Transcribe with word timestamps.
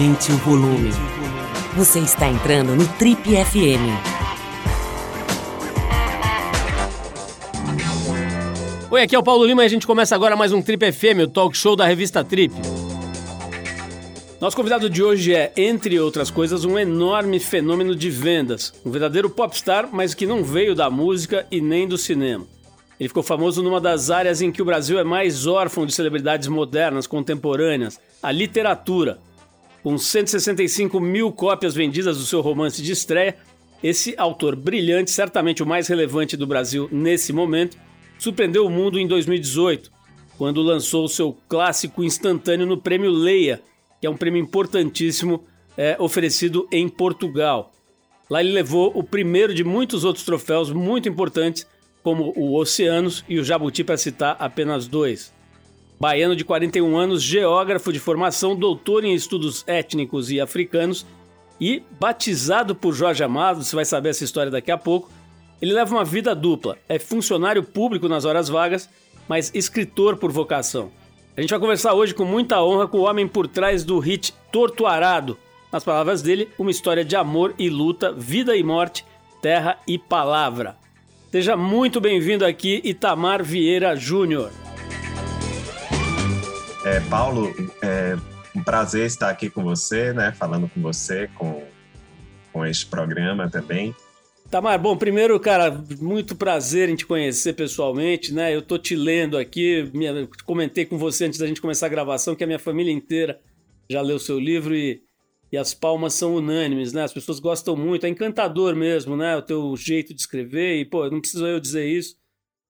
Aumente 0.00 0.32
o 0.32 0.36
volume. 0.38 0.88
Você 1.76 1.98
está 1.98 2.26
entrando 2.26 2.74
no 2.74 2.88
Trip 2.96 3.20
FM. 3.22 3.84
Oi, 8.90 9.02
aqui 9.02 9.14
é 9.14 9.18
o 9.18 9.22
Paulo 9.22 9.44
Lima 9.44 9.62
e 9.62 9.66
a 9.66 9.68
gente 9.68 9.86
começa 9.86 10.14
agora 10.14 10.34
mais 10.34 10.54
um 10.54 10.62
Trip 10.62 10.90
FM, 10.90 11.24
o 11.24 11.28
talk 11.28 11.54
show 11.54 11.76
da 11.76 11.84
revista 11.84 12.24
Trip. 12.24 12.54
Nosso 14.40 14.56
convidado 14.56 14.88
de 14.88 15.02
hoje 15.02 15.34
é, 15.34 15.52
entre 15.54 16.00
outras 16.00 16.30
coisas, 16.30 16.64
um 16.64 16.78
enorme 16.78 17.38
fenômeno 17.38 17.94
de 17.94 18.08
vendas. 18.08 18.72
Um 18.86 18.90
verdadeiro 18.90 19.28
popstar, 19.28 19.86
mas 19.92 20.14
que 20.14 20.26
não 20.26 20.42
veio 20.42 20.74
da 20.74 20.88
música 20.88 21.46
e 21.50 21.60
nem 21.60 21.86
do 21.86 21.98
cinema. 21.98 22.46
Ele 22.98 23.08
ficou 23.08 23.22
famoso 23.22 23.62
numa 23.62 23.82
das 23.82 24.10
áreas 24.10 24.40
em 24.40 24.50
que 24.50 24.62
o 24.62 24.64
Brasil 24.64 24.98
é 24.98 25.04
mais 25.04 25.46
órfão 25.46 25.84
de 25.84 25.92
celebridades 25.92 26.48
modernas, 26.48 27.06
contemporâneas, 27.06 28.00
a 28.22 28.32
literatura. 28.32 29.18
Com 29.82 29.96
165 29.96 31.00
mil 31.00 31.32
cópias 31.32 31.74
vendidas 31.74 32.18
do 32.18 32.24
seu 32.24 32.40
romance 32.40 32.82
de 32.82 32.92
estreia, 32.92 33.36
esse 33.82 34.14
autor 34.18 34.54
brilhante, 34.54 35.10
certamente 35.10 35.62
o 35.62 35.66
mais 35.66 35.88
relevante 35.88 36.36
do 36.36 36.46
Brasil 36.46 36.88
nesse 36.92 37.32
momento, 37.32 37.78
surpreendeu 38.18 38.66
o 38.66 38.70
mundo 38.70 38.98
em 38.98 39.06
2018, 39.06 39.90
quando 40.36 40.60
lançou 40.60 41.08
seu 41.08 41.36
clássico 41.48 42.04
instantâneo 42.04 42.66
no 42.66 42.76
Prêmio 42.76 43.10
Leia, 43.10 43.62
que 43.98 44.06
é 44.06 44.10
um 44.10 44.16
prêmio 44.16 44.42
importantíssimo 44.42 45.44
é, 45.76 45.96
oferecido 45.98 46.68
em 46.70 46.86
Portugal. 46.88 47.72
Lá 48.28 48.40
ele 48.40 48.52
levou 48.52 48.92
o 48.94 49.02
primeiro 49.02 49.54
de 49.54 49.64
muitos 49.64 50.04
outros 50.04 50.24
troféus 50.24 50.70
muito 50.70 51.08
importantes 51.08 51.66
como 52.02 52.32
o 52.36 52.54
Oceanos 52.54 53.24
e 53.28 53.38
o 53.38 53.44
Jabuti, 53.44 53.82
para 53.82 53.96
citar 53.96 54.36
apenas 54.38 54.86
dois. 54.86 55.32
Baiano 56.00 56.34
de 56.34 56.46
41 56.46 56.96
anos, 56.96 57.22
geógrafo 57.22 57.92
de 57.92 57.98
formação, 58.00 58.56
doutor 58.56 59.04
em 59.04 59.12
estudos 59.12 59.62
étnicos 59.66 60.30
e 60.30 60.40
africanos 60.40 61.04
e 61.60 61.82
batizado 62.00 62.74
por 62.74 62.94
Jorge 62.94 63.22
Amado, 63.22 63.62
você 63.62 63.76
vai 63.76 63.84
saber 63.84 64.08
essa 64.08 64.24
história 64.24 64.50
daqui 64.50 64.70
a 64.70 64.78
pouco. 64.78 65.10
Ele 65.60 65.74
leva 65.74 65.94
uma 65.94 66.02
vida 66.02 66.34
dupla, 66.34 66.78
é 66.88 66.98
funcionário 66.98 67.62
público 67.62 68.08
nas 68.08 68.24
horas 68.24 68.48
vagas, 68.48 68.88
mas 69.28 69.52
escritor 69.54 70.16
por 70.16 70.32
vocação. 70.32 70.90
A 71.36 71.40
gente 71.42 71.50
vai 71.50 71.60
conversar 71.60 71.92
hoje 71.92 72.14
com 72.14 72.24
muita 72.24 72.62
honra 72.64 72.88
com 72.88 72.96
o 72.96 73.04
homem 73.04 73.28
por 73.28 73.46
trás 73.46 73.84
do 73.84 73.98
hit 73.98 74.32
Torto 74.50 74.86
Arado. 74.86 75.36
Nas 75.70 75.84
palavras 75.84 76.22
dele, 76.22 76.48
uma 76.58 76.70
história 76.70 77.04
de 77.04 77.14
amor 77.14 77.54
e 77.58 77.68
luta, 77.68 78.10
vida 78.10 78.56
e 78.56 78.62
morte, 78.62 79.04
terra 79.42 79.78
e 79.86 79.98
palavra. 79.98 80.78
Seja 81.30 81.58
muito 81.58 82.00
bem-vindo 82.00 82.46
aqui, 82.46 82.80
Itamar 82.82 83.44
Vieira 83.44 83.94
Júnior. 83.94 84.50
É, 86.84 87.00
Paulo, 87.00 87.52
é 87.82 88.16
um 88.54 88.62
prazer 88.62 89.06
estar 89.06 89.28
aqui 89.28 89.50
com 89.50 89.62
você, 89.62 90.12
né? 90.12 90.32
Falando 90.32 90.68
com 90.68 90.80
você, 90.80 91.28
com, 91.34 91.62
com 92.52 92.64
este 92.64 92.86
programa 92.86 93.48
também. 93.48 93.94
Tamar, 94.50 94.78
bom, 94.78 94.96
primeiro, 94.96 95.38
cara, 95.38 95.70
muito 96.00 96.34
prazer 96.34 96.88
em 96.88 96.96
te 96.96 97.06
conhecer 97.06 97.52
pessoalmente, 97.52 98.34
né? 98.34 98.54
Eu 98.54 98.62
tô 98.62 98.76
te 98.78 98.96
lendo 98.96 99.38
aqui, 99.38 99.88
minha, 99.94 100.28
comentei 100.44 100.84
com 100.84 100.98
você 100.98 101.26
antes 101.26 101.38
da 101.38 101.46
gente 101.46 101.60
começar 101.60 101.86
a 101.86 101.90
gravação 101.90 102.34
que 102.34 102.42
a 102.42 102.46
minha 102.46 102.58
família 102.58 102.92
inteira 102.92 103.40
já 103.88 104.00
leu 104.00 104.18
seu 104.18 104.38
livro 104.40 104.74
e 104.74 105.02
e 105.52 105.56
as 105.56 105.74
palmas 105.74 106.14
são 106.14 106.36
unânimes, 106.36 106.92
né? 106.92 107.02
As 107.02 107.12
pessoas 107.12 107.40
gostam 107.40 107.76
muito, 107.76 108.06
é 108.06 108.08
encantador 108.08 108.76
mesmo, 108.76 109.16
né? 109.16 109.36
O 109.36 109.42
teu 109.42 109.76
jeito 109.76 110.14
de 110.14 110.20
escrever 110.20 110.80
e, 110.80 110.84
pô, 110.84 111.10
não 111.10 111.20
preciso 111.20 111.46
eu 111.46 111.58
dizer 111.58 111.86
isso. 111.86 112.16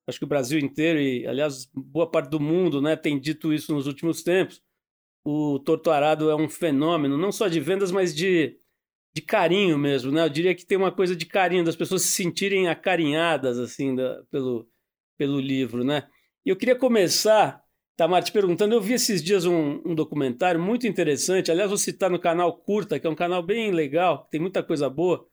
Acho 0.07 0.19
que 0.19 0.25
o 0.25 0.29
Brasil 0.29 0.59
inteiro 0.59 1.01
e, 1.01 1.27
aliás, 1.27 1.71
boa 1.75 2.11
parte 2.11 2.31
do 2.31 2.41
mundo, 2.41 2.81
né, 2.81 2.97
tem 2.97 3.19
dito 3.19 3.53
isso 3.53 3.75
nos 3.75 3.87
últimos 3.87 4.23
tempos. 4.23 4.63
O 5.25 5.59
Torto 5.59 5.91
Arado 5.91 6.31
é 6.31 6.35
um 6.35 6.49
fenômeno, 6.49 7.17
não 7.17 7.31
só 7.31 7.47
de 7.49 7.61
vendas, 7.61 7.93
mas 7.93 8.15
de, 8.15 8.59
de 9.15 9.23
carinho 9.23 9.79
mesmo, 9.79 10.11
né? 10.11 10.25
Eu 10.25 10.31
diria 10.31 10.55
que 10.55 10.65
tem 10.65 10.79
uma 10.79 10.91
coisa 10.91 11.15
de 11.15 11.27
carinho, 11.27 11.65
das 11.65 11.77
pessoas 11.77 12.03
se 12.03 12.13
sentirem 12.13 12.69
acarinhadas, 12.69 13.59
assim, 13.59 13.95
da, 13.95 14.23
pelo, 14.31 14.67
pelo 15.19 15.39
livro, 15.39 15.85
né? 15.85 16.09
E 16.45 16.49
eu 16.49 16.57
queria 16.57 16.75
começar 16.75 17.63
Tamar, 18.01 18.23
te 18.23 18.33
perguntando, 18.33 18.75
eu 18.75 18.81
vi 18.81 18.95
esses 18.95 19.23
dias 19.23 19.45
um, 19.45 19.79
um, 19.85 19.95
documentário 19.95 20.59
muito 20.59 20.87
interessante, 20.87 21.51
aliás, 21.51 21.69
vou 21.69 21.77
citar 21.77 22.09
no 22.09 22.19
canal 22.19 22.57
Curta, 22.57 22.99
que 22.99 23.07
é 23.07 23.11
um 23.11 23.15
canal 23.15 23.43
bem 23.43 23.73
legal, 23.73 24.27
tem 24.31 24.41
muita 24.41 24.63
coisa 24.63 24.89
boa, 24.89 25.29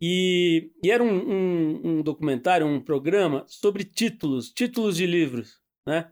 e, 0.00 0.70
e 0.82 0.90
era 0.90 1.02
um, 1.02 1.08
um, 1.08 1.80
um, 1.84 2.02
documentário, 2.02 2.66
um 2.66 2.80
programa 2.80 3.44
sobre 3.48 3.84
títulos, 3.84 4.50
títulos 4.50 4.96
de 4.96 5.06
livros, 5.06 5.60
né? 5.86 6.10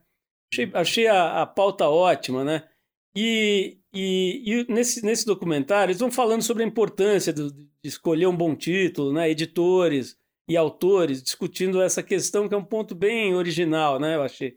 Achei, 0.53 0.71
achei 0.75 1.07
a, 1.07 1.43
a, 1.43 1.47
pauta 1.47 1.89
ótima, 1.89 2.45
né? 2.45 2.69
E, 3.15 3.79
e, 3.93 4.43
e, 4.45 4.73
nesse, 4.73 5.05
nesse 5.05 5.25
documentário 5.25 5.91
eles 5.91 6.01
vão 6.01 6.11
falando 6.11 6.43
sobre 6.43 6.65
a 6.65 6.67
importância 6.67 7.33
de, 7.33 7.51
de 7.51 7.67
escolher 7.85 8.27
um 8.27 8.37
bom 8.37 8.57
título, 8.57 9.13
né? 9.13 9.31
Editores 9.31 10.19
e 10.49 10.57
autores 10.57 11.23
discutindo 11.23 11.81
essa 11.81 12.03
questão 12.03 12.49
que 12.49 12.55
é 12.55 12.59
um 12.59 12.65
ponto 12.65 12.95
bem 12.95 13.35
original, 13.35 14.01
né? 14.01 14.17
Eu 14.17 14.23
achei. 14.23 14.57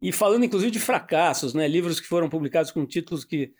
E 0.00 0.10
falando 0.10 0.44
inclusive 0.44 0.70
de 0.70 0.80
fracassos, 0.80 1.52
né? 1.52 1.68
Livros 1.68 2.00
que 2.00 2.06
foram 2.06 2.28
publicados 2.30 2.70
com 2.70 2.86
títulos 2.86 3.24
que 3.24 3.52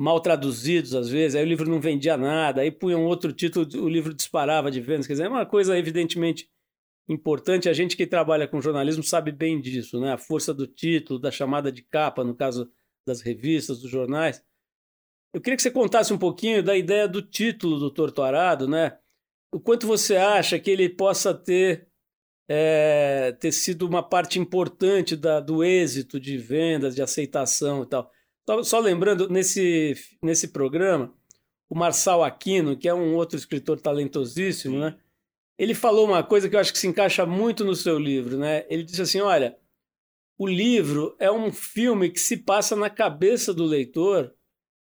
mal 0.00 0.18
traduzidos 0.18 0.94
às 0.94 1.10
vezes, 1.10 1.36
aí 1.36 1.44
o 1.44 1.46
livro 1.46 1.68
não 1.68 1.78
vendia 1.78 2.16
nada, 2.16 2.62
aí 2.62 2.70
punham 2.70 3.04
outro 3.04 3.34
título, 3.34 3.66
o 3.84 3.88
livro 3.88 4.14
disparava 4.14 4.70
de 4.70 4.80
vendas. 4.80 5.06
Quer 5.06 5.12
dizer, 5.12 5.26
é 5.26 5.28
uma 5.28 5.44
coisa 5.44 5.78
evidentemente 5.78 6.48
importante. 7.06 7.68
A 7.68 7.72
gente 7.74 7.98
que 7.98 8.06
trabalha 8.06 8.48
com 8.48 8.62
jornalismo 8.62 9.02
sabe 9.02 9.30
bem 9.30 9.60
disso, 9.60 10.00
né? 10.00 10.12
A 10.12 10.16
força 10.16 10.54
do 10.54 10.66
título, 10.66 11.20
da 11.20 11.30
chamada 11.30 11.70
de 11.70 11.82
capa, 11.82 12.24
no 12.24 12.34
caso 12.34 12.70
das 13.06 13.20
revistas, 13.20 13.82
dos 13.82 13.90
jornais. 13.90 14.42
Eu 15.34 15.40
queria 15.40 15.56
que 15.56 15.62
você 15.62 15.70
contasse 15.70 16.14
um 16.14 16.18
pouquinho 16.18 16.62
da 16.62 16.74
ideia 16.74 17.06
do 17.06 17.20
título 17.20 17.78
do 17.78 17.90
Torturado, 17.90 18.66
né? 18.66 18.96
O 19.52 19.60
quanto 19.60 19.86
você 19.86 20.16
acha 20.16 20.58
que 20.58 20.70
ele 20.70 20.88
possa 20.88 21.34
ter 21.34 21.88
é, 22.48 23.32
ter 23.38 23.52
sido 23.52 23.86
uma 23.86 24.02
parte 24.02 24.38
importante 24.38 25.14
da, 25.14 25.40
do 25.40 25.62
êxito 25.62 26.18
de 26.18 26.38
vendas, 26.38 26.94
de 26.94 27.02
aceitação 27.02 27.82
e 27.82 27.86
tal. 27.86 28.10
Só, 28.48 28.62
só, 28.62 28.78
lembrando, 28.80 29.28
nesse, 29.28 29.94
nesse 30.22 30.48
programa, 30.48 31.14
o 31.68 31.78
Marçal 31.78 32.24
Aquino, 32.24 32.76
que 32.76 32.88
é 32.88 32.94
um 32.94 33.14
outro 33.14 33.36
escritor 33.36 33.80
talentosíssimo, 33.80 34.78
né? 34.78 34.98
ele 35.60 35.74
falou 35.74 36.06
uma 36.06 36.22
coisa 36.22 36.48
que 36.48 36.56
eu 36.56 36.60
acho 36.60 36.72
que 36.72 36.78
se 36.78 36.86
encaixa 36.86 37.26
muito 37.26 37.66
no 37.66 37.76
seu 37.76 37.98
livro. 37.98 38.38
Né? 38.38 38.64
Ele 38.70 38.82
disse 38.82 39.02
assim: 39.02 39.20
olha, 39.20 39.58
o 40.38 40.46
livro 40.46 41.14
é 41.18 41.30
um 41.30 41.52
filme 41.52 42.08
que 42.08 42.18
se 42.18 42.38
passa 42.38 42.74
na 42.74 42.88
cabeça 42.88 43.52
do 43.52 43.66
leitor 43.66 44.34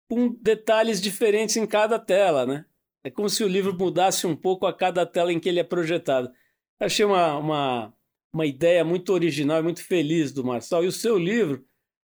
com 0.09 0.29
detalhes 0.41 1.01
diferentes 1.01 1.57
em 1.57 1.67
cada 1.67 1.99
tela. 1.99 2.47
Né? 2.47 2.65
É 3.03 3.11
como 3.11 3.29
se 3.29 3.43
o 3.43 3.49
livro 3.49 3.77
mudasse 3.77 4.29
um 4.29 4.37
pouco 4.37 4.65
a 4.65 4.73
cada 4.73 5.05
tela 5.05 5.33
em 5.33 5.41
que 5.41 5.49
ele 5.49 5.59
é 5.59 5.65
projetado. 5.65 6.31
Achei 6.79 7.05
uma, 7.05 7.37
uma, 7.37 7.95
uma 8.33 8.47
ideia 8.47 8.85
muito 8.85 9.13
original 9.13 9.59
e 9.59 9.65
muito 9.65 9.83
feliz 9.83 10.31
do 10.31 10.45
Marçal. 10.45 10.85
E 10.85 10.87
o 10.87 10.93
seu 10.93 11.19
livro 11.19 11.65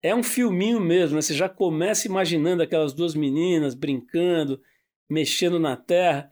é 0.03 0.15
um 0.15 0.23
filminho 0.23 0.81
mesmo, 0.81 1.17
né? 1.17 1.23
Você 1.23 1.35
já 1.35 1.49
começa 1.49 2.07
imaginando 2.07 2.63
aquelas 2.63 2.93
duas 2.93 3.15
meninas 3.15 3.75
brincando, 3.75 4.61
mexendo 5.09 5.59
na 5.59 5.77
terra. 5.77 6.31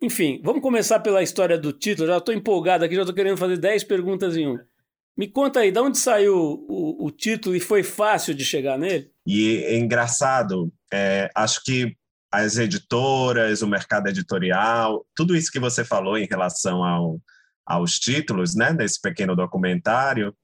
Enfim, 0.00 0.40
vamos 0.42 0.62
começar 0.62 1.00
pela 1.00 1.22
história 1.22 1.58
do 1.58 1.72
título. 1.72 2.08
Já 2.08 2.18
estou 2.18 2.34
empolgado 2.34 2.84
aqui, 2.84 2.94
já 2.94 3.02
estou 3.02 3.14
querendo 3.14 3.36
fazer 3.36 3.56
10 3.56 3.84
perguntas 3.84 4.36
em 4.36 4.48
um. 4.48 4.58
Me 5.16 5.28
conta 5.28 5.60
aí, 5.60 5.70
de 5.70 5.78
onde 5.78 5.96
saiu 5.96 6.36
o, 6.68 7.06
o, 7.06 7.10
título 7.10 7.54
e 7.54 7.60
foi 7.60 7.84
fácil 7.84 8.34
de 8.34 8.44
chegar 8.44 8.76
nele? 8.76 9.12
E 9.24 9.58
é 9.58 9.78
engraçado, 9.78 10.72
é, 10.92 11.30
acho 11.36 11.62
que 11.62 11.96
as 12.32 12.58
editoras, 12.58 13.62
o 13.62 13.68
mercado 13.68 14.08
editorial, 14.08 15.06
tudo 15.14 15.36
isso 15.36 15.52
que 15.52 15.60
você 15.60 15.84
falou 15.84 16.18
em 16.18 16.26
relação 16.26 16.82
ao, 16.82 17.20
aos 17.64 17.96
títulos 18.00 18.56
né, 18.56 18.74
desse 18.74 19.00
pequeno 19.00 19.36
documentário, 19.36 20.34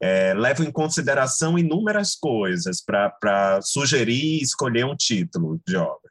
é, 0.00 0.34
levo 0.34 0.62
em 0.62 0.70
consideração 0.70 1.58
inúmeras 1.58 2.14
coisas 2.14 2.82
para 2.84 3.60
sugerir 3.62 4.38
e 4.38 4.42
escolher 4.42 4.84
um 4.84 4.96
título 4.96 5.60
de 5.66 5.76
obra. 5.76 6.10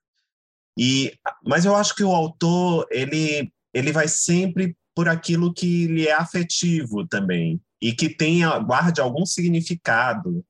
E, 0.78 1.18
mas 1.46 1.66
eu 1.66 1.76
acho 1.76 1.96
que 1.96 2.04
o 2.04 2.14
autor 2.14 2.86
ele, 2.90 3.52
ele 3.74 3.92
vai 3.92 4.08
sempre 4.08 4.76
por 4.96 5.08
aquilo 5.08 5.54
que 5.54 5.88
lhe 5.88 6.08
é 6.08 6.14
afetivo 6.14 7.08
também 7.08 7.62
e 7.82 7.94
que 7.94 8.10
tenha 8.10 8.58
guarde 8.60 9.02
algum 9.02 9.26
significado 9.26 10.44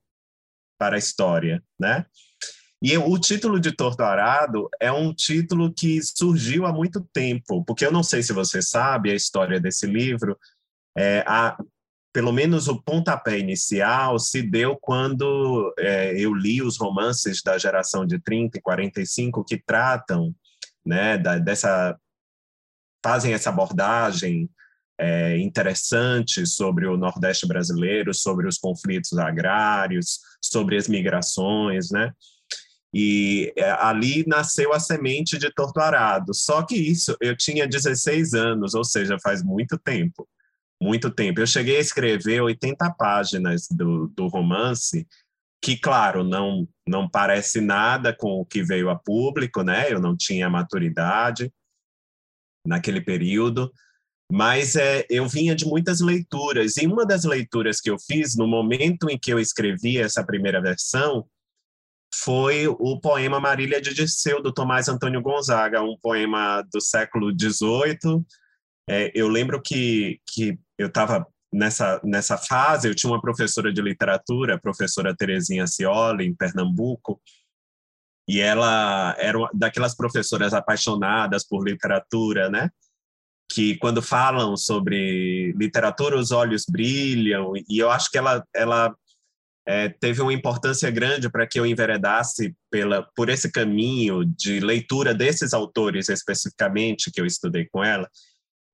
para 0.80 0.96
a 0.96 1.00
história, 1.00 1.64
né? 1.80 2.06
E 2.82 2.96
o 2.98 3.18
título 3.18 3.60
de 3.60 3.72
Torturado 3.72 4.70
é 4.80 4.92
um 4.92 5.14
título 5.14 5.74
que 5.74 6.00
surgiu 6.04 6.66
há 6.66 6.74
muito 6.74 7.02
tempo, 7.14 7.64
porque 7.66 7.86
eu 7.86 7.92
não 7.92 8.04
sei 8.04 8.22
se 8.22 8.34
você 8.34 8.62
sabe 8.62 9.10
a 9.10 9.16
história 9.16 9.60
desse 9.60 9.88
livro, 9.88 10.38
é, 10.96 11.24
a, 11.26 11.58
pelo 12.16 12.32
menos 12.32 12.70
o 12.70 12.82
pontapé 12.82 13.38
inicial 13.38 14.18
se 14.18 14.42
deu 14.42 14.78
quando 14.78 15.74
é, 15.78 16.18
eu 16.18 16.34
li 16.34 16.62
os 16.62 16.78
romances 16.78 17.44
da 17.44 17.58
geração 17.58 18.06
de 18.06 18.18
30 18.18 18.58
e 18.58 18.62
45 18.62 19.44
que 19.44 19.58
tratam 19.58 20.34
né, 20.86 21.18
da, 21.18 21.38
dessa 21.38 22.00
fazem 23.04 23.34
essa 23.34 23.50
abordagem 23.50 24.50
é, 24.98 25.38
interessante 25.40 26.46
sobre 26.46 26.88
o 26.88 26.96
Nordeste 26.96 27.46
brasileiro, 27.46 28.14
sobre 28.14 28.48
os 28.48 28.58
conflitos 28.58 29.18
agrários, 29.18 30.22
sobre 30.42 30.78
as 30.78 30.88
migrações, 30.88 31.92
né? 31.92 32.14
E 32.94 33.52
é, 33.58 33.72
ali 33.72 34.24
nasceu 34.26 34.72
a 34.72 34.80
semente 34.80 35.38
de 35.38 35.54
Torto 35.54 35.82
Arado. 35.82 36.34
Só 36.34 36.64
que 36.64 36.76
isso, 36.78 37.18
eu 37.20 37.36
tinha 37.36 37.68
16 37.68 38.34
anos, 38.34 38.74
ou 38.74 38.86
seja, 38.86 39.18
faz 39.22 39.44
muito 39.44 39.78
tempo. 39.78 40.26
Muito 40.82 41.10
tempo. 41.10 41.40
Eu 41.40 41.48
cheguei 41.48 41.78
a 41.78 41.82
escrever 41.82 42.42
80 42.42 42.92
páginas 42.94 43.68
do, 43.70 44.08
do 44.08 44.28
romance, 44.28 45.08
que, 45.64 45.78
claro, 45.78 46.24
não, 46.24 46.68
não 46.88 47.10
parece 47.10 47.62
nada 47.62 48.16
com 48.16 48.40
o 48.40 48.46
que 48.46 48.64
veio 48.64 48.90
a 48.90 48.96
público, 48.96 49.64
né? 49.64 49.92
Eu 49.92 50.00
não 50.00 50.16
tinha 50.16 50.50
maturidade 50.50 51.52
naquele 52.68 53.00
período, 53.00 53.72
mas 54.32 54.76
é, 54.76 55.06
eu 55.10 55.28
vinha 55.28 55.56
de 55.56 55.66
muitas 55.66 56.02
leituras, 56.02 56.78
e 56.78 56.88
uma 56.88 57.06
das 57.06 57.24
leituras 57.24 57.80
que 57.80 57.90
eu 57.90 57.98
fiz 58.00 58.36
no 58.36 58.48
momento 58.48 59.10
em 59.10 59.18
que 59.18 59.32
eu 59.32 59.40
escrevi 59.40 59.98
essa 59.98 60.26
primeira 60.26 60.62
versão 60.62 61.28
foi 62.14 62.68
o 62.68 63.00
poema 63.00 63.40
Marília 63.40 63.82
de 63.82 63.94
Dirceu, 63.94 64.42
do 64.42 64.54
Tomás 64.54 64.88
Antônio 64.88 65.22
Gonzaga, 65.22 65.82
um 65.82 65.98
poema 65.98 66.62
do 66.72 66.80
século 66.80 67.32
XVIII. 67.32 68.24
É, 68.90 69.12
eu 69.14 69.28
lembro 69.28 69.62
que, 69.62 70.20
que 70.28 70.58
eu 70.78 70.88
estava 70.88 71.26
nessa, 71.52 72.02
nessa 72.04 72.38
fase, 72.38 72.88
eu 72.88 72.96
tinha 72.96 73.12
uma 73.12 73.22
professora 73.22 73.72
de 73.72 73.82
literatura, 73.82 74.56
a 74.56 74.60
professora 74.60 75.16
Terezinha 75.16 75.66
Cioli, 75.68 76.26
em 76.26 76.36
Pernambuco, 76.36 77.22
e 78.28 78.40
ela 78.40 79.16
era 79.18 79.38
daquelas 79.54 79.96
professoras 79.96 80.54
apaixonadas 80.54 81.48
por 81.48 81.64
literatura, 81.64 82.50
né? 82.50 82.70
Que 83.52 83.78
quando 83.78 84.02
falam 84.02 84.58
sobre 84.58 85.54
literatura, 85.54 86.18
os 86.18 86.32
olhos 86.32 86.66
brilham, 86.68 87.54
e 87.70 87.78
eu 87.78 87.92
acho 87.92 88.10
que 88.10 88.18
ela, 88.18 88.44
ela 88.54 88.96
é, 89.68 89.90
teve 89.90 90.22
uma 90.22 90.34
importância 90.34 90.90
grande 90.92 91.30
para 91.30 91.48
que 91.48 91.60
eu 91.60 91.66
enveredasse 91.66 92.56
pela, 92.70 93.08
por 93.16 93.30
esse 93.30 93.52
caminho 93.52 94.26
de 94.26 94.60
leitura 94.60 95.14
desses 95.14 95.54
autores 95.54 96.10
especificamente 96.10 97.12
que 97.12 97.22
eu 97.22 97.26
estudei 97.26 97.68
com 97.72 97.84
ela. 97.84 98.10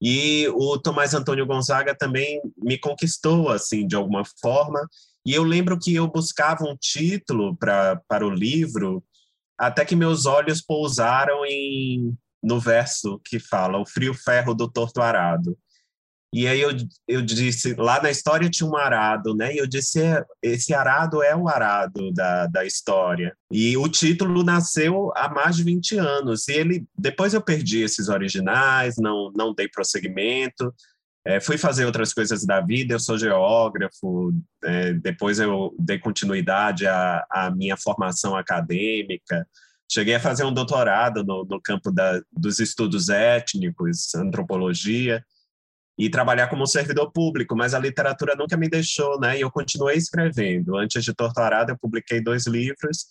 E 0.02 0.48
o 0.50 0.80
Tomás 0.80 1.14
Antônio 1.14 1.46
Gonzaga 1.46 1.96
também 1.96 2.42
me 2.58 2.78
conquistou, 2.78 3.50
assim, 3.50 3.86
de 3.86 3.96
alguma 3.96 4.24
forma. 4.42 4.80
E 5.26 5.34
eu 5.34 5.44
lembro 5.44 5.78
que 5.78 5.94
eu 5.94 6.08
buscava 6.08 6.64
um 6.64 6.76
título 6.76 7.56
pra, 7.56 8.02
para 8.08 8.26
o 8.26 8.30
livro, 8.30 9.04
até 9.58 9.86
que 9.86 9.96
meus 9.96 10.26
olhos 10.26 10.60
pousaram 10.60 11.46
em, 11.46 12.18
no 12.42 12.60
verso 12.60 13.22
que 13.24 13.40
fala 13.40 13.78
O 13.78 13.86
frio 13.86 14.14
ferro 14.14 14.56
do 14.56 14.68
torto 14.68 15.02
arado. 15.02 15.56
E 16.34 16.48
aí 16.48 16.62
eu, 16.62 16.72
eu 17.10 17.22
disse, 17.22 17.74
lá 17.74 18.02
na 18.02 18.10
história 18.10 18.50
tinha 18.50 18.70
um 18.70 18.78
arado, 18.78 19.36
né? 19.36 19.54
E 19.54 19.58
eu 19.58 19.68
disse, 19.68 20.02
é, 20.02 20.24
esse 20.42 20.74
arado 20.74 21.22
é 21.22 21.36
o 21.36 21.50
arado 21.50 22.12
da, 22.14 22.48
da 22.48 22.66
história. 22.66 23.36
E 23.52 23.76
o 23.76 23.90
título 23.90 24.42
nasceu 24.42 25.12
há 25.14 25.28
mais 25.28 25.58
de 25.58 25.64
20 25.64 25.98
anos. 25.98 26.48
E 26.48 26.54
ele, 26.54 26.86
depois 26.98 27.34
eu 27.34 27.42
perdi 27.42 27.82
esses 27.82 28.08
originais, 28.08 28.96
não, 28.98 29.30
não 29.36 29.54
dei 29.54 29.68
prosseguimento. 29.68 30.74
É, 31.26 31.40
fui 31.42 31.58
fazer 31.58 31.86
outras 31.86 32.14
coisas 32.14 32.46
da 32.46 32.62
vida, 32.62 32.94
eu 32.94 33.00
sou 33.00 33.18
geógrafo, 33.18 34.34
é, 34.64 34.94
depois 34.94 35.38
eu 35.38 35.76
dei 35.78 36.00
continuidade 36.00 36.88
à, 36.88 37.26
à, 37.30 37.52
minha 37.52 37.78
formação 37.78 38.36
acadêmica, 38.36 39.48
cheguei 39.92 40.16
a 40.16 40.20
fazer 40.20 40.46
um 40.46 40.54
doutorado 40.54 41.24
no, 41.24 41.46
no 41.46 41.62
campo 41.62 41.92
da, 41.92 42.20
dos 42.36 42.60
estudos 42.60 43.10
étnicos, 43.10 44.16
antropologia, 44.16 45.24
e 45.98 46.10
trabalhar 46.10 46.48
como 46.48 46.66
servidor 46.66 47.12
público, 47.12 47.56
mas 47.56 47.74
a 47.74 47.80
literatura 47.80 48.36
nunca 48.36 48.58
me 48.58 48.70
deixou, 48.70 49.20
né? 49.20 49.38
E 49.38 49.42
eu 49.42 49.52
continuei 49.52 49.98
escrevendo. 49.98 50.78
Antes 50.78 51.04
de 51.04 51.14
Torturado, 51.14 51.72
eu 51.72 51.78
publiquei 51.78 52.22
dois 52.22 52.48
livros, 52.48 53.06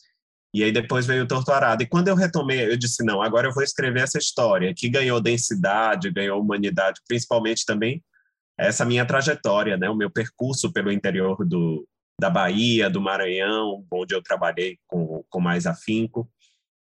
e 0.52 0.64
aí 0.64 0.72
depois 0.72 1.06
veio 1.06 1.26
Torturado. 1.26 1.82
E 1.82 1.86
quando 1.86 2.08
eu 2.08 2.14
retomei, 2.14 2.70
eu 2.70 2.76
disse: 2.76 3.04
não, 3.04 3.22
agora 3.22 3.48
eu 3.48 3.54
vou 3.54 3.62
escrever 3.62 4.02
essa 4.02 4.18
história, 4.18 4.74
que 4.74 4.88
ganhou 4.88 5.20
densidade, 5.20 6.10
ganhou 6.10 6.40
humanidade, 6.40 7.00
principalmente 7.06 7.64
também 7.64 8.02
essa 8.58 8.84
minha 8.84 9.06
trajetória, 9.06 9.76
né? 9.76 9.88
O 9.88 9.96
meu 9.96 10.10
percurso 10.10 10.72
pelo 10.72 10.92
interior 10.92 11.46
do, 11.46 11.86
da 12.20 12.28
Bahia, 12.28 12.90
do 12.90 13.00
Maranhão, 13.00 13.84
onde 13.90 14.14
eu 14.14 14.22
trabalhei 14.22 14.78
com, 14.86 15.24
com 15.30 15.40
mais 15.40 15.66
afinco. 15.66 16.28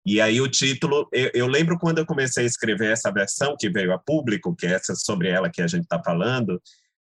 E 0.05 0.19
aí 0.19 0.41
o 0.41 0.47
título, 0.47 1.07
eu, 1.11 1.29
eu, 1.33 1.47
lembro 1.47 1.77
quando 1.77 1.99
eu 1.99 2.05
comecei 2.05 2.43
a 2.43 2.47
escrever 2.47 2.91
essa 2.91 3.11
versão 3.11 3.55
que 3.57 3.69
veio 3.69 3.93
a 3.93 3.99
público, 3.99 4.55
que 4.55 4.65
é 4.65 4.73
essa 4.73 4.95
sobre 4.95 5.29
ela 5.29 5.49
que 5.49 5.61
a 5.61 5.67
gente 5.67 5.83
está 5.83 6.01
falando, 6.03 6.61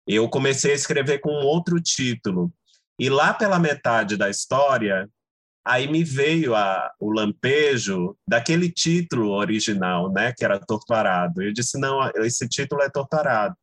eu 0.07 0.29
comecei 0.29 0.73
a 0.73 0.75
escrever 0.75 1.19
com 1.21 1.31
outro 1.31 1.81
título. 1.81 2.53
E 2.99 3.09
lá 3.09 3.33
pela 3.33 3.59
metade 3.59 4.17
da 4.17 4.29
história, 4.29 5.09
aí 5.65 5.91
me 5.91 6.05
veio 6.05 6.55
a, 6.55 6.93
o 7.01 7.11
lampejo 7.11 8.17
daquele 8.29 8.71
título 8.71 9.31
original, 9.31 10.13
né, 10.13 10.33
que 10.37 10.45
era 10.45 10.61
Torturado. 10.61 11.43
Eu 11.43 11.53
disse 11.53 11.79
não, 11.79 12.07
esse 12.17 12.47
título 12.47 12.83
é 12.83 12.91
Torturado. 12.91 13.57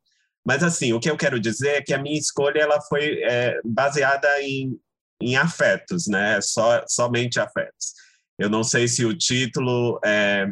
Mas 0.43 0.63
assim, 0.63 0.93
o 0.93 0.99
que 0.99 1.09
eu 1.09 1.15
quero 1.15 1.39
dizer 1.39 1.75
é 1.75 1.81
que 1.81 1.93
a 1.93 2.01
minha 2.01 2.17
escolha 2.17 2.59
ela 2.59 2.81
foi 2.81 3.21
é, 3.21 3.61
baseada 3.63 4.27
em, 4.41 4.75
em 5.21 5.35
afetos, 5.35 6.07
né, 6.07 6.41
só 6.41 6.83
somente 6.87 7.39
afetos. 7.39 8.00
Eu 8.37 8.49
não 8.49 8.63
sei 8.63 8.87
se 8.87 9.05
o 9.05 9.15
título 9.15 9.99
é, 10.03 10.47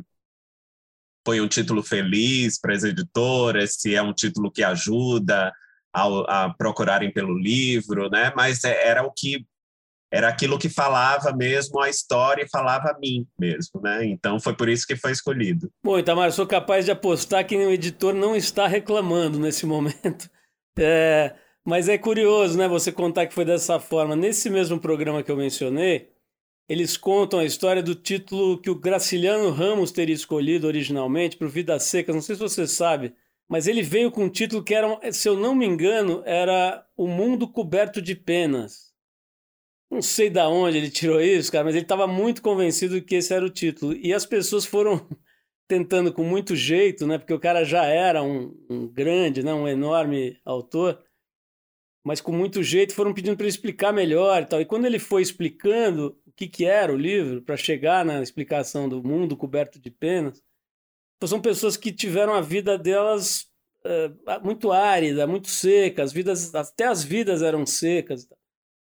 foi 1.26 1.42
um 1.42 1.48
título 1.48 1.84
feliz 1.84 2.60
para 2.60 2.74
as 2.74 2.84
editoras, 2.84 3.76
se 3.76 3.96
é 3.96 4.02
um 4.02 4.14
título 4.14 4.52
que 4.52 4.64
ajuda 4.64 5.54
a, 5.94 6.46
a 6.46 6.54
procurarem 6.54 7.12
pelo 7.12 7.38
livro, 7.38 8.10
né? 8.10 8.32
Mas 8.36 8.64
é, 8.64 8.88
era 8.88 9.04
o 9.04 9.12
que 9.12 9.46
era 10.12 10.28
aquilo 10.28 10.58
que 10.58 10.70
falava 10.70 11.32
mesmo 11.32 11.80
a 11.80 11.90
história 11.90 12.44
e 12.44 12.50
falava 12.50 12.90
a 12.90 12.98
mim 12.98 13.28
mesmo, 13.40 13.80
né? 13.82 14.06
Então 14.06 14.40
foi 14.40 14.56
por 14.56 14.68
isso 14.68 14.88
que 14.88 14.96
foi 14.96 15.12
escolhido. 15.12 15.72
Bom, 15.84 16.00
Itamar, 16.00 16.32
sou 16.32 16.48
capaz 16.48 16.86
de 16.86 16.92
apostar 16.92 17.46
que 17.46 17.56
o 17.56 17.72
editor 17.72 18.14
não 18.14 18.36
está 18.36 18.66
reclamando 18.66 19.38
nesse 19.38 19.66
momento. 19.68 20.30
É, 20.78 21.36
mas 21.64 21.88
é 21.88 21.98
curioso, 21.98 22.58
né? 22.58 22.68
Você 22.68 22.92
contar 22.92 23.28
que 23.28 23.36
foi 23.36 23.46
dessa 23.46 23.80
forma. 23.80 24.16
Nesse 24.16 24.50
mesmo 24.50 24.80
programa 24.80 25.22
que 25.22 25.32
eu 25.32 25.38
mencionei, 25.38 26.10
eles 26.70 26.96
contam 26.96 27.40
a 27.40 27.46
história 27.46 27.82
do 27.82 27.96
título 27.96 28.62
que 28.62 28.70
o 28.70 28.76
Graciliano 28.76 29.50
Ramos 29.50 29.92
teria 29.92 30.14
escolhido 30.14 30.68
originalmente 30.68 31.36
para 31.36 31.48
o 31.48 31.50
Vidas 31.50 31.84
Secas. 31.86 32.14
Não 32.14 32.22
sei 32.22 32.36
se 32.36 32.42
você 32.42 32.68
sabe, 32.68 33.16
mas 33.50 33.68
ele 33.68 33.82
veio 33.82 34.12
com 34.12 34.26
um 34.26 34.30
título 34.30 34.64
que 34.64 34.76
era, 34.76 35.12
se 35.12 35.28
eu 35.28 35.36
não 35.36 35.56
me 35.56 35.66
engano, 35.66 36.22
era 36.28 36.86
O 36.96 37.08
Mundo 37.08 37.48
Coberto 37.48 38.00
de 38.00 38.16
Penas. 38.16 38.94
Não 39.90 40.04
sei 40.04 40.30
da 40.30 40.48
onde 40.48 40.78
ele 40.78 40.92
tirou 40.92 41.20
isso, 41.20 41.52
cara, 41.52 41.64
mas 41.64 41.74
ele 41.74 41.86
estava 41.86 42.06
muito 42.06 42.44
convencido 42.44 43.02
que 43.02 43.16
esse 43.16 43.34
era 43.34 43.44
o 43.44 43.50
título. 43.50 43.96
E 43.96 44.14
as 44.14 44.28
pessoas 44.28 44.64
foram 44.64 45.08
tentando 45.68 46.14
com 46.14 46.24
muito 46.24 46.56
jeito, 46.56 47.08
né? 47.08 47.18
Porque 47.18 47.34
o 47.34 47.40
cara 47.40 47.64
já 47.64 47.84
era 47.86 48.22
um, 48.22 48.56
um 48.70 48.88
grande, 48.88 49.42
né? 49.42 49.52
um 49.52 49.68
enorme 49.68 50.38
autor 50.46 51.04
mas 52.04 52.22
com 52.22 52.32
muito 52.32 52.64
jeito 52.64 52.94
foram 52.94 53.14
pedindo 53.14 53.36
para 53.36 53.44
ele 53.44 53.52
explicar 53.52 53.92
melhor 53.92 54.42
e 54.42 54.46
tal. 54.46 54.62
E 54.62 54.66
quando 54.66 54.86
ele 54.86 55.00
foi 55.00 55.22
explicando, 55.22 56.19
que, 56.40 56.48
que 56.48 56.64
era 56.64 56.94
o 56.94 56.98
livro, 56.98 57.42
para 57.42 57.58
chegar 57.58 58.06
na 58.06 58.22
explicação 58.22 58.88
do 58.88 59.04
mundo 59.04 59.36
coberto 59.36 59.78
de 59.78 59.92
penas, 59.92 60.42
são 61.26 61.42
pessoas 61.42 61.76
que 61.76 61.92
tiveram 61.92 62.34
a 62.34 62.40
vida 62.40 62.78
delas 62.78 63.52
é, 63.84 64.10
muito 64.42 64.72
árida, 64.72 65.28
muito 65.28 65.50
seca, 65.50 66.02
as 66.02 66.14
vidas, 66.14 66.56
até 66.56 66.86
as 66.86 67.04
vidas 67.04 67.42
eram 67.42 67.66
secas. 67.66 68.26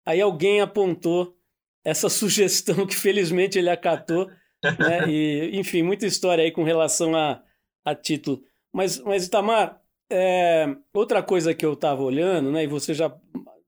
Aí 0.05 0.21
alguém 0.21 0.61
apontou 0.61 1.35
essa 1.83 2.07
sugestão 2.09 2.85
que 2.85 2.95
felizmente 2.95 3.57
ele 3.57 3.71
acatou, 3.71 4.27
né? 4.63 5.09
E, 5.09 5.49
enfim, 5.57 5.81
muita 5.81 6.05
história 6.05 6.43
aí 6.43 6.51
com 6.51 6.63
relação 6.63 7.15
a, 7.15 7.41
a 7.83 7.95
título. 7.95 8.43
Mas, 8.71 8.99
mas 8.99 9.25
Itamar, 9.25 9.81
é, 10.07 10.67
outra 10.93 11.23
coisa 11.23 11.55
que 11.55 11.65
eu 11.65 11.73
estava 11.73 12.03
olhando, 12.03 12.51
né? 12.51 12.63
E 12.63 12.67
você 12.67 12.93
já, 12.93 13.07
de 13.07 13.17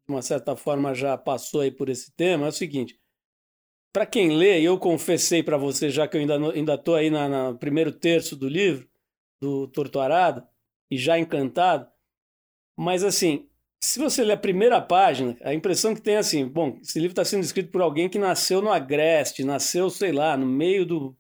uma 0.08 0.22
certa 0.22 0.56
forma, 0.56 0.94
já 0.94 1.18
passou 1.18 1.62
aí 1.62 1.72
por 1.72 1.90
esse 1.90 2.16
tema, 2.16 2.46
é 2.46 2.50
o 2.50 2.52
seguinte: 2.52 3.01
para 3.94 4.06
quem 4.06 4.38
lê, 4.38 4.62
eu 4.62 4.78
confessei 4.78 5.44
para 5.44 5.58
você, 5.58 5.90
já 5.90 6.08
que 6.08 6.18
eu 6.18 6.22
ainda 6.22 6.36
ainda 6.54 6.76
estou 6.76 6.96
aí 6.96 7.10
no 7.10 7.58
primeiro 7.58 7.92
terço 7.92 8.36
do 8.36 8.48
livro, 8.48 8.88
do 9.42 9.68
Torturado, 9.68 10.44
e 10.90 10.98
já 10.98 11.18
encantado, 11.18 11.88
mas 12.78 13.04
assim, 13.04 13.48
se 13.84 14.00
você 14.00 14.24
ler 14.24 14.34
a 14.34 14.38
primeira 14.38 14.80
página, 14.82 15.36
a 15.42 15.54
impressão 15.54 15.96
que 15.96 16.02
tem 16.02 16.16
é 16.16 16.20
assim, 16.20 16.48
bom, 16.48 16.78
esse 16.82 17.00
livro 17.00 17.14
está 17.14 17.26
sendo 17.26 17.44
escrito 17.44 17.72
por 17.72 17.82
alguém 17.82 18.08
que 18.08 18.20
nasceu 18.20 18.62
no 18.62 18.72
Agreste, 18.72 19.44
nasceu, 19.44 19.90
sei 19.90 20.12
lá, 20.12 20.38
no 20.38 20.46
meio 20.46 20.86
do, 20.86 21.16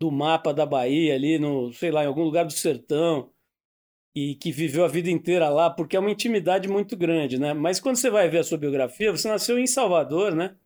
do 0.00 0.10
mapa 0.10 0.54
da 0.54 0.64
Bahia, 0.64 1.14
ali 1.14 1.38
no, 1.38 1.72
sei 1.72 1.90
lá, 1.90 2.04
em 2.04 2.06
algum 2.06 2.22
lugar 2.24 2.44
do 2.44 2.52
sertão, 2.52 3.30
e 4.14 4.34
que 4.34 4.50
viveu 4.50 4.84
a 4.84 4.88
vida 4.88 5.10
inteira 5.10 5.48
lá, 5.48 5.70
porque 5.70 5.96
é 5.96 6.00
uma 6.00 6.10
intimidade 6.10 6.68
muito 6.68 6.96
grande, 6.96 7.38
né? 7.38 7.52
Mas 7.52 7.78
quando 7.78 7.96
você 7.96 8.10
vai 8.10 8.28
ver 8.28 8.38
a 8.38 8.44
sua 8.44 8.58
biografia, 8.58 9.12
você 9.12 9.28
nasceu 9.28 9.58
em 9.58 9.66
Salvador, 9.66 10.34
né? 10.34 10.56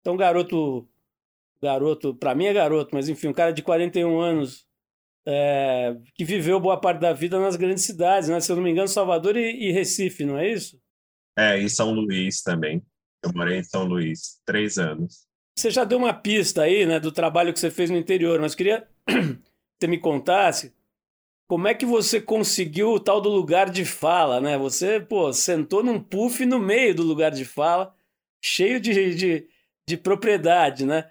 Então, 0.00 0.16
garoto, 0.16 0.88
garoto, 1.62 2.14
para 2.14 2.34
mim 2.34 2.46
é 2.46 2.52
garoto, 2.52 2.94
mas 2.94 3.08
enfim, 3.08 3.28
um 3.28 3.32
cara 3.32 3.52
de 3.52 3.62
41 3.62 4.18
anos 4.18 4.66
é, 5.26 5.96
que 6.14 6.24
viveu 6.24 6.58
boa 6.58 6.80
parte 6.80 7.00
da 7.00 7.12
vida 7.12 7.38
nas 7.38 7.56
grandes 7.56 7.84
cidades, 7.84 8.28
né? 8.28 8.40
Se 8.40 8.50
eu 8.50 8.56
não 8.56 8.62
me 8.62 8.70
engano, 8.70 8.88
Salvador 8.88 9.36
e, 9.36 9.68
e 9.68 9.72
Recife, 9.72 10.24
não 10.24 10.38
é 10.38 10.50
isso? 10.50 10.80
É, 11.36 11.58
e 11.58 11.68
São 11.68 11.92
Luís 11.92 12.42
também. 12.42 12.82
Eu 13.22 13.32
morei 13.34 13.58
em 13.58 13.64
São 13.64 13.84
Luís, 13.84 14.40
três 14.44 14.78
anos. 14.78 15.26
você 15.56 15.70
já 15.70 15.84
deu 15.84 15.98
uma 15.98 16.14
pista 16.14 16.62
aí, 16.62 16.86
né, 16.86 16.98
do 16.98 17.12
trabalho 17.12 17.52
que 17.52 17.60
você 17.60 17.70
fez 17.70 17.90
no 17.90 17.98
interior, 17.98 18.40
mas 18.40 18.54
queria 18.54 18.88
que 19.06 19.38
você 19.78 19.86
me 19.86 19.98
contasse 19.98 20.74
como 21.50 21.66
é 21.66 21.74
que 21.74 21.84
você 21.84 22.20
conseguiu 22.20 22.90
o 22.90 23.00
tal 23.00 23.20
do 23.20 23.28
lugar 23.28 23.70
de 23.70 23.84
fala, 23.84 24.40
né? 24.40 24.56
Você, 24.56 25.00
pô, 25.00 25.32
sentou 25.32 25.82
num 25.82 26.00
puff 26.00 26.46
no 26.46 26.60
meio 26.60 26.94
do 26.94 27.02
lugar 27.02 27.32
de 27.32 27.44
fala, 27.44 27.92
cheio 28.40 28.80
de, 28.80 29.14
de, 29.16 29.48
de 29.90 29.96
propriedade, 29.96 30.86
né? 30.86 31.04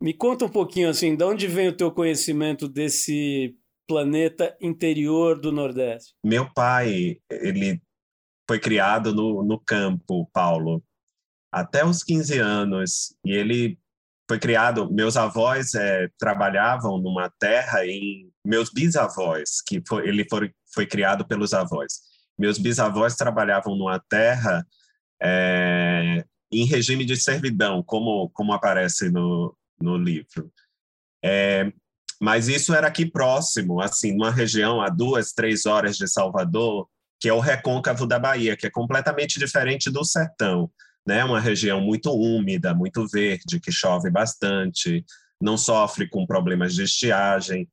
Me 0.00 0.12
conta 0.12 0.44
um 0.44 0.48
pouquinho, 0.48 0.90
assim, 0.90 1.16
de 1.16 1.24
onde 1.24 1.46
vem 1.46 1.68
o 1.68 1.76
teu 1.76 1.90
conhecimento 1.90 2.68
desse 2.68 3.56
planeta 3.86 4.56
interior 4.60 5.38
do 5.38 5.52
Nordeste? 5.52 6.14
Meu 6.24 6.52
pai, 6.52 7.18
ele 7.30 7.80
foi 8.48 8.58
criado 8.58 9.14
no, 9.14 9.44
no 9.44 9.58
campo, 9.58 10.28
Paulo, 10.32 10.82
até 11.52 11.84
os 11.84 12.02
15 12.02 12.38
anos, 12.38 13.16
e 13.24 13.32
ele 13.32 13.78
foi 14.28 14.38
criado, 14.40 14.92
meus 14.92 15.16
avós 15.16 15.74
é, 15.74 16.08
trabalhavam 16.18 16.98
numa 16.98 17.30
terra 17.38 17.86
em 17.86 18.32
meus 18.44 18.70
bisavós, 18.70 19.62
que 19.64 19.80
foi, 19.86 20.08
ele 20.08 20.26
foi, 20.28 20.50
foi 20.74 20.86
criado 20.86 21.24
pelos 21.24 21.54
avós. 21.54 22.00
Meus 22.36 22.58
bisavós 22.58 23.14
trabalhavam 23.14 23.76
numa 23.76 24.00
terra 24.08 24.66
é, 25.22 26.24
em 26.60 26.66
regime 26.66 27.04
de 27.04 27.16
servidão, 27.16 27.82
como 27.82 28.30
como 28.30 28.52
aparece 28.52 29.10
no, 29.10 29.56
no 29.80 29.96
livro. 29.96 30.52
É, 31.24 31.72
mas 32.20 32.48
isso 32.48 32.74
era 32.74 32.86
aqui 32.88 33.06
próximo, 33.06 33.80
assim, 33.80 34.12
numa 34.12 34.30
região 34.30 34.80
a 34.80 34.88
duas, 34.88 35.32
três 35.32 35.66
horas 35.66 35.96
de 35.96 36.06
Salvador, 36.08 36.88
que 37.20 37.28
é 37.28 37.32
o 37.32 37.40
recôncavo 37.40 38.06
da 38.06 38.18
Bahia, 38.18 38.56
que 38.56 38.66
é 38.66 38.70
completamente 38.70 39.38
diferente 39.38 39.90
do 39.90 40.04
sertão 40.04 40.70
né? 41.06 41.24
Uma 41.24 41.40
região 41.40 41.80
muito 41.80 42.10
úmida, 42.10 42.74
muito 42.74 43.06
verde, 43.06 43.60
que 43.60 43.70
chove 43.70 44.10
bastante, 44.10 45.04
não 45.40 45.56
sofre 45.56 46.08
com 46.08 46.26
problemas 46.26 46.74
de 46.74 46.84
estiagem. 46.84 47.68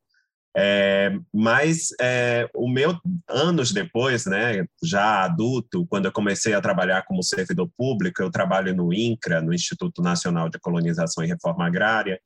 É, 0.55 1.11
mas 1.33 1.89
é, 1.99 2.49
o 2.53 2.69
meu 2.69 2.99
anos 3.27 3.71
depois, 3.71 4.25
né, 4.25 4.65
já 4.83 5.23
adulto, 5.23 5.87
quando 5.87 6.05
eu 6.05 6.11
comecei 6.11 6.53
a 6.53 6.61
trabalhar 6.61 7.03
como 7.03 7.23
servidor 7.23 7.69
público, 7.77 8.21
eu 8.21 8.29
trabalho 8.29 8.75
no 8.75 8.93
INCRA, 8.93 9.41
no 9.41 9.53
Instituto 9.53 10.01
Nacional 10.01 10.49
de 10.49 10.59
Colonização 10.59 11.23
e 11.23 11.27
Reforma 11.27 11.65
Agrária. 11.65 12.19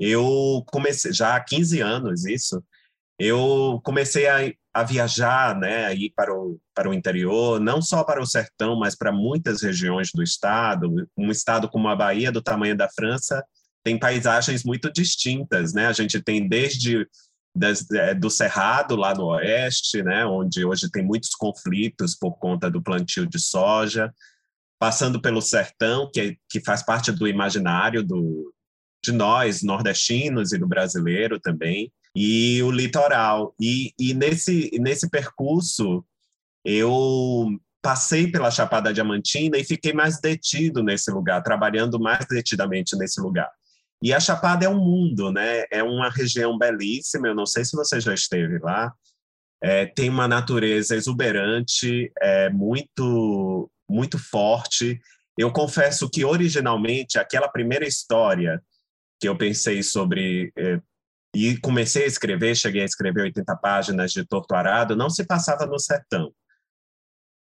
Eu 0.00 0.62
comecei 0.66 1.12
já 1.12 1.36
há 1.36 1.40
15 1.40 1.80
anos 1.80 2.26
isso. 2.26 2.62
Eu 3.18 3.80
comecei 3.84 4.28
a 4.28 4.40
a 4.74 4.82
viajar, 4.82 5.56
né, 5.56 5.86
a 5.86 5.94
ir 5.94 6.12
para 6.16 6.34
o, 6.34 6.58
para 6.74 6.90
o 6.90 6.94
interior, 6.94 7.60
não 7.60 7.80
só 7.80 8.02
para 8.02 8.20
o 8.20 8.26
sertão, 8.26 8.76
mas 8.76 8.96
para 8.96 9.12
muitas 9.12 9.62
regiões 9.62 10.10
do 10.12 10.20
estado. 10.20 10.92
Um 11.16 11.30
estado 11.30 11.68
como 11.68 11.86
a 11.88 11.94
Bahia, 11.94 12.32
do 12.32 12.42
tamanho 12.42 12.76
da 12.76 12.88
França, 12.88 13.44
tem 13.84 13.96
paisagens 13.96 14.64
muito 14.64 14.92
distintas, 14.92 15.72
né? 15.72 15.86
A 15.86 15.92
gente 15.92 16.20
tem 16.20 16.48
desde 16.48 17.06
das, 17.54 17.88
é, 17.90 18.14
do 18.14 18.28
Cerrado, 18.28 18.96
lá 18.96 19.14
no 19.14 19.26
oeste, 19.26 20.02
né, 20.02 20.26
onde 20.26 20.64
hoje 20.64 20.90
tem 20.90 21.04
muitos 21.04 21.30
conflitos 21.30 22.14
por 22.14 22.38
conta 22.38 22.70
do 22.70 22.82
plantio 22.82 23.26
de 23.26 23.38
soja, 23.38 24.12
passando 24.78 25.20
pelo 25.20 25.40
sertão, 25.40 26.10
que, 26.12 26.20
é, 26.20 26.36
que 26.50 26.60
faz 26.60 26.84
parte 26.84 27.12
do 27.12 27.28
imaginário 27.28 28.02
do, 28.02 28.52
de 29.04 29.12
nós, 29.12 29.62
nordestinos 29.62 30.52
e 30.52 30.58
do 30.58 30.66
brasileiro 30.66 31.38
também, 31.38 31.92
e 32.14 32.62
o 32.62 32.70
litoral. 32.70 33.54
E, 33.60 33.92
e 33.98 34.14
nesse, 34.14 34.70
nesse 34.80 35.08
percurso, 35.08 36.04
eu 36.64 37.48
passei 37.80 38.30
pela 38.30 38.50
Chapada 38.50 38.94
Diamantina 38.94 39.58
e 39.58 39.64
fiquei 39.64 39.92
mais 39.92 40.18
detido 40.18 40.82
nesse 40.82 41.10
lugar, 41.10 41.42
trabalhando 41.42 42.00
mais 42.00 42.26
detidamente 42.26 42.96
nesse 42.96 43.20
lugar. 43.20 43.50
E 44.02 44.12
a 44.12 44.20
Chapada 44.20 44.66
é 44.66 44.68
um 44.68 44.78
mundo, 44.78 45.32
né? 45.32 45.64
É 45.70 45.82
uma 45.82 46.10
região 46.10 46.58
belíssima. 46.58 47.28
Eu 47.28 47.34
não 47.34 47.46
sei 47.46 47.64
se 47.64 47.76
você 47.76 48.00
já 48.00 48.12
esteve 48.12 48.58
lá. 48.58 48.92
É, 49.62 49.86
tem 49.86 50.10
uma 50.10 50.28
natureza 50.28 50.94
exuberante, 50.94 52.12
é 52.20 52.50
muito, 52.50 53.70
muito 53.88 54.18
forte. 54.18 55.00
Eu 55.38 55.50
confesso 55.50 56.10
que 56.10 56.24
originalmente 56.24 57.18
aquela 57.18 57.48
primeira 57.48 57.86
história 57.86 58.62
que 59.18 59.26
eu 59.26 59.36
pensei 59.38 59.82
sobre 59.82 60.52
é, 60.56 60.78
e 61.34 61.56
comecei 61.58 62.04
a 62.04 62.06
escrever, 62.06 62.54
cheguei 62.54 62.82
a 62.82 62.84
escrever 62.84 63.22
80 63.22 63.56
páginas 63.56 64.12
de 64.12 64.24
Torto 64.24 64.54
Arado, 64.54 64.94
não 64.94 65.10
se 65.10 65.24
passava 65.24 65.66
no 65.66 65.78
sertão. 65.78 66.32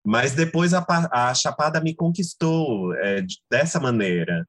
Mas 0.04 0.32
depois 0.32 0.72
a, 0.72 0.84
a 1.10 1.34
Chapada 1.34 1.80
me 1.80 1.94
conquistou 1.94 2.94
é, 2.94 3.24
dessa 3.50 3.80
maneira, 3.80 4.46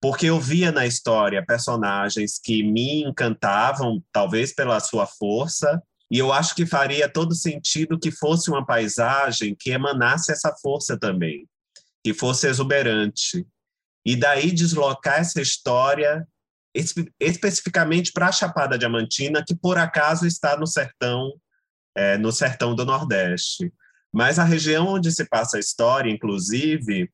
porque 0.00 0.26
eu 0.26 0.40
via 0.40 0.72
na 0.72 0.86
história 0.86 1.44
personagens 1.44 2.40
que 2.42 2.62
me 2.62 3.02
encantavam, 3.04 4.02
talvez 4.12 4.54
pela 4.54 4.80
sua 4.80 5.06
força, 5.06 5.82
e 6.10 6.18
eu 6.18 6.32
acho 6.32 6.54
que 6.54 6.66
faria 6.66 7.08
todo 7.08 7.34
sentido 7.34 7.98
que 7.98 8.10
fosse 8.10 8.50
uma 8.50 8.64
paisagem 8.64 9.54
que 9.56 9.70
emanasse 9.70 10.32
essa 10.32 10.52
força 10.60 10.98
também, 10.98 11.46
que 12.02 12.14
fosse 12.14 12.48
exuberante. 12.48 13.46
E 14.04 14.16
daí 14.16 14.50
deslocar 14.50 15.20
essa 15.20 15.40
história 15.40 16.26
espe 16.74 17.12
especificamente 17.20 18.12
para 18.12 18.28
a 18.28 18.32
Chapada 18.32 18.78
Diamantina, 18.78 19.44
que 19.46 19.54
por 19.54 19.76
acaso 19.76 20.26
está 20.26 20.56
no 20.56 20.66
sertão, 20.66 21.32
é, 21.94 22.16
no 22.16 22.32
sertão 22.32 22.74
do 22.74 22.84
Nordeste. 22.84 23.72
Mas 24.12 24.38
a 24.38 24.44
região 24.44 24.88
onde 24.88 25.12
se 25.12 25.24
passa 25.28 25.56
a 25.56 25.60
história, 25.60 26.10
inclusive, 26.10 27.10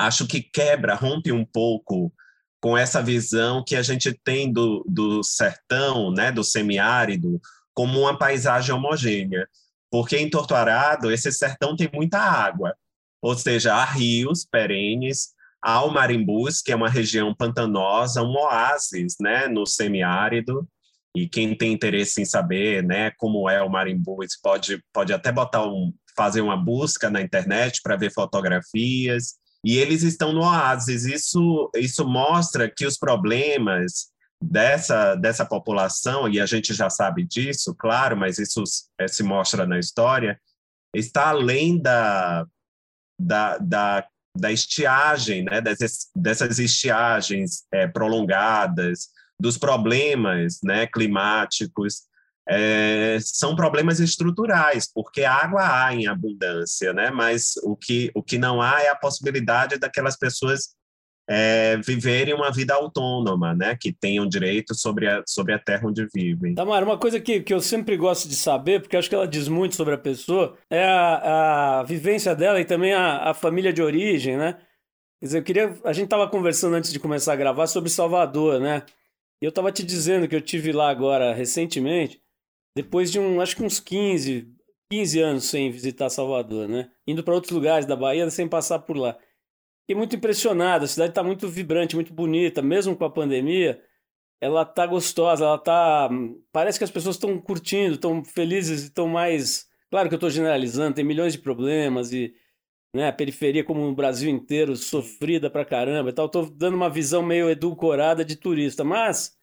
acho 0.00 0.26
que 0.26 0.40
quebra, 0.40 0.94
rompe 0.94 1.30
um 1.30 1.44
pouco 1.44 2.12
com 2.60 2.76
essa 2.76 3.02
visão 3.02 3.62
que 3.64 3.76
a 3.76 3.82
gente 3.82 4.12
tem 4.24 4.52
do, 4.52 4.84
do 4.88 5.22
sertão, 5.22 6.10
né, 6.10 6.30
do 6.30 6.44
semiárido, 6.44 7.40
como 7.74 8.00
uma 8.00 8.18
paisagem 8.18 8.74
homogênea. 8.74 9.48
Porque 9.90 10.16
em 10.16 10.30
Torto 10.30 10.54
Arado, 10.54 11.10
esse 11.10 11.32
sertão 11.32 11.76
tem 11.76 11.90
muita 11.92 12.18
água, 12.18 12.74
ou 13.20 13.34
seja, 13.36 13.74
há 13.74 13.84
rios 13.84 14.44
perenes, 14.44 15.34
ao 15.62 15.90
Marimbus, 15.90 16.62
que 16.62 16.72
é 16.72 16.76
uma 16.76 16.88
região 16.88 17.34
pantanosa, 17.34 18.22
um 18.22 18.34
oásis, 18.34 19.16
né, 19.20 19.46
no 19.46 19.66
semiárido. 19.66 20.66
E 21.14 21.28
quem 21.28 21.54
tem 21.54 21.72
interesse 21.72 22.22
em 22.22 22.24
saber, 22.24 22.82
né, 22.82 23.10
como 23.18 23.50
é 23.50 23.62
o 23.62 23.68
Marimbus, 23.68 24.38
pode 24.42 24.82
pode 24.92 25.12
até 25.12 25.30
botar 25.30 25.66
um 25.66 25.92
fazer 26.16 26.40
uma 26.40 26.56
busca 26.56 27.10
na 27.10 27.20
internet 27.20 27.80
para 27.82 27.96
ver 27.96 28.12
fotografias. 28.12 29.39
E 29.64 29.76
eles 29.76 30.02
estão 30.02 30.32
no 30.32 30.40
oásis. 30.40 31.04
Isso 31.04 31.70
isso 31.74 32.06
mostra 32.06 32.70
que 32.70 32.86
os 32.86 32.96
problemas 32.96 34.10
dessa 34.42 35.14
dessa 35.14 35.44
população 35.44 36.28
e 36.28 36.40
a 36.40 36.46
gente 36.46 36.72
já 36.72 36.88
sabe 36.88 37.24
disso, 37.26 37.74
claro, 37.78 38.16
mas 38.16 38.38
isso 38.38 38.64
é, 38.98 39.06
se 39.06 39.22
mostra 39.22 39.66
na 39.66 39.78
história, 39.78 40.40
está 40.94 41.28
além 41.28 41.80
da 41.80 42.46
da, 43.20 43.58
da 43.58 44.06
da 44.36 44.52
estiagem, 44.52 45.44
né, 45.44 45.60
dessas, 45.60 46.08
dessas 46.14 46.58
estiagens 46.58 47.64
é, 47.72 47.86
prolongadas, 47.88 49.08
dos 49.40 49.58
problemas 49.58 50.60
né, 50.62 50.86
climáticos, 50.86 52.02
é, 52.48 53.18
são 53.20 53.54
problemas 53.54 54.00
estruturais, 54.00 54.90
porque 54.92 55.24
água 55.24 55.62
há 55.62 55.94
em 55.94 56.06
abundância, 56.06 56.92
né, 56.92 57.10
mas 57.10 57.54
o 57.62 57.76
que, 57.76 58.10
o 58.14 58.22
que 58.22 58.38
não 58.38 58.60
há 58.60 58.82
é 58.82 58.88
a 58.88 58.96
possibilidade 58.96 59.78
daquelas 59.78 60.16
pessoas 60.16 60.74
é, 61.32 61.76
viverem 61.76 62.34
uma 62.34 62.50
vida 62.50 62.74
autônoma, 62.74 63.54
né? 63.54 63.76
Que 63.80 63.92
tenham 63.92 64.26
direito 64.26 64.74
sobre 64.74 65.06
a, 65.06 65.22
sobre 65.24 65.54
a 65.54 65.60
terra 65.60 65.86
onde 65.86 66.04
vivem. 66.12 66.56
Tamara, 66.56 66.84
uma 66.84 66.98
coisa 66.98 67.20
que, 67.20 67.40
que 67.40 67.54
eu 67.54 67.60
sempre 67.60 67.96
gosto 67.96 68.28
de 68.28 68.34
saber, 68.34 68.80
porque 68.80 68.96
acho 68.96 69.08
que 69.08 69.14
ela 69.14 69.28
diz 69.28 69.46
muito 69.46 69.76
sobre 69.76 69.94
a 69.94 69.98
pessoa, 69.98 70.58
é 70.68 70.84
a, 70.84 71.78
a 71.78 71.82
vivência 71.84 72.34
dela 72.34 72.60
e 72.60 72.64
também 72.64 72.92
a, 72.92 73.30
a 73.30 73.34
família 73.34 73.72
de 73.72 73.80
origem, 73.80 74.36
né? 74.36 74.54
Quer 75.20 75.26
dizer, 75.26 75.38
eu 75.38 75.44
queria. 75.44 75.78
A 75.84 75.92
gente 75.92 76.06
estava 76.06 76.28
conversando 76.28 76.74
antes 76.74 76.92
de 76.92 76.98
começar 76.98 77.34
a 77.34 77.36
gravar 77.36 77.68
sobre 77.68 77.90
Salvador, 77.90 78.58
né? 78.58 78.82
E 79.40 79.44
eu 79.44 79.50
estava 79.50 79.70
te 79.70 79.84
dizendo 79.84 80.26
que 80.26 80.34
eu 80.34 80.40
tive 80.40 80.72
lá 80.72 80.90
agora 80.90 81.32
recentemente, 81.32 82.20
depois 82.74 83.10
de 83.10 83.18
um, 83.18 83.40
acho 83.40 83.56
que 83.56 83.62
uns 83.62 83.80
15, 83.80 84.48
15 84.90 85.20
anos 85.20 85.44
sem 85.44 85.70
visitar 85.70 86.08
Salvador, 86.08 86.68
né? 86.68 86.90
Indo 87.06 87.22
para 87.22 87.34
outros 87.34 87.52
lugares 87.52 87.86
da 87.86 87.96
Bahia 87.96 88.28
sem 88.30 88.48
passar 88.48 88.80
por 88.80 88.96
lá. 88.96 89.18
Fiquei 89.82 89.96
muito 89.96 90.14
impressionado. 90.16 90.84
A 90.84 90.88
cidade 90.88 91.10
está 91.10 91.22
muito 91.22 91.48
vibrante, 91.48 91.96
muito 91.96 92.12
bonita, 92.12 92.62
mesmo 92.62 92.96
com 92.96 93.04
a 93.04 93.10
pandemia. 93.10 93.82
Ela 94.40 94.64
tá 94.64 94.86
gostosa, 94.86 95.44
ela 95.44 95.58
tá. 95.58 96.08
Parece 96.52 96.78
que 96.78 96.84
as 96.84 96.90
pessoas 96.90 97.16
estão 97.16 97.38
curtindo, 97.40 97.94
estão 97.94 98.24
felizes, 98.24 98.84
estão 98.84 99.08
mais. 99.08 99.68
Claro 99.90 100.08
que 100.08 100.14
eu 100.14 100.16
estou 100.16 100.30
generalizando, 100.30 100.94
tem 100.94 101.04
milhões 101.04 101.32
de 101.32 101.40
problemas 101.40 102.12
e 102.12 102.32
né, 102.94 103.08
a 103.08 103.12
periferia, 103.12 103.64
como 103.64 103.82
o 103.82 103.94
Brasil 103.94 104.30
inteiro, 104.30 104.76
sofrida 104.76 105.50
pra 105.50 105.64
caramba 105.64 106.10
e 106.10 106.12
tal. 106.12 106.26
Estou 106.26 106.48
dando 106.48 106.74
uma 106.74 106.90
visão 106.90 107.22
meio 107.22 107.50
edulcorada 107.50 108.24
de 108.24 108.36
turista, 108.36 108.84
mas 108.84 109.36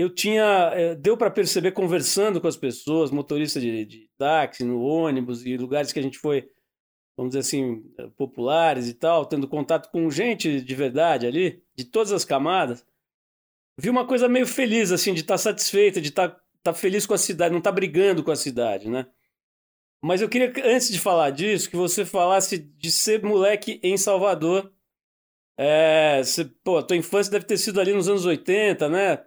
eu 0.00 0.10
tinha. 0.10 0.72
Eh, 0.74 0.94
deu 0.96 1.16
para 1.16 1.30
perceber 1.30 1.72
conversando 1.72 2.40
com 2.40 2.48
as 2.48 2.56
pessoas, 2.56 3.10
motorista 3.10 3.60
de, 3.60 3.84
de 3.84 4.10
táxi, 4.18 4.64
no 4.64 4.82
ônibus 4.82 5.44
e 5.44 5.56
lugares 5.56 5.92
que 5.92 5.98
a 5.98 6.02
gente 6.02 6.18
foi 6.18 6.48
vamos 7.20 7.32
dizer 7.32 7.40
assim, 7.40 7.82
populares 8.16 8.88
e 8.88 8.94
tal, 8.94 9.26
tendo 9.26 9.46
contato 9.46 9.90
com 9.90 10.10
gente 10.10 10.58
de 10.62 10.74
verdade 10.74 11.26
ali, 11.26 11.62
de 11.76 11.84
todas 11.84 12.12
as 12.12 12.24
camadas, 12.24 12.82
vi 13.78 13.90
uma 13.90 14.06
coisa 14.06 14.26
meio 14.26 14.46
feliz, 14.46 14.90
assim, 14.90 15.12
de 15.12 15.20
estar 15.20 15.34
tá 15.34 15.38
satisfeita, 15.38 16.00
de 16.00 16.08
estar 16.08 16.30
tá, 16.30 16.40
tá 16.62 16.74
feliz 16.74 17.04
com 17.04 17.12
a 17.12 17.18
cidade, 17.18 17.52
não 17.52 17.58
estar 17.58 17.70
tá 17.70 17.74
brigando 17.74 18.24
com 18.24 18.30
a 18.30 18.36
cidade, 18.36 18.88
né? 18.88 19.06
Mas 20.02 20.22
eu 20.22 20.30
queria, 20.30 20.50
antes 20.64 20.90
de 20.90 20.98
falar 20.98 21.28
disso, 21.28 21.68
que 21.68 21.76
você 21.76 22.06
falasse 22.06 22.56
de 22.56 22.90
ser 22.90 23.22
moleque 23.22 23.78
em 23.82 23.98
Salvador. 23.98 24.72
É, 25.58 26.22
você, 26.24 26.46
pô, 26.64 26.78
a 26.78 26.82
tua 26.82 26.96
infância 26.96 27.30
deve 27.30 27.44
ter 27.44 27.58
sido 27.58 27.78
ali 27.78 27.92
nos 27.92 28.08
anos 28.08 28.24
80, 28.24 28.88
né? 28.88 29.22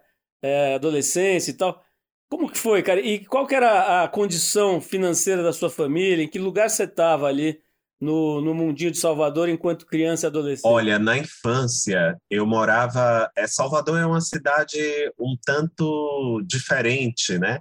É, 0.46 0.74
adolescência 0.74 1.50
e 1.50 1.54
tal. 1.54 1.82
Como 2.28 2.50
que 2.50 2.58
foi, 2.58 2.82
cara? 2.82 3.00
E 3.00 3.24
qual 3.24 3.46
que 3.46 3.54
era 3.54 4.02
a 4.04 4.08
condição 4.08 4.78
financeira 4.78 5.42
da 5.42 5.54
sua 5.54 5.70
família? 5.70 6.22
Em 6.22 6.28
que 6.28 6.38
lugar 6.38 6.68
você 6.68 6.84
estava 6.84 7.26
ali 7.26 7.58
no, 7.98 8.42
no 8.42 8.52
mundinho 8.52 8.90
de 8.90 8.98
Salvador 8.98 9.48
enquanto 9.48 9.86
criança 9.86 10.26
e 10.26 10.28
adolescente? 10.28 10.70
Olha, 10.70 10.98
na 10.98 11.16
infância 11.16 12.20
eu 12.30 12.44
morava. 12.44 13.30
É, 13.34 13.46
Salvador 13.46 13.98
é 13.98 14.04
uma 14.04 14.20
cidade 14.20 14.78
um 15.18 15.34
tanto 15.46 16.42
diferente, 16.46 17.38
né? 17.38 17.60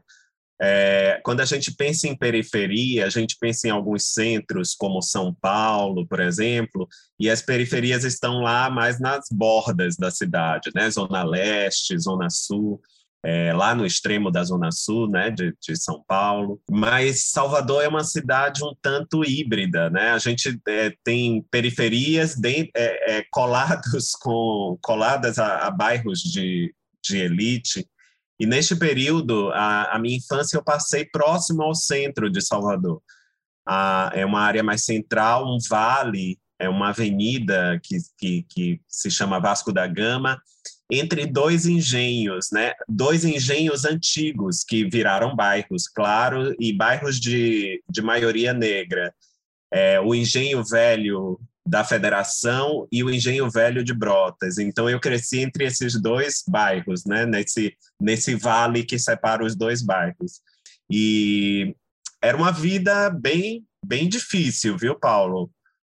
É, 0.66 1.20
quando 1.26 1.42
a 1.42 1.46
gente 1.46 1.74
pensa 1.74 2.08
em 2.08 2.16
periferia, 2.16 3.06
a 3.06 3.10
gente 3.10 3.36
pensa 3.38 3.68
em 3.68 3.72
alguns 3.72 4.14
centros, 4.14 4.74
como 4.74 5.02
São 5.02 5.34
Paulo, 5.34 6.08
por 6.08 6.22
exemplo, 6.22 6.88
e 7.20 7.30
as 7.30 7.42
periferias 7.42 8.06
estão 8.06 8.40
lá 8.40 8.70
mais 8.70 8.98
nas 8.98 9.26
bordas 9.30 9.98
da 9.98 10.10
cidade, 10.10 10.70
né? 10.74 10.90
Zona 10.90 11.22
Leste, 11.24 12.00
Zona 12.00 12.30
Sul 12.30 12.80
é, 13.26 13.54
lá 13.54 13.74
no 13.74 13.86
extremo 13.86 14.30
da 14.30 14.44
Zona 14.44 14.70
Sul, 14.72 15.10
né, 15.10 15.32
de, 15.32 15.56
de, 15.62 15.78
São 15.78 16.04
Paulo. 16.06 16.60
Mas 16.70 17.30
Salvador 17.32 17.82
é 17.82 17.88
uma 17.88 18.04
cidade 18.04 18.64
um 18.64 18.76
tanto 18.82 19.24
híbrida, 19.24 19.90
né? 19.90 20.12
A 20.12 20.18
gente 20.18 20.60
é, 20.68 20.94
tem 21.04 21.42
periferias 21.50 22.36
de, 22.36 22.70
é, 22.76 23.18
é 23.18 23.26
colados 23.32 24.12
com 24.22 24.78
coladas 24.82 25.40
a, 25.40 25.68
a 25.68 25.72
bairros 25.72 26.20
de, 26.20 26.76
de 27.02 27.18
elite. 27.18 27.88
E 28.44 28.46
neste 28.46 28.76
período, 28.76 29.52
a, 29.54 29.96
a, 29.96 30.00
minha 30.00 30.18
infância 30.18 30.58
eu 30.58 30.64
passei 30.64 31.06
próximo 31.06 31.64
ao 31.64 31.74
centro 31.74 32.30
de 32.30 32.42
Salvador. 32.42 33.02
A, 33.66 34.12
é 34.14 34.26
uma 34.26 34.42
área 34.42 34.62
mais 34.62 34.84
central, 34.84 35.48
um 35.48 35.58
vale, 35.70 36.38
é 36.60 36.68
uma 36.68 36.90
avenida 36.90 37.80
que, 37.82 37.96
que, 38.18 38.46
que 38.50 38.82
se 38.86 39.10
chama 39.10 39.40
Vasco 39.40 39.72
da 39.72 39.88
Gama, 39.88 40.42
entre 40.92 41.26
dois 41.26 41.66
engenhos, 41.66 42.50
né? 42.52 42.74
Dois 42.86 43.24
engenhos 43.24 43.86
antigos 43.86 44.62
que 44.66 44.90
viraram 44.90 45.34
bairros, 45.34 45.88
claro, 45.88 46.54
e 46.60 46.74
bairros 46.74 47.22
de, 47.22 47.82
de 47.90 48.02
maioria 48.02 48.52
negra. 48.52 49.16
É, 49.72 50.02
o 50.02 50.14
engenho 50.14 50.62
velho 50.66 51.40
da 51.66 51.84
Federação 51.84 52.88
e 52.92 53.04
o 53.04 53.10
engenho 53.10 53.50
velho 53.50 53.84
de 53.84 53.94
Brotas. 53.94 54.58
Então 54.58 54.90
eu 54.90 55.00
cresci 55.00 55.40
entre 55.40 55.66
esses 55.66 56.00
dois 56.02 56.44
bairros, 56.48 57.06
né? 57.06 57.26
Nesse 57.26 57.76
nesse 58.00 58.36
vale 58.36 58.84
que 58.84 59.00
separa 59.00 59.46
os 59.46 59.56
dois 59.56 59.82
bairros. 59.82 60.42
E 60.92 61.76
era 62.22 62.36
uma 62.38 62.52
vida 62.52 63.10
bem 63.10 63.66
bem 63.86 64.08
difícil, 64.08 64.78
viu, 64.78 64.96
Paulo? 64.96 65.50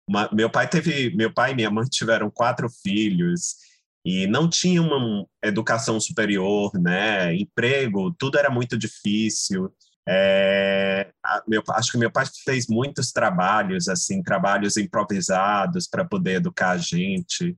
Uma, 0.09 0.31
meu 0.33 0.49
pai 0.49 0.69
teve, 0.69 1.15
meu 1.17 1.33
pai 1.33 1.53
e 1.53 1.55
minha 1.55 1.71
mãe 1.71 1.85
tiveram 1.87 2.31
quatro 2.31 2.69
filhos 2.83 3.57
e 4.05 4.27
não 4.29 4.49
tinha 4.49 4.81
uma 4.81 5.27
educação 5.43 5.99
superior, 5.99 6.71
né? 6.75 7.35
Emprego, 7.35 8.15
tudo 8.17 8.39
era 8.39 8.49
muito 8.49 8.79
difícil. 8.79 9.69
É, 10.09 11.11
meu, 11.49 11.63
acho 11.71 11.93
que 11.93 11.99
meu 11.99 12.11
pai 12.11 12.25
fez 12.45 12.67
muitos 12.69 13.11
trabalhos, 13.11 13.89
assim, 13.89 14.23
trabalhos 14.23 14.77
improvisados 14.77 15.89
para 15.89 16.05
poder 16.05 16.35
educar 16.37 16.71
a 16.71 16.79
gente. 16.79 17.57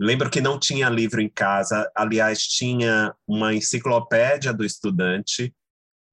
Lembro 0.00 0.30
que 0.30 0.40
não 0.40 0.60
tinha 0.60 0.88
livro 0.88 1.20
em 1.20 1.28
casa, 1.28 1.90
aliás, 1.94 2.42
tinha 2.42 3.12
uma 3.26 3.52
enciclopédia 3.52 4.52
do 4.52 4.64
estudante, 4.64 5.52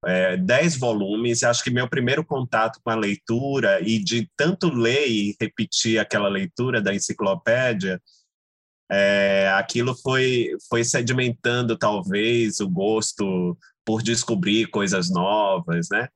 é, 0.04 0.36
dez 0.36 0.76
volumes. 0.76 1.44
Acho 1.44 1.62
que 1.62 1.70
meu 1.70 1.88
primeiro 1.88 2.24
contato 2.24 2.80
com 2.82 2.90
a 2.90 2.96
leitura 2.96 3.80
e 3.80 4.02
de 4.02 4.28
tanto 4.36 4.68
ler 4.68 5.06
e 5.06 5.36
repetir 5.40 6.00
aquela 6.00 6.28
leitura 6.28 6.80
da 6.80 6.94
enciclopédia 6.94 8.00
é, 8.90 9.50
aquilo 9.56 9.94
foi, 9.94 10.50
foi 10.68 10.84
sedimentando, 10.84 11.76
talvez, 11.76 12.60
o 12.60 12.68
gosto 12.68 13.58
por 13.86 14.02
descobrir 14.02 14.66
coisas 14.66 15.08
novas, 15.08 15.88
né? 15.90 16.08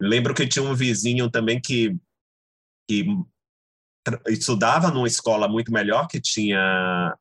Lembro 0.00 0.34
que 0.34 0.46
tinha 0.46 0.62
um 0.62 0.74
vizinho 0.74 1.28
também 1.28 1.60
que, 1.60 1.96
que 2.88 3.04
estudava 4.28 4.90
numa 4.90 5.08
escola 5.08 5.48
muito 5.48 5.72
melhor, 5.72 6.06
que 6.06 6.20
tinha 6.20 7.14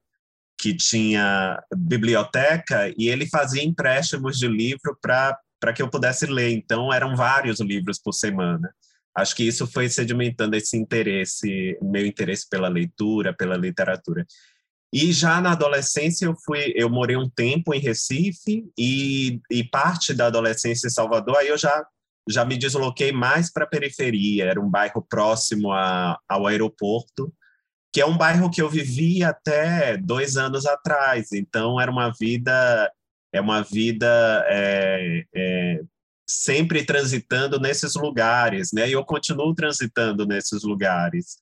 que 0.59 0.75
tinha 0.75 1.59
biblioteca 1.75 2.93
e 2.95 3.09
ele 3.09 3.25
fazia 3.27 3.63
empréstimos 3.63 4.37
de 4.37 4.47
livro 4.47 4.95
para 5.01 5.73
que 5.73 5.81
eu 5.81 5.89
pudesse 5.89 6.27
ler. 6.27 6.51
Então, 6.51 6.93
eram 6.93 7.15
vários 7.15 7.59
livros 7.59 7.97
por 7.97 8.13
semana. 8.13 8.71
Acho 9.15 9.35
que 9.35 9.43
isso 9.43 9.65
foi 9.65 9.89
sedimentando 9.89 10.55
esse 10.55 10.77
interesse, 10.77 11.79
meu 11.81 12.05
interesse 12.05 12.47
pela 12.47 12.67
leitura, 12.67 13.33
pela 13.33 13.57
literatura. 13.57 14.23
E 14.93 15.11
já 15.13 15.39
na 15.39 15.53
adolescência 15.53 16.25
eu 16.25 16.35
fui, 16.45 16.73
eu 16.75 16.89
morei 16.89 17.15
um 17.15 17.29
tempo 17.29 17.73
em 17.73 17.79
Recife 17.79 18.69
e, 18.77 19.39
e 19.49 19.63
parte 19.63 20.13
da 20.13 20.27
adolescência 20.27 20.87
em 20.87 20.91
Salvador, 20.91 21.37
aí 21.37 21.47
eu 21.47 21.57
já 21.57 21.85
já 22.29 22.45
me 22.45 22.55
desloquei 22.55 23.11
mais 23.11 23.51
para 23.51 23.63
a 23.63 23.67
periferia, 23.67 24.45
era 24.45 24.61
um 24.61 24.69
bairro 24.69 25.01
próximo 25.01 25.71
a, 25.71 26.19
ao 26.29 26.45
aeroporto, 26.45 27.33
que 27.91 27.99
é 27.99 28.05
um 28.05 28.17
bairro 28.17 28.49
que 28.49 28.61
eu 28.61 28.69
vivi 28.69 29.23
até 29.23 29.97
dois 29.97 30.37
anos 30.37 30.65
atrás. 30.65 31.31
Então 31.33 31.79
era 31.81 31.91
uma 31.91 32.09
vida 32.11 32.91
é 33.33 33.39
uma 33.39 33.61
vida 33.61 34.45
é, 34.49 35.25
é, 35.33 35.81
sempre 36.29 36.83
transitando 36.85 37.59
nesses 37.59 37.95
lugares, 37.95 38.71
né? 38.73 38.89
E 38.89 38.91
eu 38.91 39.05
continuo 39.05 39.55
transitando 39.55 40.25
nesses 40.25 40.63
lugares. 40.63 41.37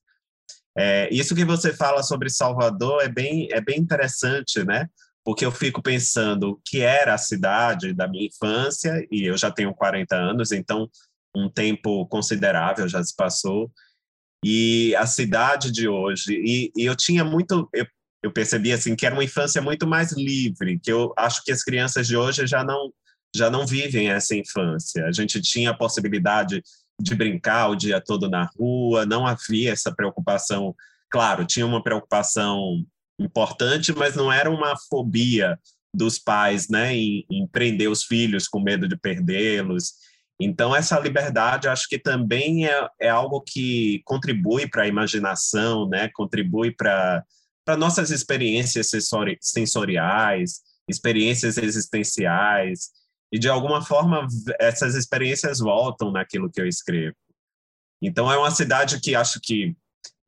É, 0.79 1.09
isso 1.11 1.35
que 1.35 1.43
você 1.43 1.73
fala 1.73 2.01
sobre 2.01 2.29
Salvador 2.29 3.01
é 3.01 3.09
bem, 3.09 3.49
é 3.51 3.59
bem 3.59 3.77
interessante, 3.77 4.63
né? 4.63 4.87
Porque 5.25 5.45
eu 5.45 5.51
fico 5.51 5.81
pensando 5.81 6.57
que 6.65 6.79
era 6.79 7.13
a 7.13 7.17
cidade 7.17 7.93
da 7.93 8.07
minha 8.07 8.25
infância, 8.25 9.05
e 9.11 9.25
eu 9.25 9.37
já 9.37 9.51
tenho 9.51 9.73
40 9.73 10.15
anos, 10.15 10.53
então 10.53 10.89
um 11.35 11.49
tempo 11.49 12.07
considerável 12.07 12.87
já 12.87 13.03
se 13.03 13.13
passou, 13.13 13.69
e 14.43 14.95
a 14.95 15.05
cidade 15.05 15.69
de 15.69 15.89
hoje. 15.89 16.33
E, 16.33 16.71
e 16.73 16.85
eu 16.85 16.95
tinha 16.95 17.25
muito. 17.25 17.69
Eu, 17.73 17.85
eu 18.23 18.31
percebi 18.31 18.71
assim 18.71 18.95
que 18.95 19.05
era 19.05 19.13
uma 19.15 19.23
infância 19.23 19.61
muito 19.61 19.85
mais 19.85 20.13
livre, 20.13 20.79
que 20.79 20.91
eu 20.91 21.13
acho 21.17 21.43
que 21.43 21.51
as 21.51 21.61
crianças 21.61 22.07
de 22.07 22.15
hoje 22.15 22.47
já 22.47 22.63
não 22.63 22.93
já 23.35 23.49
não 23.49 23.67
vivem 23.67 24.09
essa 24.09 24.33
infância. 24.33 25.05
A 25.05 25.11
gente 25.11 25.41
tinha 25.41 25.71
a 25.71 25.77
possibilidade 25.77 26.63
de 26.99 27.15
brincar 27.15 27.69
o 27.69 27.75
dia 27.75 28.01
todo 28.01 28.29
na 28.29 28.49
rua, 28.57 29.05
não 29.05 29.25
havia 29.25 29.71
essa 29.71 29.93
preocupação. 29.93 30.75
Claro, 31.09 31.45
tinha 31.45 31.65
uma 31.65 31.81
preocupação 31.81 32.83
importante, 33.19 33.93
mas 33.93 34.15
não 34.15 34.31
era 34.31 34.49
uma 34.49 34.75
fobia 34.89 35.57
dos 35.93 36.19
pais, 36.19 36.69
né, 36.69 36.95
em, 36.95 37.25
em 37.29 37.47
prender 37.47 37.89
os 37.89 38.03
filhos 38.03 38.47
com 38.47 38.59
medo 38.59 38.87
de 38.87 38.95
perdê-los. 38.95 39.93
Então, 40.39 40.75
essa 40.75 40.99
liberdade, 40.99 41.67
acho 41.67 41.87
que 41.89 41.97
também 41.97 42.65
é, 42.65 42.87
é 43.01 43.09
algo 43.09 43.41
que 43.41 44.01
contribui 44.05 44.69
para 44.69 44.83
a 44.83 44.87
imaginação, 44.87 45.87
né, 45.89 46.09
contribui 46.13 46.71
para 46.71 47.25
nossas 47.77 48.11
experiências 48.11 48.89
sensoriais, 49.41 50.61
experiências 50.87 51.57
existenciais, 51.57 52.91
e 53.31 53.37
de 53.37 53.47
alguma 53.47 53.81
forma 53.81 54.25
essas 54.59 54.95
experiências 54.95 55.59
voltam 55.59 56.11
naquilo 56.11 56.49
que 56.49 56.59
eu 56.59 56.67
escrevo. 56.67 57.15
Então 58.01 58.31
é 58.31 58.37
uma 58.37 58.51
cidade 58.51 58.99
que 58.99 59.15
acho 59.15 59.39
que 59.41 59.75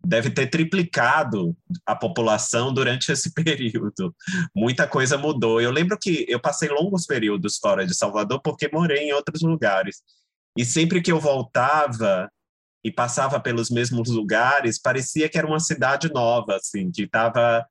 deve 0.03 0.31
ter 0.31 0.47
triplicado 0.47 1.55
a 1.85 1.95
população 1.95 2.73
durante 2.73 3.11
esse 3.11 3.33
período. 3.35 4.15
Muita 4.55 4.87
coisa 4.87 5.17
mudou. 5.17 5.61
Eu 5.61 5.71
lembro 5.71 5.97
que 5.97 6.25
eu 6.27 6.39
passei 6.39 6.69
longos 6.69 7.05
períodos 7.05 7.57
fora 7.57 7.85
de 7.85 7.95
Salvador 7.95 8.41
porque 8.41 8.69
morei 8.71 9.09
em 9.09 9.13
outros 9.13 9.41
lugares. 9.41 10.01
E 10.57 10.65
sempre 10.65 11.01
que 11.01 11.11
eu 11.11 11.19
voltava 11.19 12.29
e 12.83 12.91
passava 12.91 13.39
pelos 13.39 13.69
mesmos 13.69 14.09
lugares, 14.09 14.79
parecia 14.79 15.29
que 15.29 15.37
era 15.37 15.47
uma 15.47 15.59
cidade 15.59 16.11
nova, 16.11 16.55
assim, 16.55 16.91
que 16.91 17.03
estava 17.03 17.65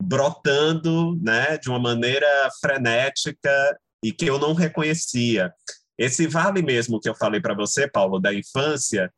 brotando, 0.00 1.18
né, 1.20 1.58
de 1.58 1.68
uma 1.68 1.78
maneira 1.80 2.26
frenética 2.60 3.50
e 4.04 4.12
que 4.12 4.26
eu 4.26 4.38
não 4.38 4.54
reconhecia. 4.54 5.52
Esse 5.98 6.26
vale 6.26 6.62
mesmo 6.62 7.00
que 7.00 7.08
eu 7.08 7.14
falei 7.14 7.40
para 7.40 7.54
você, 7.54 7.88
Paulo, 7.88 8.20
da 8.20 8.32
infância, 8.32 9.12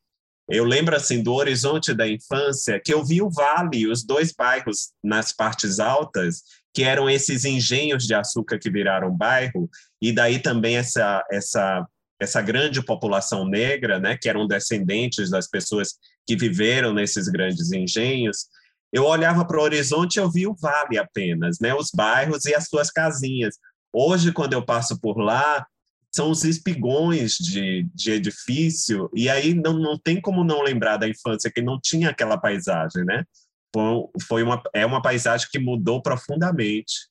eu 0.49 0.65
lembro 0.65 0.97
assim 0.97 1.23
do 1.23 1.35
horizonte 1.35 1.95
da 1.95 2.09
infância 2.09 2.81
que 2.85 2.93
eu 2.93 3.05
vi 3.05 3.23
o 3.23 3.31
vale, 3.31 3.87
os 3.87 4.03
dois 4.03 4.33
bairros 4.33 4.91
nas 5.03 5.33
partes 5.33 5.79
altas, 5.79 6.43
que 6.75 6.83
eram 6.83 7.09
esses 7.09 7.45
engenhos 7.45 8.07
de 8.07 8.15
açúcar 8.15 8.59
que 8.59 8.71
viraram 8.71 9.17
bairro, 9.17 9.69
e 10.03 10.13
daí 10.13 10.41
também 10.41 10.77
essa 10.77 11.25
essa 11.31 11.87
essa 12.21 12.43
grande 12.43 12.85
população 12.85 13.47
negra, 13.47 13.99
né, 13.99 14.15
que 14.15 14.29
eram 14.29 14.47
descendentes 14.47 15.31
das 15.31 15.49
pessoas 15.49 15.95
que 16.27 16.37
viveram 16.37 16.93
nesses 16.93 17.29
grandes 17.29 17.73
engenhos. 17.73 18.47
eu 18.93 19.05
olhava 19.05 19.45
para 19.47 19.59
o 19.59 19.63
horizonte 19.63 20.19
eu 20.19 20.31
via 20.31 20.51
o 20.51 20.55
vale 20.55 20.99
apenas, 20.99 21.59
né? 21.61 21.73
Os 21.75 21.91
bairros 21.95 22.45
e 22.45 22.55
as 22.55 22.67
suas 22.69 22.91
casinhas. 22.91 23.57
Hoje, 23.93 24.33
quando 24.33 24.53
eu 24.53 24.65
passo 24.65 25.01
por 25.01 25.19
lá, 25.19 25.67
são 26.13 26.31
os 26.31 26.45
espigões 26.45 27.37
de, 27.37 27.89
de 27.95 28.13
edifício, 28.13 29.09
e 29.15 29.29
aí 29.29 29.55
não, 29.55 29.75
não 29.75 29.99
tem 29.99 30.21
como 30.21 30.43
não 30.43 30.63
lembrar 30.63 30.97
da 30.97 31.09
infância 31.09 31.51
que 31.51 31.63
não 31.63 31.79
tinha 31.81 32.11
aquela 32.11 32.37
paisagem, 32.37 33.05
né? 33.05 33.25
Foi, 33.73 34.09
foi 34.27 34.43
uma, 34.43 34.61
é 34.75 34.85
uma 34.85 35.01
paisagem 35.01 35.49
que 35.51 35.59
mudou 35.59 36.03
profundamente. 36.03 37.09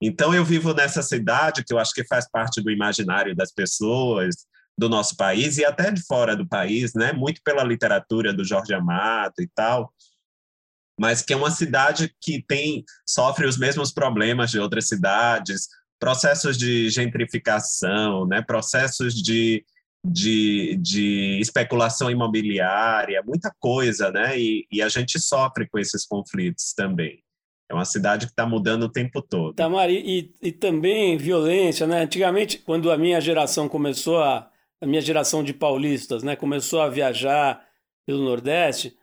Então, 0.00 0.34
eu 0.34 0.44
vivo 0.44 0.72
nessa 0.72 1.02
cidade 1.02 1.62
que 1.62 1.74
eu 1.74 1.78
acho 1.78 1.92
que 1.92 2.06
faz 2.06 2.28
parte 2.30 2.62
do 2.62 2.70
imaginário 2.70 3.36
das 3.36 3.52
pessoas, 3.52 4.34
do 4.76 4.88
nosso 4.88 5.14
país 5.14 5.58
e 5.58 5.64
até 5.64 5.90
de 5.90 6.02
fora 6.06 6.34
do 6.34 6.48
país, 6.48 6.94
né? 6.94 7.12
Muito 7.12 7.42
pela 7.44 7.62
literatura 7.62 8.32
do 8.32 8.42
Jorge 8.42 8.72
Amado 8.72 9.34
e 9.38 9.48
tal, 9.54 9.92
mas 10.98 11.22
que 11.22 11.32
é 11.32 11.36
uma 11.36 11.50
cidade 11.50 12.14
que 12.20 12.42
tem 12.46 12.84
sofre 13.06 13.46
os 13.46 13.58
mesmos 13.58 13.92
problemas 13.92 14.50
de 14.50 14.58
outras 14.58 14.86
cidades, 14.86 15.68
processos 16.00 16.58
de 16.58 16.90
gentrificação, 16.90 18.26
né? 18.26 18.42
Processos 18.42 19.14
de 19.14 19.64
de, 20.02 20.76
de 20.76 21.38
especulação 21.40 22.10
imobiliária, 22.10 23.22
muita 23.22 23.54
coisa, 23.60 24.10
né? 24.10 24.38
E, 24.38 24.66
e 24.72 24.80
a 24.80 24.88
gente 24.88 25.20
sofre 25.20 25.68
com 25.68 25.78
esses 25.78 26.06
conflitos 26.06 26.72
também. 26.72 27.22
É 27.70 27.74
uma 27.74 27.84
cidade 27.84 28.26
que 28.26 28.32
está 28.32 28.46
mudando 28.46 28.84
o 28.84 28.88
tempo 28.88 29.22
todo. 29.22 29.54
Tamara, 29.54 29.92
e, 29.92 30.32
e 30.42 30.50
também 30.50 31.16
violência, 31.16 31.86
né? 31.86 32.02
Antigamente, 32.02 32.58
quando 32.58 32.90
a 32.90 32.96
minha 32.96 33.20
geração 33.20 33.68
começou 33.68 34.22
a, 34.22 34.50
a 34.80 34.86
minha 34.86 35.00
geração 35.00 35.44
de 35.44 35.52
paulistas, 35.52 36.22
né, 36.22 36.34
começou 36.34 36.80
a 36.80 36.88
viajar 36.88 37.62
pelo 38.06 38.24
Nordeste, 38.24 38.96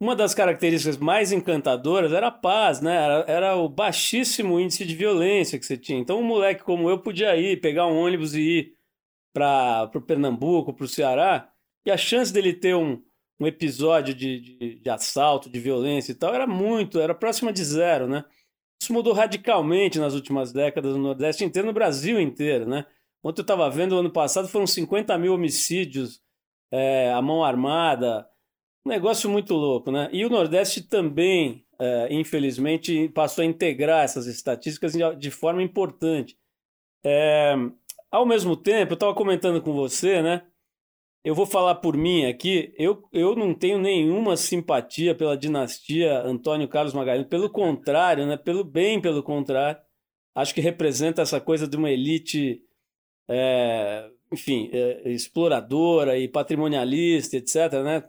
uma 0.00 0.14
das 0.14 0.34
características 0.34 0.98
mais 0.98 1.32
encantadoras 1.32 2.12
era 2.12 2.28
a 2.28 2.32
paz, 2.32 2.80
né? 2.80 2.94
Era, 2.94 3.24
era, 3.26 3.56
o 3.56 3.68
baixíssimo 3.68 4.60
índice 4.60 4.84
de 4.84 4.94
violência 4.94 5.58
que 5.58 5.64
você 5.64 5.76
tinha. 5.76 5.98
Então, 5.98 6.20
um 6.20 6.24
moleque 6.24 6.62
como 6.62 6.90
eu 6.90 6.98
podia 6.98 7.36
ir, 7.36 7.60
pegar 7.60 7.86
um 7.86 7.96
ônibus 7.96 8.34
e 8.34 8.40
ir 8.40 8.76
para 9.32 9.90
o 9.94 10.00
Pernambuco, 10.00 10.72
para 10.72 10.84
o 10.84 10.88
Ceará, 10.88 11.50
e 11.86 11.90
a 11.90 11.96
chance 11.96 12.32
dele 12.32 12.52
ter 12.52 12.74
um, 12.74 13.02
um 13.40 13.46
episódio 13.46 14.14
de, 14.14 14.40
de, 14.40 14.74
de, 14.76 14.90
assalto, 14.90 15.48
de 15.48 15.58
violência 15.60 16.12
e 16.12 16.14
tal, 16.14 16.34
era 16.34 16.46
muito, 16.46 17.00
era 17.00 17.14
próxima 17.14 17.52
de 17.52 17.64
zero, 17.64 18.06
né? 18.06 18.24
Isso 18.80 18.92
mudou 18.92 19.14
radicalmente 19.14 19.98
nas 19.98 20.14
últimas 20.14 20.52
décadas 20.52 20.94
no 20.94 21.02
Nordeste 21.02 21.44
inteiro, 21.44 21.66
no 21.66 21.72
Brasil 21.72 22.20
inteiro, 22.20 22.66
né? 22.68 22.86
Ontem 23.22 23.40
eu 23.40 23.44
estava 23.44 23.68
vendo, 23.70 23.98
ano 23.98 24.10
passado 24.10 24.46
foram 24.46 24.66
50 24.66 25.16
mil 25.18 25.34
homicídios 25.34 26.20
é, 26.70 27.12
à 27.12 27.20
mão 27.22 27.42
armada. 27.42 28.28
Negócio 28.86 29.28
muito 29.28 29.54
louco, 29.54 29.90
né? 29.90 30.08
E 30.12 30.24
o 30.24 30.30
Nordeste 30.30 30.80
também, 30.80 31.64
é, 31.78 32.08
infelizmente, 32.10 33.08
passou 33.08 33.42
a 33.42 33.46
integrar 33.46 34.04
essas 34.04 34.26
estatísticas 34.26 34.92
de 35.18 35.30
forma 35.30 35.62
importante. 35.62 36.38
É, 37.04 37.54
ao 38.10 38.24
mesmo 38.24 38.56
tempo, 38.56 38.92
eu 38.92 38.94
estava 38.94 39.14
comentando 39.14 39.60
com 39.60 39.72
você, 39.72 40.22
né? 40.22 40.46
Eu 41.24 41.34
vou 41.34 41.44
falar 41.44 41.74
por 41.76 41.96
mim 41.96 42.26
aqui, 42.26 42.72
eu, 42.78 43.02
eu 43.12 43.34
não 43.34 43.52
tenho 43.52 43.78
nenhuma 43.78 44.36
simpatia 44.36 45.12
pela 45.14 45.36
dinastia 45.36 46.20
Antônio 46.22 46.68
Carlos 46.68 46.94
Magalhães, 46.94 47.26
pelo 47.26 47.50
contrário, 47.50 48.26
né? 48.26 48.36
Pelo 48.36 48.62
bem, 48.62 49.00
pelo 49.00 49.22
contrário. 49.22 49.80
Acho 50.34 50.54
que 50.54 50.60
representa 50.60 51.22
essa 51.22 51.40
coisa 51.40 51.66
de 51.66 51.76
uma 51.76 51.90
elite 51.90 52.62
é, 53.28 54.08
enfim, 54.32 54.70
é, 54.72 55.10
exploradora 55.10 56.18
e 56.18 56.28
patrimonialista, 56.28 57.36
etc. 57.36 57.72
Né? 57.84 58.04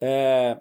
É, 0.00 0.60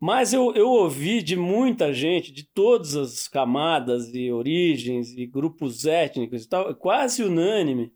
mas 0.00 0.32
eu, 0.32 0.54
eu 0.54 0.68
ouvi 0.68 1.22
de 1.22 1.36
muita 1.36 1.92
gente, 1.92 2.30
de 2.30 2.44
todas 2.44 2.94
as 2.94 3.26
camadas 3.26 4.12
e 4.14 4.30
origens 4.30 5.12
e 5.12 5.26
grupos 5.26 5.86
étnicos 5.86 6.44
e 6.44 6.48
tal, 6.48 6.74
quase 6.74 7.24
unânime, 7.24 7.92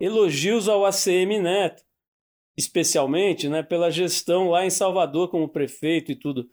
elogios 0.00 0.68
ao 0.68 0.84
ACM 0.84 1.38
Neto, 1.40 1.82
especialmente 2.58 3.48
né, 3.48 3.62
pela 3.62 3.90
gestão 3.90 4.50
lá 4.50 4.64
em 4.64 4.70
Salvador 4.70 5.30
como 5.30 5.48
prefeito 5.48 6.10
e 6.10 6.16
tudo. 6.16 6.50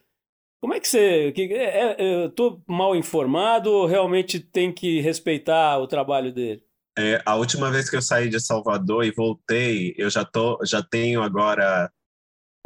Como 0.62 0.74
é 0.74 0.80
que 0.80 0.88
você. 0.88 1.32
Que, 1.32 1.54
é, 1.54 1.96
é, 1.98 2.24
eu 2.24 2.28
estou 2.28 2.64
mal 2.68 2.96
informado 2.96 3.72
ou 3.72 3.86
realmente 3.86 4.40
tem 4.40 4.74
que 4.74 5.00
respeitar 5.02 5.78
o 5.80 5.88
trabalho 5.88 6.34
dele? 6.34 6.64
É, 6.98 7.22
a 7.26 7.36
última 7.36 7.72
vez 7.72 7.90
que 7.90 7.96
eu 7.96 8.02
saí 8.02 8.28
de 8.28 8.40
Salvador 8.40 9.06
e 9.06 9.12
voltei, 9.12 9.94
eu 9.98 10.10
já, 10.10 10.26
tô, 10.26 10.60
já 10.66 10.82
tenho 10.82 11.22
agora 11.22 11.92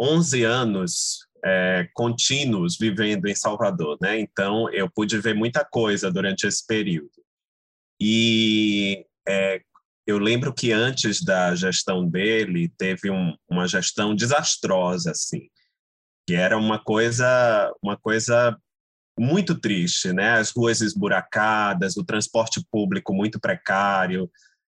11 0.02 0.44
anos 0.44 1.28
é, 1.46 1.88
contínuos 1.94 2.78
vivendo 2.78 3.28
em 3.28 3.36
Salvador, 3.36 3.98
né? 4.02 4.20
Então, 4.20 4.68
eu 4.74 4.90
pude 4.90 5.20
ver 5.20 5.36
muita 5.36 5.64
coisa 5.64 6.12
durante 6.12 6.48
esse 6.48 6.66
período. 6.66 7.12
E 8.00 9.06
é, 9.28 9.62
eu 10.08 10.18
lembro 10.18 10.54
que 10.54 10.72
antes 10.72 11.24
da 11.24 11.54
gestão 11.56 12.08
dele, 12.08 12.74
teve 12.78 13.12
um, 13.12 13.36
uma 13.48 13.68
gestão 13.68 14.16
desastrosa, 14.16 15.12
assim, 15.12 15.48
que 16.28 16.34
era 16.34 16.58
uma 16.58 16.84
coisa, 16.84 17.72
uma 17.82 17.96
coisa 17.96 18.58
muito 19.18 19.60
triste, 19.60 20.12
né? 20.14 20.32
As 20.32 20.50
ruas 20.50 20.82
esburacadas, 20.82 21.96
o 21.96 22.04
transporte 22.04 22.66
público 22.72 23.14
muito 23.14 23.40
precário, 23.40 24.30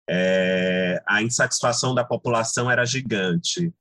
é, 0.07 1.01
a 1.07 1.23
insatisfação 1.23 1.95
da 1.95 2.03
população 2.03 2.69
era 2.69 2.85
gigante. 2.85 3.73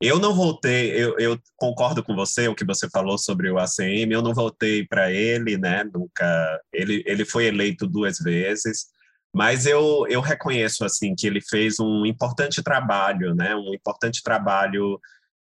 Eu 0.00 0.18
não 0.18 0.34
voltei, 0.34 0.92
eu, 0.92 1.18
eu, 1.18 1.38
concordo 1.56 2.02
com 2.02 2.14
você, 2.14 2.48
o 2.48 2.54
que 2.54 2.66
você 2.66 2.88
falou 2.90 3.16
sobre 3.16 3.50
o 3.50 3.58
ACM, 3.58 4.12
eu 4.12 4.20
não 4.20 4.34
voltei 4.34 4.86
para 4.86 5.10
ele, 5.10 5.56
né? 5.56 5.84
Nunca. 5.84 6.60
Ele, 6.72 7.02
ele 7.06 7.24
foi 7.24 7.46
eleito 7.46 7.86
duas 7.86 8.18
vezes, 8.18 8.86
mas 9.34 9.64
eu, 9.64 10.06
eu 10.08 10.20
reconheço 10.20 10.84
assim 10.84 11.14
que 11.14 11.26
ele 11.26 11.40
fez 11.40 11.80
um 11.80 12.04
importante 12.04 12.62
trabalho, 12.62 13.34
né? 13.34 13.56
Um 13.56 13.72
importante 13.74 14.22
trabalho 14.22 15.00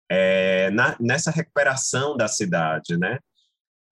é, 0.08 0.70
na, 0.70 0.96
nessa 1.00 1.32
recuperação 1.32 2.16
da 2.16 2.28
cidade, 2.28 2.96
né? 2.96 3.18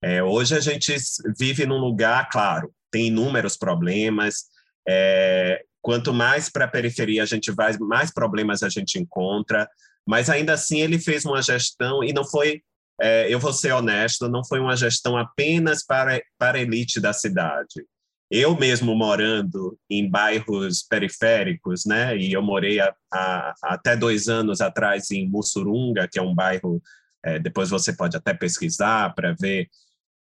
É, 0.01 0.23
hoje 0.23 0.57
a 0.57 0.61
gente 0.61 0.95
vive 1.39 1.67
num 1.67 1.79
lugar, 1.79 2.29
claro, 2.31 2.73
tem 2.91 3.09
inúmeros 3.09 3.57
problemas. 3.57 4.45
É, 4.89 5.65
quanto 5.81 6.13
mais 6.13 6.49
para 6.49 6.67
a 6.67 6.69
periferia 6.69 7.23
a 7.23 7.27
gente 7.27 7.51
vai, 7.51 7.77
mais 7.79 8.13
problemas 8.13 8.63
a 8.63 8.69
gente 8.69 8.99
encontra. 8.99 9.69
Mas 10.07 10.29
ainda 10.29 10.53
assim 10.55 10.81
ele 10.81 10.99
fez 10.99 11.25
uma 11.25 11.43
gestão 11.43 12.03
e 12.03 12.13
não 12.13 12.25
foi, 12.25 12.63
é, 13.01 13.33
eu 13.33 13.39
vou 13.39 13.53
ser 13.53 13.73
honesto, 13.73 14.29
não 14.29 14.45
foi 14.45 14.61
uma 14.61 14.77
gestão 14.77 15.17
apenas 15.17 15.85
para 15.85 16.21
para 16.39 16.59
a 16.59 16.61
elite 16.63 17.01
da 17.01 17.13
cidade. 17.13 17.87
Eu 18.31 18.57
mesmo 18.59 18.95
morando 18.97 19.79
em 19.91 20.09
bairros 20.09 20.83
periféricos, 20.83 21.85
né? 21.85 22.17
E 22.17 22.33
eu 22.33 22.43
morei 22.43 22.81
a, 22.81 22.95
a, 23.13 23.55
até 23.65 23.95
dois 23.95 24.29
anos 24.29 24.61
atrás 24.61 25.11
em 25.11 25.29
Mussurunga, 25.29 26.09
que 26.11 26.19
é 26.19 26.23
um 26.23 26.35
bairro. 26.35 26.83
É, 27.25 27.39
depois 27.39 27.71
você 27.71 27.93
pode 27.93 28.17
até 28.17 28.35
pesquisar 28.35 29.15
para 29.15 29.35
ver 29.39 29.69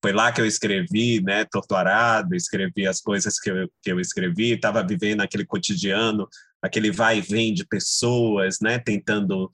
foi 0.03 0.13
lá 0.13 0.33
que 0.33 0.41
eu 0.41 0.47
escrevi, 0.47 1.23
né, 1.23 1.45
Torturado, 1.45 2.35
escrevi 2.35 2.87
as 2.87 3.01
coisas 3.01 3.39
que 3.39 3.51
eu, 3.51 3.71
que 3.83 3.93
eu 3.93 4.01
escrevi, 4.01 4.53
estava 4.53 4.83
vivendo 4.83 5.21
aquele 5.21 5.45
cotidiano, 5.45 6.27
aquele 6.63 6.91
vai 6.91 7.19
e 7.19 7.21
vem 7.21 7.53
de 7.53 7.67
pessoas, 7.67 8.59
né, 8.61 8.79
tentando 8.79 9.51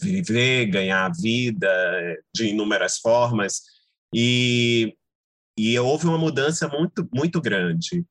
viver, 0.00 0.66
ganhar 0.66 1.06
a 1.06 1.12
vida 1.12 1.68
de 2.34 2.48
inúmeras 2.48 2.98
formas, 2.98 3.62
e, 4.14 4.94
e 5.58 5.78
houve 5.78 6.06
uma 6.06 6.18
mudança 6.18 6.68
muito, 6.68 7.08
muito 7.14 7.40
grande. 7.40 8.04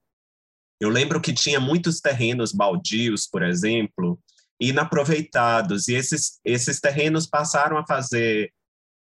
Eu 0.79 0.89
lembro 0.89 1.21
que 1.21 1.33
tinha 1.33 1.59
muitos 1.59 1.99
terrenos 1.99 2.51
baldios, 2.51 3.27
por 3.27 3.43
exemplo, 3.43 4.19
inaproveitados, 4.59 5.87
e 5.87 5.93
esses, 5.93 6.39
esses 6.43 6.79
terrenos 6.79 7.27
passaram 7.27 7.77
a 7.77 7.85
fazer 7.85 8.51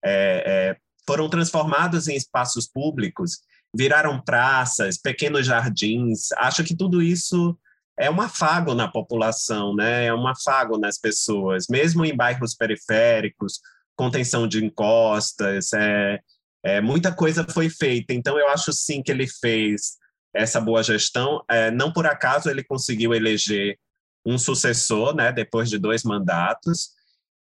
é, 0.05 0.45
é, 0.47 0.77
foram 1.07 1.29
transformados 1.29 2.09
em 2.09 2.17
espaços 2.17 2.69
públicos, 2.69 3.41
viraram 3.75 4.21
praças, 4.21 4.99
pequenos 4.99 5.47
jardins. 5.47 6.33
Acho 6.33 6.65
que 6.65 6.77
tudo 6.77 7.03
isso 7.03 7.59
é 8.01 8.11
um 8.11 8.21
afago 8.21 8.75
na 8.75 8.89
população, 8.89 9.75
né? 9.77 10.07
É 10.07 10.15
um 10.15 10.27
afago 10.27 10.79
nas 10.79 10.99
pessoas, 10.99 11.67
mesmo 11.69 12.03
em 12.05 12.17
bairros 12.17 12.55
periféricos, 12.55 13.61
contenção 13.95 14.49
de 14.49 14.65
encostas, 14.65 15.75
é, 15.75 16.19
é, 16.65 16.81
muita 16.81 17.15
coisa 17.15 17.47
foi 17.47 17.69
feita. 17.69 18.15
Então, 18.15 18.39
eu 18.39 18.49
acho 18.49 18.73
sim 18.73 19.03
que 19.03 19.13
ele 19.13 19.27
fez 19.27 19.99
essa 20.35 20.59
boa 20.59 20.83
gestão. 20.83 21.45
É, 21.49 21.71
não 21.71 21.93
por 21.93 22.07
acaso 22.07 22.49
ele 22.49 22.65
conseguiu 22.65 23.13
eleger 23.13 23.79
um 24.25 24.39
sucessor, 24.39 25.15
né? 25.15 25.31
Depois 25.31 25.69
de 25.69 25.79
dois 25.79 26.03
mandatos. 26.03 26.91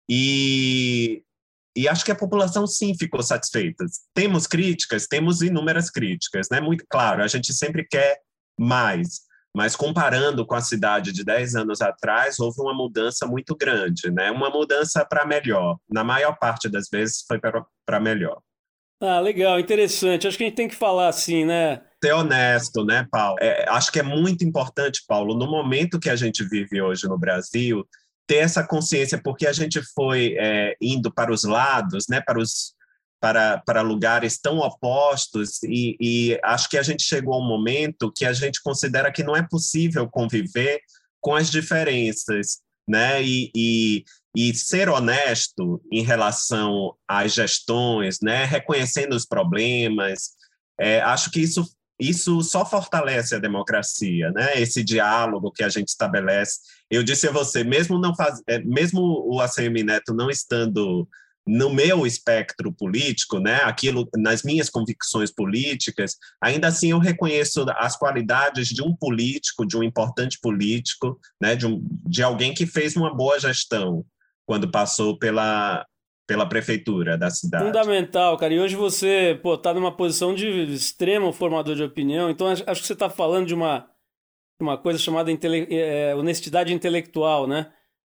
E 0.08 1.20
e 1.76 1.88
acho 1.88 2.04
que 2.04 2.12
a 2.12 2.16
população 2.16 2.68
sim 2.68 2.96
ficou 2.96 3.20
satisfeita. 3.20 3.84
Temos 4.14 4.46
críticas, 4.46 5.08
temos 5.08 5.42
inúmeras 5.42 5.90
críticas, 5.90 6.46
né? 6.48 6.60
Muito 6.60 6.84
claro, 6.88 7.20
a 7.24 7.26
gente 7.26 7.52
sempre 7.52 7.84
quer 7.84 8.20
mais, 8.56 9.22
mas 9.54 9.76
comparando 9.76 10.44
com 10.44 10.54
a 10.54 10.60
cidade 10.60 11.12
de 11.12 11.24
10 11.24 11.54
anos 11.54 11.80
atrás, 11.80 12.40
houve 12.40 12.60
uma 12.60 12.74
mudança 12.74 13.24
muito 13.26 13.54
grande, 13.54 14.10
né? 14.10 14.30
Uma 14.30 14.50
mudança 14.50 15.04
para 15.04 15.24
melhor. 15.24 15.76
Na 15.88 16.02
maior 16.02 16.36
parte 16.36 16.68
das 16.68 16.88
vezes 16.90 17.24
foi 17.26 17.38
para 17.38 18.00
melhor. 18.00 18.40
Ah, 19.00 19.20
legal, 19.20 19.60
interessante. 19.60 20.26
Acho 20.26 20.36
que 20.36 20.44
a 20.44 20.46
gente 20.46 20.56
tem 20.56 20.68
que 20.68 20.74
falar 20.74 21.08
assim, 21.08 21.44
né? 21.44 21.82
Ser 22.02 22.12
honesto, 22.12 22.84
né, 22.84 23.06
Paulo? 23.10 23.36
É, 23.40 23.68
acho 23.68 23.92
que 23.92 24.00
é 24.00 24.02
muito 24.02 24.44
importante, 24.44 25.04
Paulo, 25.06 25.36
no 25.36 25.46
momento 25.46 26.00
que 26.00 26.10
a 26.10 26.16
gente 26.16 26.42
vive 26.44 26.82
hoje 26.82 27.06
no 27.06 27.18
Brasil, 27.18 27.86
ter 28.26 28.36
essa 28.36 28.66
consciência, 28.66 29.20
porque 29.22 29.46
a 29.46 29.52
gente 29.52 29.80
foi 29.94 30.34
é, 30.38 30.74
indo 30.80 31.12
para 31.12 31.32
os 31.32 31.44
lados, 31.44 32.06
né, 32.08 32.20
para 32.20 32.38
os 32.38 32.74
para, 33.24 33.56
para 33.64 33.80
lugares 33.80 34.38
tão 34.38 34.58
opostos 34.58 35.62
e, 35.62 35.96
e, 35.98 36.38
acho 36.44 36.68
que 36.68 36.76
a 36.76 36.82
gente 36.82 37.02
chegou 37.02 37.32
a 37.32 37.38
um 37.38 37.48
momento 37.48 38.12
que 38.14 38.26
a 38.26 38.34
gente 38.34 38.62
considera 38.62 39.10
que 39.10 39.22
não 39.22 39.34
é 39.34 39.42
possível 39.42 40.06
conviver 40.06 40.78
com 41.22 41.34
as 41.34 41.50
diferenças, 41.50 42.58
né? 42.86 43.22
E, 43.22 43.50
e, 43.56 44.04
e 44.36 44.54
ser 44.54 44.90
honesto 44.90 45.82
em 45.90 46.02
relação 46.02 46.94
às 47.08 47.32
gestões, 47.32 48.18
né? 48.22 48.44
Reconhecendo 48.44 49.14
os 49.14 49.24
problemas, 49.24 50.32
é, 50.78 51.00
acho 51.00 51.30
que 51.30 51.40
isso 51.40 51.66
isso 51.98 52.42
só 52.42 52.66
fortalece 52.66 53.34
a 53.34 53.38
democracia, 53.38 54.30
né? 54.32 54.60
Esse 54.60 54.84
diálogo 54.84 55.50
que 55.50 55.64
a 55.64 55.70
gente 55.70 55.88
estabelece. 55.88 56.58
Eu 56.90 57.02
disse 57.02 57.26
a 57.26 57.32
você, 57.32 57.64
mesmo 57.64 57.98
não 57.98 58.14
faz, 58.14 58.42
é, 58.46 58.58
mesmo 58.58 59.00
o 59.00 59.40
ACM 59.40 59.82
Neto 59.82 60.12
não 60.12 60.28
estando 60.28 61.08
no 61.46 61.68
meu 61.70 62.06
espectro 62.06 62.72
político, 62.72 63.38
né, 63.38 63.56
aquilo 63.64 64.08
nas 64.16 64.42
minhas 64.42 64.70
convicções 64.70 65.30
políticas, 65.30 66.16
ainda 66.40 66.68
assim 66.68 66.90
eu 66.90 66.98
reconheço 66.98 67.64
as 67.76 67.96
qualidades 67.96 68.68
de 68.68 68.82
um 68.82 68.96
político, 68.96 69.66
de 69.66 69.76
um 69.76 69.82
importante 69.82 70.38
político, 70.40 71.18
né, 71.40 71.54
de, 71.54 71.66
um, 71.66 71.82
de 72.06 72.22
alguém 72.22 72.54
que 72.54 72.66
fez 72.66 72.96
uma 72.96 73.14
boa 73.14 73.38
gestão 73.38 74.04
quando 74.46 74.70
passou 74.70 75.18
pela 75.18 75.86
pela 76.26 76.46
prefeitura 76.48 77.18
da 77.18 77.28
cidade. 77.28 77.66
Fundamental, 77.66 78.38
cara. 78.38 78.54
E 78.54 78.58
hoje 78.58 78.74
você 78.76 79.38
pô, 79.42 79.58
tá 79.58 79.74
numa 79.74 79.94
posição 79.94 80.34
de 80.34 80.48
extremo 80.72 81.32
formador 81.32 81.76
de 81.76 81.82
opinião, 81.82 82.30
então 82.30 82.46
acho 82.48 82.64
que 82.64 82.86
você 82.86 82.94
está 82.94 83.10
falando 83.10 83.46
de 83.46 83.54
uma, 83.54 83.86
uma 84.58 84.78
coisa 84.78 84.98
chamada 84.98 85.30
intele 85.30 85.66
é, 85.70 86.14
honestidade 86.14 86.72
intelectual, 86.72 87.46
né? 87.46 87.70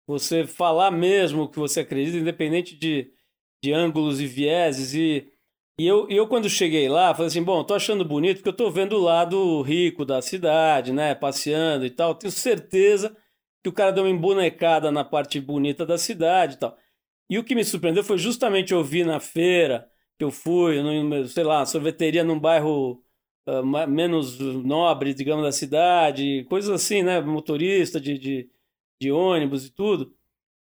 Você 0.08 0.46
falar 0.46 0.92
mesmo 0.92 1.44
o 1.44 1.48
que 1.48 1.58
você 1.58 1.80
acredita, 1.80 2.18
independente 2.18 2.76
de, 2.76 3.14
de 3.64 3.74
ângulos 3.74 4.20
e 4.20 4.26
vieses. 4.26 4.94
E, 4.94 5.28
e 5.80 5.88
eu, 5.88 6.08
eu, 6.10 6.28
quando 6.28 6.50
cheguei 6.50 6.90
lá, 6.90 7.14
falei 7.14 7.28
assim: 7.28 7.44
bom, 7.44 7.64
tô 7.64 7.74
achando 7.74 8.04
bonito 8.06 8.38
porque 8.38 8.50
eu 8.50 8.54
tô 8.54 8.70
vendo 8.72 8.98
o 8.98 9.02
lado 9.02 9.62
rico 9.62 10.06
da 10.06 10.22
cidade, 10.22 10.92
né? 10.92 11.16
Passeando 11.16 11.86
e 11.86 11.90
tal. 11.90 12.16
Tenho 12.16 12.32
certeza 12.32 13.16
que 13.64 13.70
o 13.70 13.74
cara 13.74 13.92
deu 13.92 14.04
uma 14.04 14.10
embonecada 14.10 14.92
na 14.92 15.04
parte 15.04 15.40
bonita 15.40 15.86
da 15.86 15.98
cidade 15.98 16.56
e 16.56 16.58
tal. 16.58 16.78
E 17.30 17.38
o 17.40 17.44
que 17.44 17.56
me 17.56 17.64
surpreendeu 17.64 18.04
foi 18.04 18.18
justamente 18.18 18.74
ouvir 18.74 19.06
na 19.06 19.20
feira 19.20 19.88
que 20.18 20.24
eu 20.24 20.32
fui, 20.32 20.82
no, 20.82 21.28
sei 21.28 21.44
lá, 21.44 21.66
sorveteria 21.66 22.24
num 22.24 22.40
bairro 22.40 23.02
uh, 23.48 23.88
menos 23.88 24.38
nobre, 24.40 25.14
digamos, 25.14 25.44
da 25.44 25.52
cidade, 25.52 26.46
coisas 26.50 26.70
assim, 26.70 27.02
né? 27.04 27.22
Motorista 27.22 28.00
de, 28.00 28.18
de, 28.18 28.50
de 29.02 29.12
ônibus 29.12 29.66
e 29.66 29.72
tudo. 29.74 30.14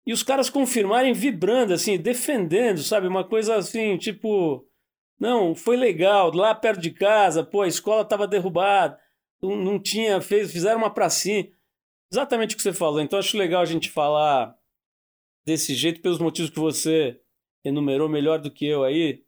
E 0.06 0.12
os 0.12 0.22
caras 0.22 0.48
confirmarem 0.50 1.12
vibrando, 1.12 1.74
assim, 1.74 1.98
defendendo, 1.98 2.82
sabe? 2.82 3.06
Uma 3.06 3.24
coisa 3.24 3.56
assim, 3.56 3.96
tipo, 3.96 4.66
não, 5.18 5.54
foi 5.54 5.76
legal, 5.76 6.32
lá 6.34 6.54
perto 6.54 6.80
de 6.80 6.90
casa, 6.90 7.44
pô, 7.44 7.62
a 7.62 7.68
escola 7.68 8.02
estava 8.02 8.26
derrubada, 8.26 8.98
não, 9.42 9.78
tinha, 9.78 10.20
fez, 10.20 10.50
fizeram 10.52 10.78
uma 10.78 10.92
pracinha. 10.92 11.50
Exatamente 12.12 12.54
o 12.54 12.56
que 12.56 12.62
você 12.62 12.72
falou. 12.72 13.00
Então 13.00 13.18
acho 13.18 13.36
legal 13.36 13.62
a 13.62 13.66
gente 13.66 13.90
falar 13.90 14.56
desse 15.46 15.74
jeito 15.74 16.00
pelos 16.00 16.18
motivos 16.18 16.50
que 16.50 16.58
você 16.58 17.20
enumerou 17.64 18.08
melhor 18.08 18.40
do 18.40 18.50
que 18.50 18.66
eu 18.66 18.82
aí, 18.82 19.22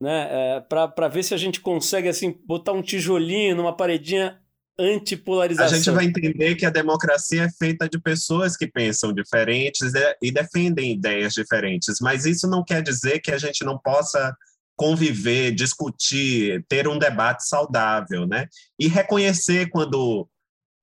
né? 0.00 0.56
É, 0.56 0.60
para 0.60 1.08
ver 1.08 1.22
se 1.22 1.34
a 1.34 1.36
gente 1.36 1.60
consegue 1.60 2.08
assim 2.08 2.32
botar 2.44 2.72
um 2.72 2.82
tijolinho 2.82 3.56
numa 3.56 3.76
paredinha 3.76 4.42
antipolarização. 4.78 5.72
A 5.72 5.76
gente 5.76 5.90
vai 5.90 6.04
entender 6.04 6.54
que 6.54 6.66
a 6.66 6.70
democracia 6.70 7.44
é 7.44 7.50
feita 7.50 7.88
de 7.88 7.98
pessoas 7.98 8.56
que 8.56 8.66
pensam 8.66 9.12
diferentes 9.12 9.92
e 10.20 10.30
defendem 10.30 10.92
ideias 10.92 11.32
diferentes, 11.32 11.96
mas 12.00 12.26
isso 12.26 12.46
não 12.46 12.62
quer 12.62 12.82
dizer 12.82 13.20
que 13.20 13.32
a 13.32 13.38
gente 13.38 13.64
não 13.64 13.78
possa 13.78 14.36
conviver, 14.76 15.52
discutir, 15.52 16.64
ter 16.68 16.86
um 16.86 16.98
debate 16.98 17.48
saudável, 17.48 18.26
né? 18.26 18.46
E 18.78 18.86
reconhecer 18.86 19.70
quando 19.70 20.28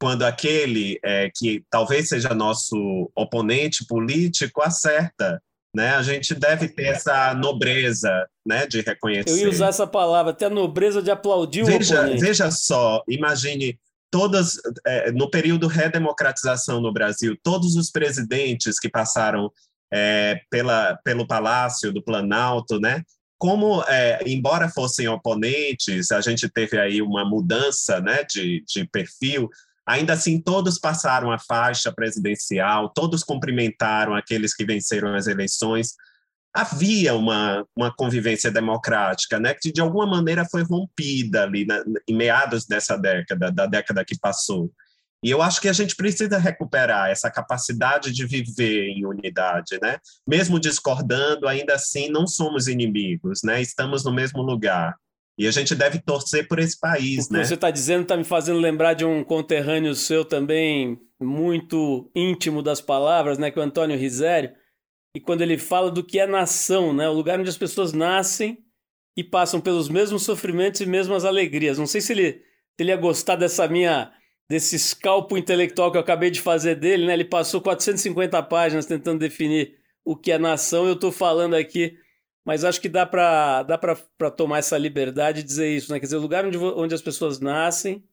quando 0.02 0.24
aquele 0.24 1.00
é, 1.02 1.32
que 1.34 1.64
talvez 1.70 2.10
seja 2.10 2.34
nosso 2.34 3.10
oponente 3.16 3.86
político 3.86 4.62
acerta, 4.62 5.42
né? 5.74 5.96
A 5.96 6.02
gente 6.02 6.36
deve 6.36 6.68
ter 6.68 6.88
essa 6.88 7.34
nobreza, 7.34 8.28
né, 8.46 8.66
de 8.66 8.82
reconhecer. 8.82 9.30
Eu 9.30 9.38
ia 9.38 9.50
usar 9.50 9.68
essa 9.68 9.88
palavra, 9.88 10.32
até 10.32 10.46
a 10.46 10.50
nobreza 10.50 11.02
de 11.02 11.12
aplaudir 11.12 11.64
veja, 11.64 11.96
o 11.96 12.00
oponente. 12.00 12.22
Veja 12.22 12.52
só, 12.52 13.04
imagine 13.08 13.80
todas 14.12 14.58
é, 14.86 15.12
no 15.12 15.30
período 15.30 15.68
redemocratização 15.68 16.80
no 16.80 16.94
Brasil, 16.94 17.38
todos 17.42 17.76
os 17.76 17.90
presidentes 17.90 18.80
que 18.80 18.90
passaram 18.90 19.52
é, 19.92 20.40
pela, 20.50 20.98
pelo 21.04 21.28
Palácio 21.28 21.92
do 21.92 22.04
Planalto, 22.04 22.80
né? 22.80 23.02
Como, 23.38 23.84
é, 23.88 24.20
embora 24.26 24.70
fossem 24.70 25.08
oponentes, 25.08 26.12
a 26.12 26.22
gente 26.22 26.48
teve 26.48 26.80
aí 26.80 27.02
uma 27.02 27.26
mudança 27.26 28.00
né, 28.00 28.24
de, 28.24 28.64
de 28.66 28.88
perfil, 28.88 29.50
Ainda 29.86 30.14
assim, 30.14 30.40
todos 30.40 30.80
passaram 30.80 31.30
a 31.32 31.38
faixa 31.38 31.92
presidencial, 31.92 32.90
todos 32.90 33.22
cumprimentaram 33.24 34.16
aqueles 34.16 34.56
que 34.56 34.66
venceram 34.66 35.14
as 35.14 35.28
eleições. 35.28 35.96
Havia 36.54 37.16
uma, 37.16 37.66
uma 37.76 37.94
convivência 37.94 38.52
democrática, 38.52 39.40
né, 39.40 39.54
que 39.54 39.72
de 39.72 39.82
alguma 39.82 40.06
maneira 40.06 40.46
foi 40.46 40.64
rompida 40.64 41.44
ali 41.44 41.66
na, 41.66 41.84
em 42.08 42.16
meados 42.16 42.66
dessa 42.66 42.96
década, 42.96 43.52
da 43.52 43.66
década 43.66 44.06
que 44.06 44.18
passou. 44.20 44.72
E 45.24 45.32
eu 45.32 45.42
acho 45.42 45.62
que 45.62 45.70
a 45.70 45.74
gente 45.74 45.96
precisa 45.96 46.38
recuperar 46.38 47.10
essa 47.10 47.32
capacidade 47.32 48.12
de 48.12 48.26
viver 48.26 48.90
em 48.90 49.06
unidade, 49.06 49.80
né? 49.82 49.98
Mesmo 50.28 50.60
discordando, 50.60 51.48
ainda 51.48 51.76
assim 51.76 52.10
não 52.10 52.28
somos 52.28 52.68
inimigos, 52.68 53.40
né? 53.42 53.62
Estamos 53.62 54.04
no 54.04 54.14
mesmo 54.14 54.42
lugar. 54.42 54.96
E 55.38 55.48
a 55.48 55.52
gente 55.52 55.74
deve 55.74 56.00
torcer 56.00 56.48
por 56.48 56.60
esse 56.60 56.78
país, 56.78 57.26
o 57.26 57.30
que 57.30 57.34
né? 57.36 57.44
Você 57.44 57.54
está 57.54 57.72
dizendo 57.72 58.04
está 58.04 58.18
me 58.18 58.26
fazendo 58.26 58.60
lembrar 58.60 58.94
de 58.94 59.06
um 59.06 59.24
conterrâneo 59.24 59.96
seu 59.96 60.26
também 60.26 61.00
muito 61.20 62.12
íntimo 62.14 62.62
das 62.62 62.82
palavras, 62.82 63.38
né? 63.38 63.50
Que 63.50 63.58
é 63.58 63.62
o 63.62 63.66
Antônio 63.66 63.98
Risério. 63.98 64.52
E 65.16 65.20
quando 65.20 65.42
ele 65.42 65.58
fala 65.58 65.92
do 65.92 66.04
que 66.04 66.20
é 66.20 66.26
nação, 66.26 66.94
né? 66.94 67.08
O 67.08 67.14
lugar 67.14 67.40
onde 67.40 67.50
as 67.50 67.58
pessoas 67.58 67.94
nascem 67.94 68.58
e 69.16 69.24
passam 69.24 69.62
pelos 69.62 69.90
mesmos 69.90 70.24
sofrimentos 70.24 70.82
e 70.82 70.86
mesmas 70.86 71.24
alegrias. 71.24 71.78
Não 71.78 71.86
sei 71.86 72.02
se 72.02 72.14
ele, 72.14 72.34
se 72.34 72.82
ele 72.82 72.92
dessa 73.38 73.68
minha 73.68 74.12
desse 74.50 74.76
escalpo 74.76 75.38
intelectual 75.38 75.92
que 75.92 75.98
eu 75.98 76.02
acabei 76.02 76.30
de 76.30 76.42
fazer 76.42 76.76
dele, 76.76 77.06
né? 77.06 77.14
Ele 77.14 77.26
passou 77.26 77.62
450 77.62 78.42
páginas 78.44 78.86
tentando 78.86 79.20
definir 79.20 79.78
o 80.04 80.16
que 80.16 80.32
é 80.32 80.38
nação. 80.38 80.88
Eu 80.88 80.94
estou 80.94 81.12
falando 81.12 81.56
aqui 81.56 81.98
mas 82.46 82.64
acho 82.64 82.82
que 82.82 82.90
dá 82.90 83.06
para 83.06 83.64
dá 83.64 83.78
para 83.78 84.32
tomar 84.32 84.60
essa 84.60 84.78
liberdade 84.78 85.40
e 85.40 85.44
dizer 85.44 85.70
isso, 85.76 85.92
né? 85.92 86.00
Quer 86.00 86.06
dizer, 86.06 86.18
o 86.18 86.22
lugar 86.22 86.46
onde, 86.46 86.58
onde 86.58 86.94
as 86.94 87.02
pessoas 87.02 87.40
nascem 87.40 88.04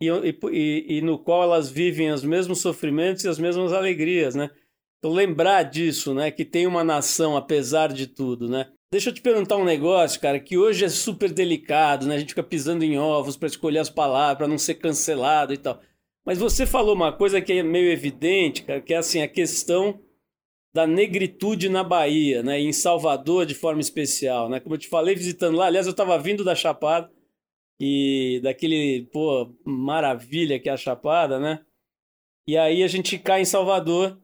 e, 0.00 0.08
e, 0.08 0.98
e 0.98 1.02
no 1.02 1.18
qual 1.18 1.42
elas 1.44 1.70
vivem 1.70 2.10
os 2.10 2.24
mesmos 2.24 2.60
sofrimentos 2.60 3.24
e 3.24 3.28
as 3.28 3.38
mesmas 3.38 3.72
alegrias, 3.72 4.34
né? 4.34 4.50
Lembrar 5.04 5.64
disso, 5.64 6.14
né? 6.14 6.30
Que 6.30 6.44
tem 6.44 6.66
uma 6.66 6.84
nação 6.84 7.36
apesar 7.36 7.92
de 7.92 8.06
tudo, 8.06 8.48
né? 8.48 8.70
Deixa 8.92 9.08
eu 9.10 9.14
te 9.14 9.22
perguntar 9.22 9.56
um 9.56 9.64
negócio, 9.64 10.20
cara, 10.20 10.38
que 10.38 10.58
hoje 10.58 10.84
é 10.84 10.88
super 10.88 11.32
delicado, 11.32 12.06
né? 12.06 12.14
A 12.14 12.18
gente 12.18 12.28
fica 12.28 12.42
pisando 12.42 12.84
em 12.84 12.98
ovos 12.98 13.36
para 13.36 13.48
escolher 13.48 13.78
as 13.78 13.88
palavras, 13.88 14.36
para 14.36 14.48
não 14.48 14.58
ser 14.58 14.74
cancelado 14.74 15.52
e 15.54 15.56
tal. 15.56 15.80
Mas 16.24 16.38
você 16.38 16.66
falou 16.66 16.94
uma 16.94 17.12
coisa 17.12 17.40
que 17.40 17.52
é 17.52 17.62
meio 17.62 17.90
evidente, 17.90 18.62
cara, 18.62 18.80
que 18.80 18.94
é 18.94 18.98
assim, 18.98 19.22
a 19.22 19.28
questão 19.28 20.00
da 20.74 20.86
negritude 20.86 21.68
na 21.68 21.82
Bahia, 21.82 22.42
né? 22.42 22.60
em 22.60 22.72
Salvador 22.72 23.44
de 23.44 23.54
forma 23.54 23.80
especial, 23.80 24.48
né? 24.48 24.60
Como 24.60 24.74
eu 24.74 24.78
te 24.78 24.88
falei, 24.88 25.14
visitando 25.14 25.56
lá, 25.56 25.66
aliás, 25.66 25.86
eu 25.86 25.90
estava 25.90 26.18
vindo 26.18 26.44
da 26.44 26.54
Chapada 26.54 27.10
e 27.80 28.40
daquele, 28.42 29.08
pô, 29.12 29.54
maravilha 29.64 30.60
que 30.60 30.68
é 30.68 30.72
a 30.72 30.76
Chapada, 30.76 31.38
né? 31.38 31.64
E 32.46 32.56
aí 32.56 32.82
a 32.82 32.88
gente 32.88 33.18
cai 33.18 33.42
em 33.42 33.46
Salvador, 33.46 34.21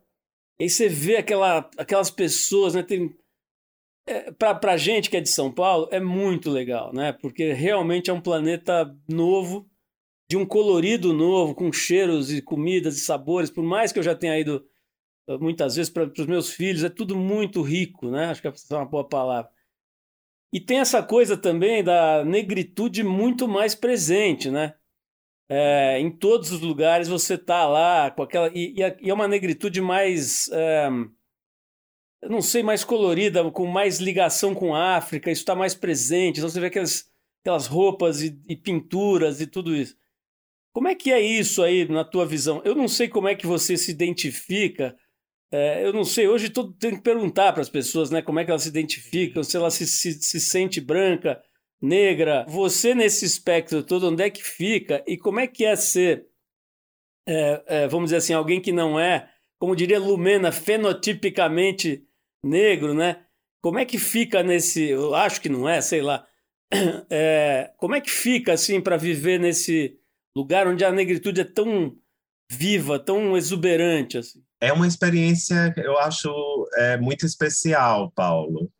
e 0.58 0.64
aí 0.64 0.70
você 0.70 0.88
vê 0.88 1.16
aquela, 1.16 1.70
aquelas 1.76 2.10
pessoas, 2.10 2.74
né? 2.74 2.82
Tem, 2.82 3.14
é, 4.06 4.32
pra, 4.32 4.54
pra 4.54 4.76
gente 4.76 5.08
que 5.08 5.16
é 5.16 5.20
de 5.20 5.28
São 5.28 5.52
Paulo, 5.52 5.88
é 5.90 6.00
muito 6.00 6.50
legal, 6.50 6.92
né? 6.92 7.12
Porque 7.12 7.52
realmente 7.52 8.10
é 8.10 8.12
um 8.12 8.20
planeta 8.20 8.96
novo, 9.08 9.68
de 10.30 10.36
um 10.36 10.44
colorido 10.44 11.12
novo, 11.12 11.54
com 11.54 11.72
cheiros 11.72 12.32
e 12.32 12.42
comidas 12.42 12.96
e 12.96 13.00
sabores, 13.00 13.50
por 13.50 13.62
mais 13.62 13.92
que 13.92 13.98
eu 13.98 14.02
já 14.02 14.14
tenha 14.14 14.38
ido 14.38 14.66
muitas 15.40 15.76
vezes 15.76 15.90
para 15.90 16.04
os 16.04 16.26
meus 16.26 16.50
filhos, 16.50 16.84
é 16.84 16.88
tudo 16.88 17.14
muito 17.14 17.60
rico, 17.60 18.10
né? 18.10 18.26
Acho 18.26 18.40
que 18.40 18.48
é 18.48 18.52
uma 18.70 18.86
boa 18.86 19.06
palavra. 19.06 19.50
E 20.52 20.58
tem 20.58 20.78
essa 20.78 21.02
coisa 21.02 21.36
também 21.36 21.84
da 21.84 22.24
negritude 22.24 23.04
muito 23.04 23.46
mais 23.46 23.74
presente, 23.74 24.50
né? 24.50 24.74
É, 25.50 25.98
em 25.98 26.10
todos 26.10 26.52
os 26.52 26.60
lugares 26.60 27.08
você 27.08 27.38
tá 27.38 27.66
lá 27.66 28.10
com 28.10 28.22
aquela. 28.22 28.50
E, 28.54 28.74
e 29.00 29.10
é 29.10 29.14
uma 29.14 29.26
negritude 29.26 29.80
mais. 29.80 30.50
É, 30.52 30.88
não 32.22 32.42
sei, 32.42 32.62
mais 32.62 32.84
colorida, 32.84 33.48
com 33.50 33.66
mais 33.66 33.98
ligação 33.98 34.54
com 34.54 34.74
a 34.74 34.96
África, 34.96 35.30
isso 35.30 35.42
está 35.42 35.54
mais 35.54 35.74
presente. 35.74 36.38
Então 36.38 36.50
você 36.50 36.60
vê 36.60 36.66
aquelas, 36.66 37.10
aquelas 37.40 37.66
roupas 37.66 38.20
e, 38.22 38.38
e, 38.48 38.56
pinturas 38.56 39.40
e 39.40 39.46
tudo 39.46 39.74
isso. 39.74 39.96
Como 40.72 40.88
é 40.88 40.94
que 40.94 41.12
é 41.12 41.20
isso 41.20 41.62
aí 41.62 41.88
na 41.88 42.04
tua 42.04 42.26
visão? 42.26 42.60
Eu 42.64 42.74
não 42.74 42.88
sei 42.88 43.08
como 43.08 43.28
é 43.28 43.34
que 43.34 43.46
você 43.46 43.76
se 43.76 43.90
identifica. 43.90 44.96
É, 45.50 45.84
eu 45.86 45.92
não 45.94 46.04
sei, 46.04 46.28
hoje 46.28 46.50
todo 46.50 46.72
tem 46.74 46.94
que 46.96 47.02
perguntar 47.02 47.52
para 47.52 47.62
as 47.62 47.70
pessoas, 47.70 48.10
né? 48.10 48.20
Como 48.20 48.38
é 48.38 48.44
que 48.44 48.50
elas 48.50 48.64
se 48.64 48.68
identificam, 48.68 49.42
se 49.42 49.56
ela 49.56 49.70
se, 49.70 49.86
se, 49.86 50.12
se 50.12 50.40
sente 50.40 50.80
branca, 50.80 51.42
negra. 51.80 52.44
Você 52.48 52.94
nesse 52.94 53.24
espectro 53.24 53.82
todo, 53.82 54.08
onde 54.08 54.22
é 54.22 54.30
que 54.30 54.42
fica? 54.42 55.02
E 55.06 55.16
como 55.16 55.40
é 55.40 55.46
que 55.46 55.64
é 55.64 55.76
ser, 55.76 56.26
é, 57.26 57.62
é, 57.66 57.88
vamos 57.88 58.06
dizer 58.06 58.16
assim, 58.16 58.32
alguém 58.32 58.60
que 58.60 58.72
não 58.72 58.98
é, 58.98 59.30
como 59.58 59.76
diria 59.76 59.98
Lumena, 59.98 60.52
fenotipicamente 60.52 62.04
negro, 62.42 62.94
né? 62.94 63.24
Como 63.60 63.78
é 63.78 63.84
que 63.84 63.98
fica 63.98 64.42
nesse. 64.42 64.88
Eu 64.88 65.14
acho 65.14 65.40
que 65.40 65.48
não 65.48 65.68
é, 65.68 65.80
sei 65.80 66.02
lá. 66.02 66.26
É, 67.10 67.72
como 67.78 67.94
é 67.94 68.00
que 68.00 68.10
fica, 68.10 68.52
assim, 68.52 68.78
para 68.78 68.98
viver 68.98 69.40
nesse 69.40 69.98
lugar 70.36 70.68
onde 70.68 70.84
a 70.84 70.92
negritude 70.92 71.40
é 71.40 71.44
tão 71.44 71.96
viva, 72.50 72.98
tão 72.98 73.34
exuberante, 73.38 74.18
assim? 74.18 74.42
É 74.60 74.70
uma 74.70 74.86
experiência, 74.86 75.72
eu 75.78 75.98
acho, 75.98 76.30
é, 76.76 76.98
muito 76.98 77.24
especial, 77.24 78.12
Paulo. 78.14 78.70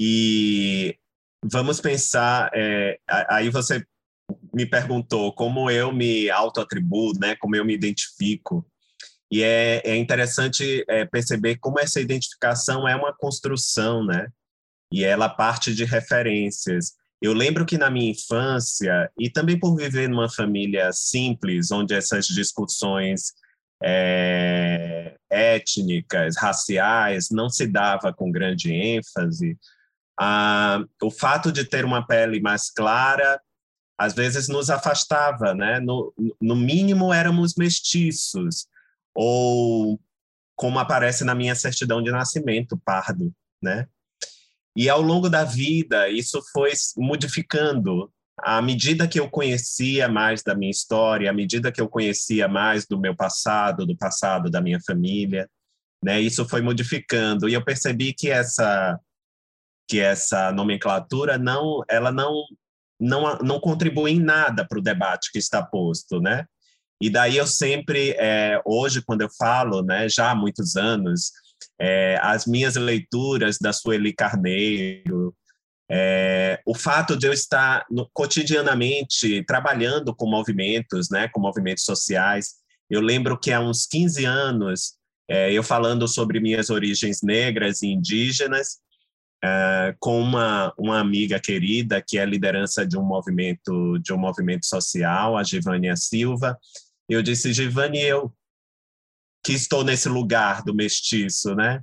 E 0.00 0.96
vamos 1.44 1.80
pensar. 1.80 2.50
É, 2.54 2.98
aí 3.28 3.48
você 3.50 3.84
me 4.52 4.66
perguntou 4.66 5.32
como 5.32 5.70
eu 5.70 5.92
me 5.92 6.30
autoatribuo, 6.30 7.12
né? 7.18 7.36
Como 7.36 7.56
eu 7.56 7.64
me 7.64 7.74
identifico. 7.74 8.66
E 9.30 9.42
é, 9.42 9.82
é 9.84 9.96
interessante 9.96 10.84
é, 10.88 11.04
perceber 11.04 11.56
como 11.56 11.80
essa 11.80 12.00
identificação 12.00 12.88
é 12.88 12.94
uma 12.94 13.12
construção, 13.12 14.04
né? 14.04 14.28
E 14.92 15.04
ela 15.04 15.28
parte 15.28 15.74
de 15.74 15.84
referências. 15.84 16.92
Eu 17.20 17.32
lembro 17.32 17.66
que 17.66 17.78
na 17.78 17.90
minha 17.90 18.10
infância, 18.10 19.10
e 19.18 19.28
também 19.28 19.58
por 19.58 19.74
viver 19.74 20.08
numa 20.08 20.30
família 20.30 20.92
simples, 20.92 21.70
onde 21.70 21.94
essas 21.94 22.26
discussões 22.26 23.32
é, 23.82 25.16
étnicas, 25.30 26.36
raciais, 26.36 27.28
não 27.30 27.48
se 27.48 27.66
dava 27.66 28.12
com 28.12 28.30
grande 28.30 28.72
ênfase, 28.72 29.58
ah, 30.18 30.82
o 31.02 31.10
fato 31.10 31.52
de 31.52 31.64
ter 31.64 31.84
uma 31.84 32.06
pele 32.06 32.40
mais 32.40 32.70
clara 32.70 33.40
às 33.98 34.14
vezes 34.14 34.48
nos 34.48 34.68
afastava, 34.68 35.54
né? 35.54 35.80
No, 35.80 36.12
no 36.40 36.54
mínimo 36.54 37.12
éramos 37.12 37.54
mestiços, 37.56 38.66
ou 39.14 39.98
como 40.54 40.78
aparece 40.78 41.24
na 41.24 41.34
minha 41.34 41.54
certidão 41.54 42.02
de 42.02 42.10
nascimento, 42.10 42.80
pardo, 42.84 43.32
né? 43.62 43.86
E 44.76 44.90
ao 44.90 45.00
longo 45.00 45.30
da 45.30 45.44
vida, 45.44 46.08
isso 46.10 46.42
foi 46.52 46.72
modificando. 46.96 48.12
À 48.38 48.60
medida 48.60 49.08
que 49.08 49.18
eu 49.18 49.30
conhecia 49.30 50.08
mais 50.08 50.42
da 50.42 50.54
minha 50.54 50.70
história, 50.70 51.30
à 51.30 51.32
medida 51.32 51.72
que 51.72 51.80
eu 51.80 51.88
conhecia 51.88 52.46
mais 52.46 52.86
do 52.86 53.00
meu 53.00 53.16
passado, 53.16 53.86
do 53.86 53.96
passado 53.96 54.50
da 54.50 54.60
minha 54.60 54.78
família, 54.86 55.48
né? 56.04 56.20
Isso 56.20 56.46
foi 56.46 56.60
modificando 56.60 57.48
e 57.48 57.54
eu 57.54 57.64
percebi 57.64 58.12
que 58.12 58.30
essa 58.30 59.00
que 59.88 60.00
essa 60.00 60.52
nomenclatura 60.52 61.38
não, 61.38 61.82
ela 61.88 62.10
não 62.10 62.44
não 62.98 63.38
não 63.38 63.60
contribui 63.60 64.12
em 64.12 64.20
nada 64.20 64.66
para 64.66 64.78
o 64.78 64.82
debate 64.82 65.30
que 65.30 65.38
está 65.38 65.62
posto, 65.62 66.20
né? 66.20 66.46
E 67.00 67.10
daí 67.10 67.36
eu 67.36 67.46
sempre, 67.46 68.12
é, 68.12 68.60
hoje, 68.64 69.02
quando 69.02 69.20
eu 69.20 69.28
falo, 69.38 69.82
né, 69.82 70.08
já 70.08 70.30
há 70.30 70.34
muitos 70.34 70.76
anos, 70.76 71.30
é, 71.78 72.18
as 72.22 72.46
minhas 72.46 72.74
leituras 72.76 73.58
da 73.58 73.72
Sueli 73.72 74.14
Carneiro, 74.14 75.34
é, 75.90 76.60
o 76.66 76.74
fato 76.74 77.16
de 77.16 77.26
eu 77.26 77.32
estar 77.32 77.84
no, 77.90 78.08
cotidianamente 78.12 79.44
trabalhando 79.44 80.14
com 80.14 80.26
movimentos, 80.26 81.10
né, 81.10 81.28
com 81.28 81.40
movimentos 81.40 81.84
sociais. 81.84 82.54
Eu 82.88 83.00
lembro 83.00 83.38
que 83.38 83.52
há 83.52 83.60
uns 83.60 83.86
15 83.86 84.24
anos, 84.24 84.94
é, 85.28 85.52
eu 85.52 85.62
falando 85.62 86.08
sobre 86.08 86.40
minhas 86.40 86.70
origens 86.70 87.20
negras 87.22 87.82
e 87.82 87.88
indígenas, 87.88 88.78
é, 89.42 89.94
com 89.98 90.20
uma, 90.20 90.72
uma 90.78 90.98
amiga 90.98 91.38
querida 91.38 92.02
que 92.02 92.18
é 92.18 92.24
liderança 92.24 92.86
de 92.86 92.96
um 92.98 93.04
movimento 93.04 93.98
de 93.98 94.12
um 94.12 94.18
movimento 94.18 94.66
social, 94.66 95.36
a 95.36 95.42
Givânia 95.42 95.96
Silva, 95.96 96.58
eu 97.08 97.22
disse, 97.22 97.52
Givani, 97.52 98.00
eu 98.00 98.34
que 99.44 99.52
estou 99.52 99.84
nesse 99.84 100.08
lugar 100.08 100.64
do 100.64 100.74
mestiço, 100.74 101.54
né? 101.54 101.80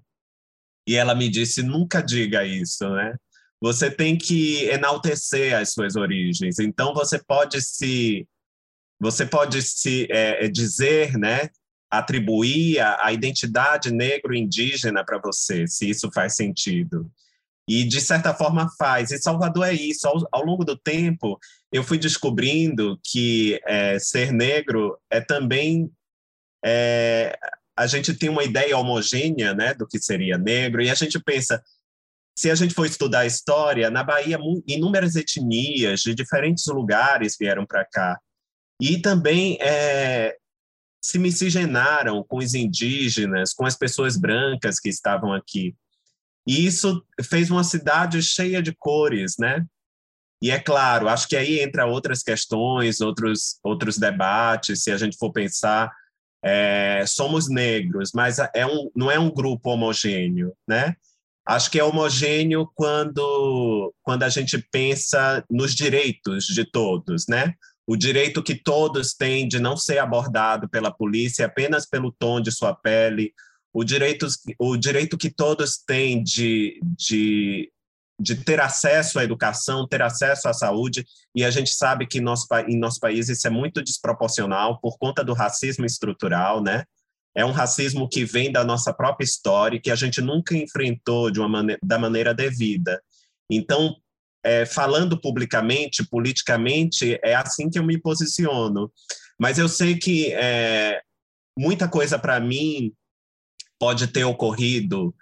E 0.86 0.98
ela 0.98 1.16
me 1.16 1.30
disse, 1.30 1.64
nunca 1.64 2.02
diga 2.02 2.46
isso, 2.46 2.90
né? 2.90 3.16
Você 3.62 3.90
tem 3.90 4.18
que 4.18 4.66
enaltecer 4.66 5.56
as 5.56 5.72
suas 5.72 5.96
origens. 5.96 6.60
Então 6.60 6.94
você 6.94 7.18
pode 7.24 7.62
se 7.62 8.28
você 9.00 9.26
pode 9.26 9.62
se 9.62 10.08
é, 10.12 10.46
é 10.46 10.50
dizer, 10.50 11.18
né? 11.18 11.50
Atribuir 11.90 12.80
a, 12.80 13.06
a 13.06 13.14
identidade 13.14 13.94
negro-indígena 13.94 15.06
para 15.06 15.20
você, 15.20 15.66
se 15.66 15.90
isso 15.90 16.12
faz 16.12 16.36
sentido. 16.36 17.10
E, 17.68 17.84
de 17.86 18.02
certa 18.02 18.34
forma, 18.34 18.70
faz. 18.78 19.12
E 19.12 19.18
Salvador 19.18 19.68
é 19.68 19.74
isso. 19.74 20.08
Ao, 20.08 20.18
ao 20.32 20.46
longo 20.46 20.66
do 20.66 20.78
tempo, 20.78 21.40
eu 21.72 21.84
fui 21.84 21.98
descobrindo 21.98 23.00
que 23.04 23.60
é, 23.66 23.98
ser 24.00 24.32
negro 24.32 24.98
é 25.10 25.22
também. 25.22 25.90
É, 26.64 27.38
a 27.76 27.88
gente 27.88 28.14
tem 28.14 28.30
uma 28.30 28.44
ideia 28.44 28.78
homogênea 28.78 29.54
né, 29.54 29.74
do 29.74 29.88
que 29.88 30.00
seria 30.00 30.38
negro, 30.38 30.82
e 30.82 30.90
a 30.90 30.96
gente 30.96 31.20
pensa. 31.20 31.62
Se 32.36 32.50
a 32.50 32.56
gente 32.56 32.74
for 32.74 32.86
estudar 32.88 33.20
a 33.20 33.26
história, 33.28 33.92
na 33.92 34.04
Bahia, 34.04 34.40
inúmeras 34.68 35.16
etnias 35.16 36.00
de 36.02 36.16
diferentes 36.16 36.66
lugares 36.66 37.38
vieram 37.40 37.64
para 37.64 37.86
cá. 37.86 38.20
E 38.82 39.00
também 39.00 39.58
é, 39.62 40.36
se 41.04 41.20
miscigenaram 41.20 42.24
com 42.24 42.38
os 42.38 42.54
indígenas, 42.54 43.54
com 43.54 43.66
as 43.66 43.76
pessoas 43.76 44.18
brancas 44.18 44.80
que 44.80 44.90
estavam 44.90 45.34
aqui. 45.34 45.76
E 46.46 46.66
isso 46.66 47.04
fez 47.24 47.50
uma 47.50 47.64
cidade 47.64 48.22
cheia 48.22 48.62
de 48.62 48.74
cores, 48.74 49.36
né? 49.40 49.66
E 50.42 50.52
é 50.52 50.60
claro, 50.60 51.08
acho 51.08 51.28
que 51.28 51.38
aí 51.38 51.62
entra 51.62 51.86
outras 51.86 52.22
questões, 52.22 53.00
outros, 53.00 53.60
outros 53.64 53.98
debates, 53.98 54.84
se 54.84 54.92
a 54.92 54.98
gente 54.98 55.18
for 55.18 55.32
pensar, 55.32 55.90
é, 56.44 57.06
somos 57.08 57.50
negros, 57.50 58.12
mas 58.14 58.40
é 58.54 58.66
um, 58.66 58.92
não 58.94 59.10
é 59.10 59.18
um 59.18 59.32
grupo 59.32 59.70
homogêneo, 59.70 60.54
né? 60.68 60.96
Acho 61.46 61.72
que 61.72 61.80
é 61.80 61.84
homogêneo 61.84 62.70
quando, 62.76 63.94
quando 64.02 64.24
a 64.24 64.30
gente 64.30 64.58
pensa 64.70 65.44
nos 65.50 65.74
direitos 65.74 66.46
de 66.46 66.70
todos, 66.70 67.26
né? 67.28 67.54
O 67.88 67.96
direito 67.96 68.44
que 68.44 68.56
todos 68.56 69.14
têm 69.14 69.48
de 69.48 69.60
não 69.60 69.78
ser 69.78 70.00
abordado 70.00 70.68
pela 70.68 70.92
polícia 70.92 71.46
apenas 71.46 71.86
pelo 71.86 72.12
tom 72.12 72.42
de 72.42 72.52
sua 72.52 72.74
pele, 72.74 73.34
o 73.74 73.84
direito, 73.84 74.28
o 74.60 74.78
direito 74.78 75.18
que 75.18 75.32
todos 75.32 75.78
têm 75.78 76.24
de, 76.24 76.80
de, 76.98 77.72
de 78.20 78.36
ter 78.36 78.62
acesso 78.62 79.18
à 79.18 79.24
educação, 79.24 79.88
ter 79.88 80.02
acesso 80.02 80.48
à 80.48 80.54
saúde, 80.54 81.04
e 81.36 81.44
a 81.44 81.50
gente 81.50 81.74
sabe 81.74 82.06
que 82.06 82.22
nosso, 82.22 82.46
em 82.68 82.78
nosso 82.78 83.00
país 83.00 83.30
isso 83.30 83.48
é 83.48 83.50
muito 83.50 83.84
desproporcional 83.84 84.80
por 84.80 84.98
conta 85.00 85.24
do 85.24 85.34
racismo 85.34 85.86
estrutural, 85.86 86.62
né? 86.62 86.84
É 87.36 87.44
um 87.44 87.52
racismo 87.52 88.08
que 88.08 88.24
vem 88.24 88.52
da 88.52 88.64
nossa 88.64 88.94
própria 88.94 89.26
história, 89.26 89.82
que 89.82 89.90
a 89.90 89.96
gente 89.96 90.22
nunca 90.22 90.56
enfrentou 90.56 91.32
de 91.32 91.40
uma 91.40 91.50
maneira, 91.50 91.80
da 91.84 91.98
maneira 91.98 92.32
devida. 92.32 93.02
Então, 93.50 93.96
é, 94.44 94.68
falando 94.68 95.20
publicamente, 95.20 96.08
politicamente, 96.08 97.20
é 97.24 97.34
assim 97.34 97.72
que 97.72 97.80
eu 97.80 97.84
me 97.84 98.00
posiciono. 98.00 98.92
Mas 99.40 99.58
eu 99.58 99.68
sei 99.68 99.98
que 99.98 100.32
é, 100.34 101.02
muita 101.58 101.88
coisa 101.88 102.20
para 102.20 102.40
mim 102.40 102.94
pode 103.84 104.08
ter 104.08 104.24
ocorrido 104.24 105.14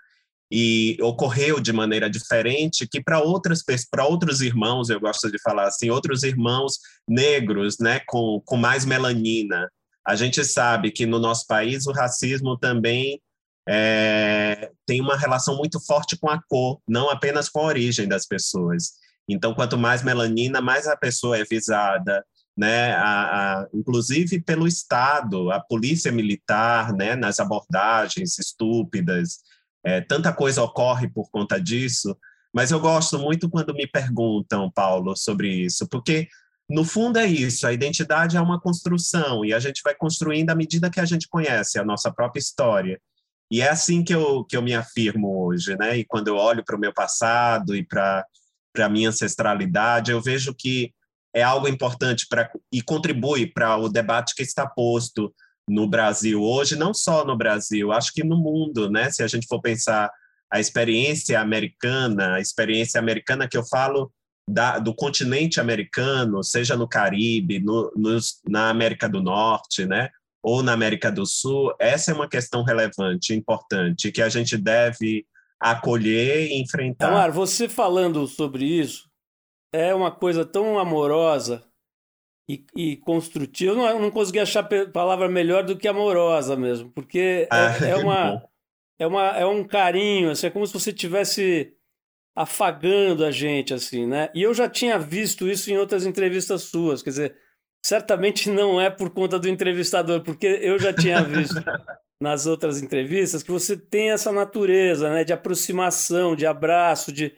e 0.51 0.95
ocorreu 1.01 1.59
de 1.59 1.73
maneira 1.73 2.07
diferente 2.07 2.87
que 2.87 3.01
para 3.01 3.19
outras 3.19 3.63
para 3.89 4.05
outros 4.05 4.39
irmãos 4.39 4.91
eu 4.91 4.99
gosto 4.99 5.31
de 5.31 5.41
falar 5.41 5.63
assim 5.67 5.89
outros 5.89 6.21
irmãos 6.21 6.77
negros 7.09 7.79
né 7.79 8.01
com, 8.05 8.39
com 8.45 8.57
mais 8.57 8.85
melanina. 8.85 9.67
A 10.07 10.15
gente 10.15 10.45
sabe 10.45 10.91
que 10.91 11.07
no 11.07 11.17
nosso 11.17 11.47
país 11.47 11.87
o 11.87 11.91
racismo 11.91 12.55
também 12.55 13.19
é, 13.67 14.69
tem 14.85 15.01
uma 15.01 15.17
relação 15.17 15.57
muito 15.57 15.83
forte 15.83 16.15
com 16.15 16.29
a 16.29 16.39
cor 16.47 16.79
não 16.87 17.09
apenas 17.09 17.49
com 17.49 17.61
a 17.61 17.65
origem 17.65 18.07
das 18.07 18.27
pessoas. 18.27 18.91
Então 19.27 19.55
quanto 19.55 19.75
mais 19.75 20.03
melanina 20.03 20.61
mais 20.61 20.85
a 20.85 20.95
pessoa 20.95 21.35
é 21.35 21.43
visada 21.43 22.23
né, 22.55 22.93
a, 22.93 23.61
a, 23.61 23.67
inclusive 23.73 24.41
pelo 24.41 24.67
Estado, 24.67 25.51
a 25.51 25.59
polícia 25.59 26.11
militar, 26.11 26.93
né, 26.93 27.15
nas 27.15 27.39
abordagens 27.39 28.37
estúpidas, 28.37 29.39
é, 29.83 30.01
tanta 30.01 30.31
coisa 30.33 30.61
ocorre 30.61 31.09
por 31.09 31.29
conta 31.31 31.59
disso, 31.59 32.15
mas 32.53 32.71
eu 32.71 32.79
gosto 32.79 33.17
muito 33.17 33.49
quando 33.49 33.73
me 33.73 33.87
perguntam, 33.87 34.69
Paulo, 34.69 35.15
sobre 35.15 35.49
isso, 35.49 35.87
porque 35.87 36.27
no 36.69 36.85
fundo 36.85 37.17
é 37.17 37.25
isso, 37.25 37.67
a 37.67 37.73
identidade 37.73 38.37
é 38.37 38.41
uma 38.41 38.59
construção 38.59 39.43
e 39.43 39.53
a 39.53 39.59
gente 39.59 39.81
vai 39.83 39.95
construindo 39.95 40.49
à 40.49 40.55
medida 40.55 40.89
que 40.89 40.99
a 40.99 41.05
gente 41.05 41.27
conhece 41.27 41.79
a 41.79 41.83
nossa 41.83 42.11
própria 42.11 42.39
história. 42.39 42.99
E 43.49 43.61
é 43.61 43.69
assim 43.69 44.03
que 44.03 44.15
eu, 44.15 44.45
que 44.45 44.55
eu 44.55 44.61
me 44.61 44.73
afirmo 44.73 45.43
hoje, 45.43 45.75
né? 45.77 45.97
E 45.97 46.05
quando 46.05 46.29
eu 46.29 46.37
olho 46.37 46.63
para 46.63 46.77
o 46.77 46.79
meu 46.79 46.93
passado 46.93 47.75
e 47.75 47.85
para 47.85 48.25
a 48.77 48.87
minha 48.87 49.09
ancestralidade, 49.09 50.11
eu 50.11 50.21
vejo 50.21 50.55
que 50.55 50.93
é 51.33 51.41
algo 51.41 51.67
importante 51.67 52.27
para 52.29 52.51
e 52.71 52.81
contribui 52.81 53.47
para 53.47 53.77
o 53.77 53.89
debate 53.89 54.35
que 54.35 54.43
está 54.43 54.67
posto 54.67 55.33
no 55.67 55.87
Brasil 55.87 56.41
hoje, 56.41 56.75
não 56.75 56.93
só 56.93 57.23
no 57.23 57.37
Brasil, 57.37 57.91
acho 57.91 58.13
que 58.13 58.23
no 58.23 58.37
mundo, 58.37 58.89
né? 58.89 59.09
Se 59.09 59.23
a 59.23 59.27
gente 59.27 59.47
for 59.47 59.61
pensar 59.61 60.11
a 60.51 60.59
experiência 60.59 61.39
americana, 61.39 62.35
a 62.35 62.39
experiência 62.41 62.99
americana 62.99 63.47
que 63.47 63.57
eu 63.57 63.65
falo 63.65 64.11
da, 64.47 64.79
do 64.79 64.93
continente 64.93 65.61
americano, 65.61 66.43
seja 66.43 66.75
no 66.75 66.87
Caribe, 66.87 67.59
no, 67.59 67.91
na 68.49 68.69
América 68.69 69.07
do 69.07 69.21
Norte, 69.21 69.85
né? 69.85 70.09
ou 70.43 70.63
na 70.63 70.73
América 70.73 71.11
do 71.11 71.25
Sul, 71.25 71.73
essa 71.79 72.11
é 72.11 72.15
uma 72.15 72.27
questão 72.27 72.63
relevante, 72.63 73.33
importante, 73.33 74.11
que 74.11 74.21
a 74.21 74.29
gente 74.29 74.57
deve 74.57 75.25
acolher 75.59 76.47
e 76.49 76.59
enfrentar. 76.59 77.09
Amar, 77.09 77.31
você 77.31 77.69
falando 77.69 78.25
sobre 78.27 78.65
isso 78.65 79.10
é 79.71 79.93
uma 79.93 80.11
coisa 80.11 80.45
tão 80.45 80.77
amorosa 80.77 81.63
e, 82.49 82.65
e 82.75 82.97
construtiva. 82.97 83.71
Eu 83.71 83.77
não, 83.77 83.87
eu 83.87 83.99
não 83.99 84.11
consegui 84.11 84.39
achar 84.39 84.63
palavra 84.91 85.29
melhor 85.29 85.63
do 85.63 85.77
que 85.77 85.87
amorosa 85.87 86.55
mesmo, 86.55 86.91
porque 86.91 87.47
é, 87.51 87.55
ah, 87.55 87.77
é, 87.85 87.89
é 87.91 87.95
uma, 88.03 88.43
é, 88.99 89.07
uma, 89.07 89.27
é 89.37 89.45
um 89.45 89.63
carinho, 89.63 90.31
assim, 90.31 90.47
é 90.47 90.49
como 90.49 90.67
se 90.67 90.73
você 90.73 90.91
tivesse 90.91 91.73
afagando 92.35 93.25
a 93.25 93.31
gente, 93.31 93.73
assim, 93.73 94.05
né? 94.07 94.29
E 94.33 94.41
eu 94.41 94.53
já 94.53 94.69
tinha 94.69 94.97
visto 94.97 95.49
isso 95.49 95.69
em 95.71 95.77
outras 95.77 96.05
entrevistas 96.05 96.63
suas, 96.63 97.01
quer 97.03 97.09
dizer, 97.09 97.35
certamente 97.83 98.49
não 98.49 98.79
é 98.79 98.89
por 98.89 99.09
conta 99.09 99.39
do 99.39 99.49
entrevistador, 99.49 100.21
porque 100.21 100.45
eu 100.45 100.79
já 100.79 100.93
tinha 100.93 101.21
visto 101.23 101.55
nas 102.21 102.45
outras 102.45 102.81
entrevistas 102.81 103.43
que 103.43 103.51
você 103.51 103.75
tem 103.75 104.11
essa 104.11 104.31
natureza 104.31 105.09
né, 105.09 105.23
de 105.23 105.33
aproximação, 105.33 106.35
de 106.35 106.45
abraço, 106.45 107.11
de 107.11 107.33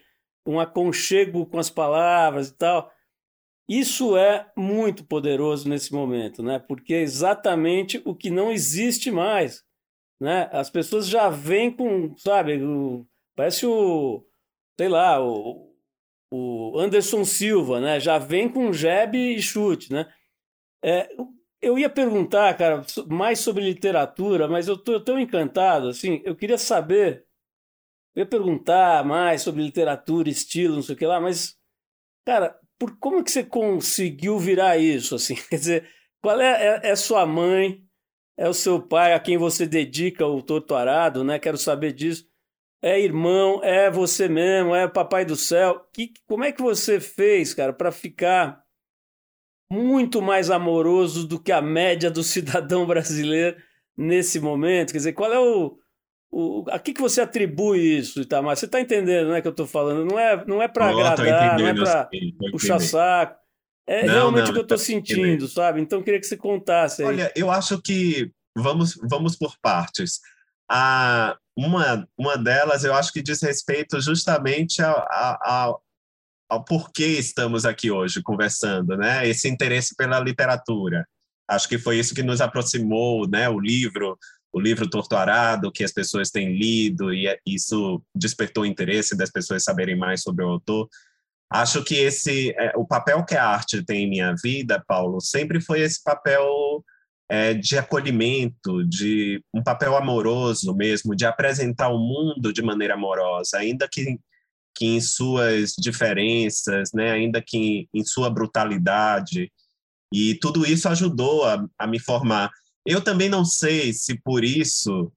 um 0.46 0.60
aconchego 0.60 1.46
com 1.46 1.58
as 1.58 1.70
palavras 1.70 2.50
e 2.50 2.58
tal. 2.58 2.92
Isso 3.68 4.18
é 4.18 4.52
muito 4.58 5.06
poderoso 5.06 5.70
nesse 5.70 5.94
momento, 5.94 6.44
né? 6.44 6.60
Porque 6.60 6.94
é 6.94 7.02
exatamente 7.02 8.02
o 8.06 8.14
que 8.14 8.30
não 8.30 8.52
existe 8.52 9.10
mais. 9.10 9.64
Né? 10.20 10.50
As 10.52 10.70
pessoas 10.70 11.08
já 11.08 11.30
vêm 11.30 11.72
com, 11.72 12.16
sabe, 12.18 12.62
o, 12.62 13.06
parece 13.36 13.66
o, 13.66 14.26
sei 14.78 14.90
lá, 14.90 15.22
o, 15.22 15.74
o 16.32 16.80
Anderson 16.80 17.24
Silva, 17.24 17.80
né? 17.80 18.00
Já 18.00 18.18
vem 18.18 18.50
com 18.50 18.74
jab 18.74 19.18
e 19.18 19.42
chute, 19.42 19.92
né? 19.92 20.12
É, 20.84 21.10
eu 21.62 21.80
ia 21.80 21.90
perguntar, 21.90 22.54
cara, 22.58 22.86
mais 23.08 23.40
sobre 23.40 23.64
literatura, 23.64 24.50
mas 24.50 24.68
eu 24.68 24.76
estou 24.76 25.00
tão 25.00 25.18
encantado, 25.18 25.88
assim, 25.88 26.22
eu 26.26 26.36
queria 26.36 26.58
saber, 26.58 27.26
eu 28.16 28.22
ia 28.22 28.26
perguntar 28.26 29.04
mais 29.04 29.42
sobre 29.42 29.64
literatura, 29.64 30.30
estilo, 30.30 30.76
não 30.76 30.84
sei 30.84 30.96
o 30.96 30.98
que 30.98 31.06
lá, 31.06 31.20
mas, 31.20 31.58
cara, 32.26 32.60
por 32.78 32.98
como 33.00 33.24
que 33.24 33.32
você 33.32 33.44
conseguiu 33.44 34.38
virar 34.38 34.78
isso, 34.78 35.16
assim? 35.16 35.36
Quer 35.50 35.58
dizer, 35.58 35.90
qual 36.22 36.40
é, 36.40 36.82
é, 36.84 36.92
é 36.92 36.96
sua 36.96 37.26
mãe, 37.26 37.84
é 38.38 38.48
o 38.48 38.54
seu 38.54 38.82
pai 38.82 39.14
a 39.14 39.20
quem 39.20 39.38
você 39.38 39.66
dedica 39.66 40.26
o 40.26 40.42
torturado, 40.42 41.24
né? 41.24 41.40
Quero 41.40 41.58
saber 41.58 41.94
disso. 41.94 42.28
É 42.82 43.00
irmão, 43.00 43.64
é 43.64 43.90
você 43.90 44.28
mesmo, 44.28 44.76
é 44.76 44.88
papai 44.88 45.24
do 45.24 45.36
céu. 45.36 45.88
Que, 45.94 46.12
como 46.28 46.44
é 46.44 46.52
que 46.52 46.62
você 46.62 47.00
fez, 47.00 47.54
cara, 47.54 47.72
para 47.72 47.92
ficar 47.92 48.62
muito 49.72 50.22
mais 50.22 50.50
amoroso 50.50 51.28
do 51.28 51.40
que 51.40 51.52
a 51.52 51.62
média 51.62 52.12
do 52.12 52.22
cidadão 52.24 52.86
brasileiro 52.86 53.58
nesse 53.96 54.40
momento? 54.40 54.92
Quer 54.92 54.98
dizer, 54.98 55.14
qual 55.14 55.32
é 55.32 55.40
o. 55.40 55.80
o 56.34 56.66
a 56.70 56.80
que, 56.80 56.94
que 56.94 57.02
você 57.02 57.22
atribui 57.22 57.80
isso, 57.80 58.22
Itamar? 58.22 58.58
Você 58.58 58.66
está 58.66 58.82
entendendo 58.82 59.30
né, 59.30 59.42
que 59.42 59.48
eu 59.48 59.52
estou 59.52 59.68
falando? 59.68 60.04
Não 60.04 60.18
é, 60.18 60.44
não 60.46 60.62
é 60.62 60.68
para 60.68 60.90
agradar, 60.90 61.60
não 61.60 61.68
é 61.68 61.74
para 61.74 62.10
puxar 62.52 62.80
saco. 62.80 63.40
É 63.86 64.06
não, 64.06 64.14
realmente 64.14 64.46
não, 64.46 64.50
o 64.50 64.54
que 64.54 64.60
eu 64.60 64.64
estou 64.64 64.78
sentindo, 64.78 65.48
sabe? 65.48 65.82
Então 65.82 66.02
queria 66.02 66.20
que 66.20 66.26
você 66.26 66.38
contasse. 66.38 67.04
Aí. 67.04 67.08
Olha, 67.10 67.32
eu 67.36 67.52
acho 67.52 67.82
que 67.82 68.32
vamos, 68.58 68.98
vamos 69.10 69.36
por 69.36 69.56
partes. 69.62 70.20
A, 70.72 71.38
uma, 71.56 72.08
uma 72.18 72.38
delas 72.38 72.84
eu 72.84 72.94
acho 72.94 73.12
que 73.12 73.22
diz 73.22 73.42
respeito 73.42 74.02
justamente 74.02 74.82
a, 74.82 74.92
a, 74.92 75.76
ao 76.50 76.64
porquê 76.64 77.06
estamos 77.18 77.66
aqui 77.66 77.92
hoje 77.92 78.24
conversando, 78.24 78.98
né? 78.98 79.28
Esse 79.28 79.50
interesse 79.50 79.96
pela 79.96 80.20
literatura. 80.20 81.06
Acho 81.48 81.68
que 81.68 81.78
foi 81.78 82.00
isso 82.00 82.16
que 82.16 82.24
nos 82.24 82.42
aproximou, 82.42 83.28
né? 83.28 83.50
O 83.50 83.60
livro, 83.60 84.18
o 84.54 84.60
livro 84.60 84.90
Torturado, 84.90 85.72
que 85.72 85.84
as 85.84 85.92
pessoas 85.92 86.30
têm 86.30 86.56
lido 86.56 87.12
e 87.12 87.28
é, 87.28 87.40
isso 87.46 88.02
despertou 88.16 88.64
o 88.64 88.66
interesse 88.66 89.18
das 89.18 89.32
pessoas 89.32 89.64
saberem 89.64 89.98
mais 89.98 90.22
sobre 90.22 90.46
o 90.46 90.50
autor. 90.50 90.88
Acho 91.52 91.84
que 91.84 91.96
esse, 91.96 92.52
é, 92.52 92.72
o 92.76 92.86
papel 92.86 93.26
que 93.26 93.36
a 93.36 93.46
arte 93.46 93.84
tem 93.84 94.04
em 94.04 94.10
minha 94.10 94.36
vida, 94.42 94.84
Paulo, 94.88 95.20
sempre 95.20 95.60
foi 95.60 95.82
esse 95.82 96.02
papel 96.04 96.86
é, 97.30 97.54
de 97.54 97.78
acolhimento, 97.78 98.88
de 98.88 99.44
um 99.54 99.64
papel 99.64 99.98
amoroso 99.98 100.74
mesmo, 100.76 101.16
de 101.16 101.26
apresentar 101.26 101.90
o 101.90 101.98
mundo 101.98 102.54
de 102.54 102.62
maneira 102.62 102.94
amorosa, 102.94 103.58
ainda 103.58 103.88
que 103.92 104.20
que 104.76 104.88
em 104.88 105.00
suas 105.00 105.74
diferenças, 105.78 106.92
né, 106.94 107.12
ainda 107.12 107.40
que 107.40 107.88
em 107.94 108.04
sua 108.04 108.28
brutalidade, 108.30 109.52
e 110.12 110.36
tudo 110.36 110.66
isso 110.66 110.88
ajudou 110.90 111.46
a, 111.46 111.66
a 111.78 111.88
me 111.88 112.00
formar. 112.00 112.52
Eu 112.86 113.02
também 113.02 113.30
não 113.30 113.46
sei 113.46 113.94
se 113.94 114.20
por 114.20 114.44
isso 114.44 115.12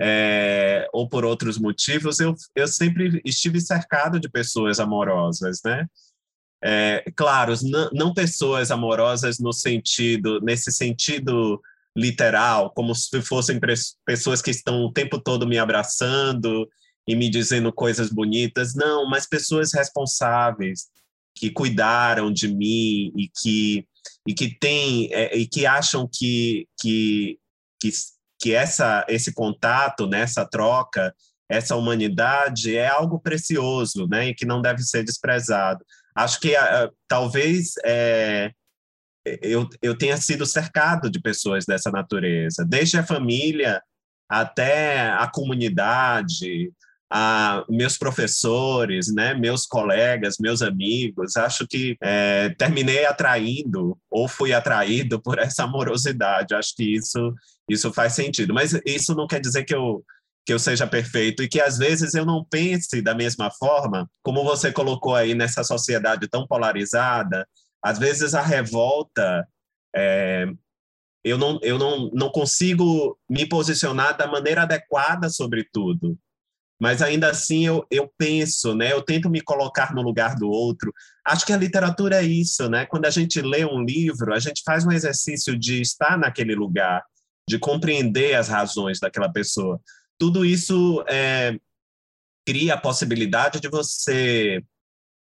é, 0.00 0.88
ou 0.92 1.08
por 1.08 1.24
outros 1.24 1.58
motivos, 1.58 2.18
eu, 2.18 2.34
eu 2.54 2.66
sempre 2.66 3.20
estive 3.24 3.60
cercado 3.60 4.18
de 4.18 4.28
pessoas 4.28 4.80
amorosas, 4.80 5.60
né? 5.64 5.86
É, 6.62 7.04
claro, 7.14 7.54
não, 7.62 7.90
não 7.92 8.14
pessoas 8.14 8.70
amorosas 8.70 9.38
no 9.38 9.52
sentido, 9.52 10.40
nesse 10.40 10.72
sentido 10.72 11.60
literal, 11.96 12.70
como 12.70 12.94
se 12.94 13.20
fossem 13.22 13.60
pessoas 14.04 14.42
que 14.42 14.50
estão 14.50 14.84
o 14.84 14.92
tempo 14.92 15.20
todo 15.20 15.46
me 15.46 15.58
abraçando 15.58 16.68
e 17.06 17.14
me 17.14 17.28
dizendo 17.30 17.72
coisas 17.72 18.10
bonitas, 18.10 18.74
não, 18.74 19.08
mas 19.08 19.28
pessoas 19.28 19.72
responsáveis 19.74 20.88
que 21.34 21.50
cuidaram 21.50 22.32
de 22.32 22.48
mim 22.48 23.12
e 23.16 23.28
que 23.28 23.86
e 24.26 24.34
que 24.34 24.58
tem 24.58 25.12
é, 25.12 25.36
e 25.36 25.46
que 25.46 25.66
acham 25.66 26.08
que 26.12 26.66
que 26.80 27.38
que, 27.80 27.90
que 28.40 28.54
essa 28.54 29.04
esse 29.08 29.32
contato, 29.32 30.06
né, 30.06 30.24
troca, 30.50 31.14
essa 31.48 31.76
humanidade 31.76 32.76
é 32.76 32.88
algo 32.88 33.20
precioso, 33.20 34.06
né, 34.08 34.28
e 34.28 34.34
que 34.34 34.46
não 34.46 34.62
deve 34.62 34.82
ser 34.82 35.04
desprezado. 35.04 35.84
Acho 36.14 36.40
que 36.40 36.54
uh, 36.56 36.90
talvez 37.08 37.74
é, 37.84 38.52
eu, 39.24 39.68
eu 39.82 39.96
tenha 39.96 40.16
sido 40.16 40.46
cercado 40.46 41.10
de 41.10 41.20
pessoas 41.20 41.64
dessa 41.64 41.90
natureza, 41.90 42.64
desde 42.64 42.98
a 42.98 43.06
família 43.06 43.82
até 44.28 45.10
a 45.10 45.28
comunidade, 45.30 46.72
a 47.16 47.64
meus 47.68 47.96
professores, 47.96 49.06
né, 49.14 49.34
meus 49.34 49.66
colegas, 49.66 50.34
meus 50.40 50.60
amigos. 50.62 51.36
Acho 51.36 51.64
que 51.64 51.96
é, 52.02 52.48
terminei 52.58 53.06
atraindo 53.06 53.96
ou 54.10 54.26
fui 54.26 54.52
atraído 54.52 55.22
por 55.22 55.38
essa 55.38 55.62
amorosidade. 55.62 56.56
Acho 56.56 56.74
que 56.74 56.96
isso 56.96 57.32
isso 57.70 57.92
faz 57.92 58.14
sentido. 58.14 58.52
Mas 58.52 58.72
isso 58.84 59.14
não 59.14 59.28
quer 59.28 59.40
dizer 59.40 59.62
que 59.62 59.74
eu 59.74 60.04
que 60.44 60.52
eu 60.52 60.58
seja 60.58 60.86
perfeito 60.86 61.42
e 61.42 61.48
que 61.48 61.60
às 61.60 61.78
vezes 61.78 62.14
eu 62.14 62.26
não 62.26 62.44
pense 62.44 63.00
da 63.00 63.14
mesma 63.14 63.50
forma, 63.50 64.10
como 64.22 64.44
você 64.44 64.70
colocou 64.70 65.14
aí 65.14 65.34
nessa 65.34 65.62
sociedade 65.62 66.28
tão 66.28 66.46
polarizada. 66.46 67.46
Às 67.82 67.98
vezes 67.98 68.34
a 68.34 68.42
revolta 68.42 69.46
é, 69.94 70.46
eu 71.22 71.38
não, 71.38 71.60
eu 71.62 71.78
não, 71.78 72.10
não 72.12 72.28
consigo 72.28 73.16
me 73.30 73.46
posicionar 73.46 74.16
da 74.16 74.26
maneira 74.26 74.62
adequada 74.62 75.30
sobre 75.30 75.64
tudo 75.72 76.18
mas 76.80 77.00
ainda 77.00 77.30
assim 77.30 77.66
eu, 77.66 77.86
eu 77.90 78.10
penso, 78.18 78.74
né? 78.74 78.92
Eu 78.92 79.02
tento 79.02 79.30
me 79.30 79.40
colocar 79.40 79.94
no 79.94 80.02
lugar 80.02 80.34
do 80.36 80.48
outro. 80.48 80.92
Acho 81.24 81.46
que 81.46 81.52
a 81.52 81.56
literatura 81.56 82.16
é 82.16 82.24
isso, 82.24 82.68
né? 82.68 82.84
Quando 82.86 83.06
a 83.06 83.10
gente 83.10 83.40
lê 83.40 83.64
um 83.64 83.82
livro, 83.82 84.34
a 84.34 84.38
gente 84.38 84.62
faz 84.64 84.84
um 84.84 84.92
exercício 84.92 85.58
de 85.58 85.80
estar 85.80 86.18
naquele 86.18 86.54
lugar, 86.54 87.02
de 87.48 87.58
compreender 87.58 88.34
as 88.34 88.48
razões 88.48 88.98
daquela 88.98 89.32
pessoa. 89.32 89.80
Tudo 90.18 90.44
isso 90.44 91.04
é, 91.08 91.58
cria 92.46 92.74
a 92.74 92.80
possibilidade 92.80 93.60
de 93.60 93.68
você 93.68 94.62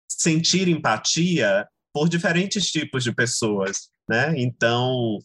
sentir 0.09 0.67
empatia 0.67 1.67
por 1.93 2.09
diferentes 2.09 2.69
tipos 2.69 3.03
de 3.03 3.13
pessoas, 3.13 3.89
né? 4.07 4.33
Então, 4.37 5.17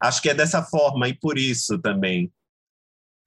acho 0.00 0.20
que 0.20 0.28
é 0.28 0.34
dessa 0.34 0.62
forma 0.62 1.08
e 1.08 1.14
por 1.14 1.38
isso 1.38 1.78
também 1.78 2.30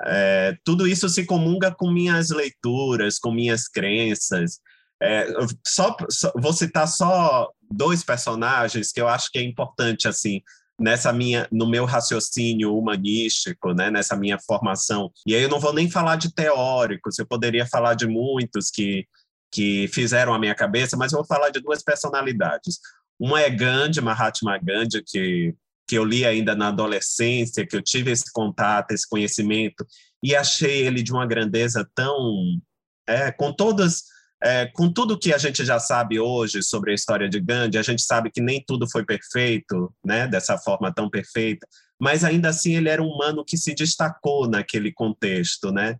é, 0.01 0.55
tudo 0.63 0.87
isso 0.87 1.07
se 1.07 1.25
comunga 1.25 1.73
com 1.73 1.91
minhas 1.91 2.29
leituras, 2.29 3.19
com 3.19 3.31
minhas 3.31 3.67
crenças. 3.67 4.59
É, 5.01 5.27
só, 5.65 5.95
só, 6.09 6.31
vou 6.35 6.53
citar 6.53 6.87
só 6.87 7.49
dois 7.69 8.03
personagens 8.03 8.91
que 8.91 9.01
eu 9.01 9.07
acho 9.07 9.29
que 9.31 9.39
é 9.39 9.43
importante 9.43 10.07
assim 10.07 10.41
nessa 10.79 11.13
minha 11.13 11.47
no 11.51 11.67
meu 11.67 11.85
raciocínio 11.85 12.75
humanístico, 12.75 13.73
né, 13.73 13.91
nessa 13.91 14.15
minha 14.15 14.39
formação. 14.39 15.11
E 15.25 15.35
aí 15.35 15.43
eu 15.43 15.49
não 15.49 15.59
vou 15.59 15.73
nem 15.73 15.89
falar 15.89 16.15
de 16.15 16.33
teóricos, 16.33 17.19
eu 17.19 17.25
poderia 17.25 17.65
falar 17.65 17.93
de 17.95 18.07
muitos 18.07 18.69
que 18.69 19.05
que 19.51 19.87
fizeram 19.89 20.33
a 20.33 20.39
minha 20.39 20.55
cabeça, 20.55 20.97
mas 20.97 21.13
eu 21.13 21.19
vou 21.19 21.27
falar 21.27 21.51
de 21.51 21.59
duas 21.59 21.83
personalidades. 21.83 22.79
Uma 23.19 23.39
é 23.39 23.51
Gandhi, 23.51 24.01
Mahatma 24.01 24.57
Gandhi, 24.57 25.03
que 25.05 25.53
que 25.93 25.97
eu 25.97 26.03
li 26.03 26.25
ainda 26.25 26.55
na 26.55 26.69
adolescência, 26.69 27.67
que 27.67 27.75
eu 27.75 27.81
tive 27.83 28.09
esse 28.09 28.25
contato, 28.33 28.91
esse 28.91 29.07
conhecimento, 29.07 29.85
e 30.23 30.35
achei 30.35 30.87
ele 30.87 31.03
de 31.03 31.13
uma 31.13 31.27
grandeza 31.27 31.87
tão. 31.93 32.17
É, 33.07 33.31
com 33.31 33.53
todas. 33.53 34.05
É, 34.41 34.65
com 34.73 34.91
tudo 34.91 35.19
que 35.19 35.31
a 35.31 35.37
gente 35.37 35.63
já 35.63 35.79
sabe 35.79 36.19
hoje 36.19 36.63
sobre 36.63 36.91
a 36.91 36.95
história 36.95 37.29
de 37.29 37.39
Gandhi, 37.39 37.77
a 37.77 37.83
gente 37.83 38.01
sabe 38.01 38.31
que 38.31 38.41
nem 38.41 38.61
tudo 38.65 38.89
foi 38.89 39.05
perfeito, 39.05 39.93
né, 40.03 40.27
dessa 40.27 40.57
forma 40.57 40.93
tão 40.93 41.09
perfeita, 41.09 41.65
mas 41.97 42.25
ainda 42.25 42.49
assim 42.49 42.75
ele 42.75 42.89
era 42.89 43.01
um 43.01 43.07
humano 43.07 43.45
que 43.45 43.55
se 43.55 43.73
destacou 43.73 44.49
naquele 44.49 44.91
contexto, 44.91 45.71
né? 45.71 45.95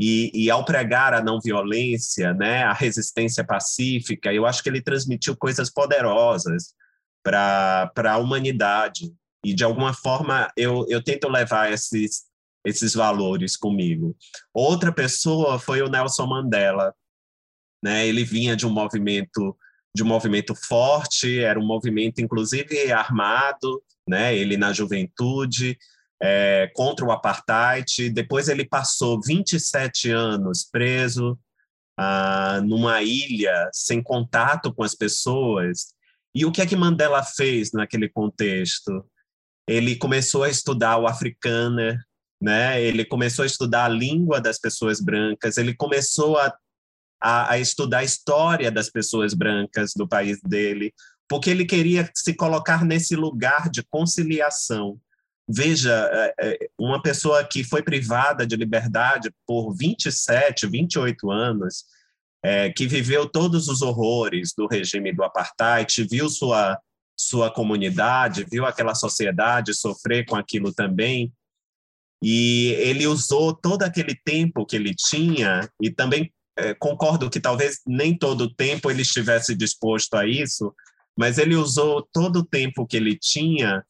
E, 0.00 0.30
e, 0.32 0.48
ao 0.48 0.64
pregar 0.64 1.12
a 1.12 1.20
não 1.20 1.40
violência, 1.40 2.32
né, 2.34 2.62
a 2.62 2.72
resistência 2.72 3.42
pacífica, 3.42 4.32
eu 4.32 4.46
acho 4.46 4.62
que 4.62 4.68
ele 4.68 4.82
transmitiu 4.82 5.36
coisas 5.36 5.68
poderosas 5.68 6.74
para 7.22 8.12
a 8.12 8.18
humanidade. 8.18 9.12
E, 9.44 9.54
de 9.54 9.64
alguma 9.64 9.94
forma, 9.94 10.50
eu, 10.56 10.84
eu 10.88 11.02
tento 11.02 11.28
levar 11.28 11.72
esses, 11.72 12.24
esses 12.64 12.94
valores 12.94 13.56
comigo. 13.56 14.16
Outra 14.52 14.92
pessoa 14.92 15.58
foi 15.58 15.80
o 15.82 15.88
Nelson 15.88 16.26
Mandela. 16.26 16.94
Né? 17.82 18.06
Ele 18.06 18.24
vinha 18.24 18.56
de 18.56 18.66
um 18.66 18.70
movimento 18.70 19.56
de 19.94 20.02
um 20.02 20.06
movimento 20.06 20.54
forte, 20.54 21.40
era 21.40 21.58
um 21.58 21.66
movimento 21.66 22.20
inclusive 22.20 22.92
armado, 22.92 23.82
né? 24.06 24.36
Ele 24.36 24.56
na 24.56 24.72
juventude 24.72 25.76
é, 26.22 26.70
contra 26.74 27.04
o 27.04 27.10
apartheid. 27.10 28.10
Depois 28.10 28.48
ele 28.48 28.64
passou 28.64 29.20
27 29.20 30.10
anos 30.10 30.64
preso 30.70 31.38
ah, 31.96 32.60
numa 32.64 33.02
ilha 33.02 33.68
sem 33.72 34.02
contato 34.02 34.72
com 34.72 34.82
as 34.82 34.94
pessoas. 34.94 35.94
E 36.34 36.44
o 36.44 36.52
que 36.52 36.62
é 36.62 36.66
que 36.66 36.76
Mandela 36.76 37.22
fez 37.24 37.72
naquele 37.72 38.08
contexto? 38.08 39.04
Ele 39.68 39.96
começou 39.96 40.42
a 40.42 40.48
estudar 40.48 40.96
o 40.96 41.06
africana, 41.06 42.02
né? 42.40 42.82
Ele 42.82 43.04
começou 43.04 43.42
a 43.42 43.46
estudar 43.46 43.84
a 43.84 43.88
língua 43.88 44.40
das 44.40 44.58
pessoas 44.58 45.00
brancas, 45.00 45.58
ele 45.58 45.74
começou 45.74 46.38
a, 46.38 46.56
a, 47.20 47.52
a 47.52 47.58
estudar 47.58 47.98
a 47.98 48.04
história 48.04 48.70
das 48.70 48.88
pessoas 48.88 49.34
brancas 49.34 49.92
do 49.94 50.08
país 50.08 50.40
dele, 50.40 50.92
porque 51.28 51.50
ele 51.50 51.66
queria 51.66 52.10
se 52.14 52.32
colocar 52.32 52.84
nesse 52.84 53.14
lugar 53.14 53.68
de 53.68 53.82
conciliação. 53.90 54.98
Veja, 55.46 56.08
é, 56.12 56.34
é, 56.40 56.68
uma 56.78 57.02
pessoa 57.02 57.44
que 57.44 57.62
foi 57.64 57.82
privada 57.82 58.46
de 58.46 58.56
liberdade 58.56 59.30
por 59.46 59.74
27, 59.74 60.66
28 60.66 61.30
anos, 61.30 61.84
é, 62.42 62.70
que 62.70 62.86
viveu 62.86 63.28
todos 63.28 63.68
os 63.68 63.82
horrores 63.82 64.52
do 64.56 64.66
regime 64.66 65.12
do 65.12 65.24
apartheid, 65.24 66.04
viu 66.04 66.28
sua 66.28 66.78
sua 67.18 67.50
comunidade, 67.50 68.46
viu 68.50 68.64
aquela 68.64 68.94
sociedade 68.94 69.74
sofrer 69.74 70.24
com 70.24 70.36
aquilo 70.36 70.72
também. 70.72 71.32
E 72.22 72.68
ele 72.78 73.06
usou 73.06 73.52
todo 73.52 73.82
aquele 73.82 74.14
tempo 74.14 74.64
que 74.64 74.76
ele 74.76 74.94
tinha, 74.94 75.68
e 75.80 75.90
também 75.90 76.32
é, 76.56 76.74
concordo 76.74 77.30
que 77.30 77.40
talvez 77.40 77.80
nem 77.86 78.16
todo 78.16 78.42
o 78.42 78.54
tempo 78.54 78.90
ele 78.90 79.02
estivesse 79.02 79.54
disposto 79.54 80.14
a 80.14 80.26
isso, 80.26 80.74
mas 81.16 81.38
ele 81.38 81.56
usou 81.56 82.08
todo 82.12 82.40
o 82.40 82.44
tempo 82.44 82.86
que 82.86 82.96
ele 82.96 83.16
tinha 83.16 83.84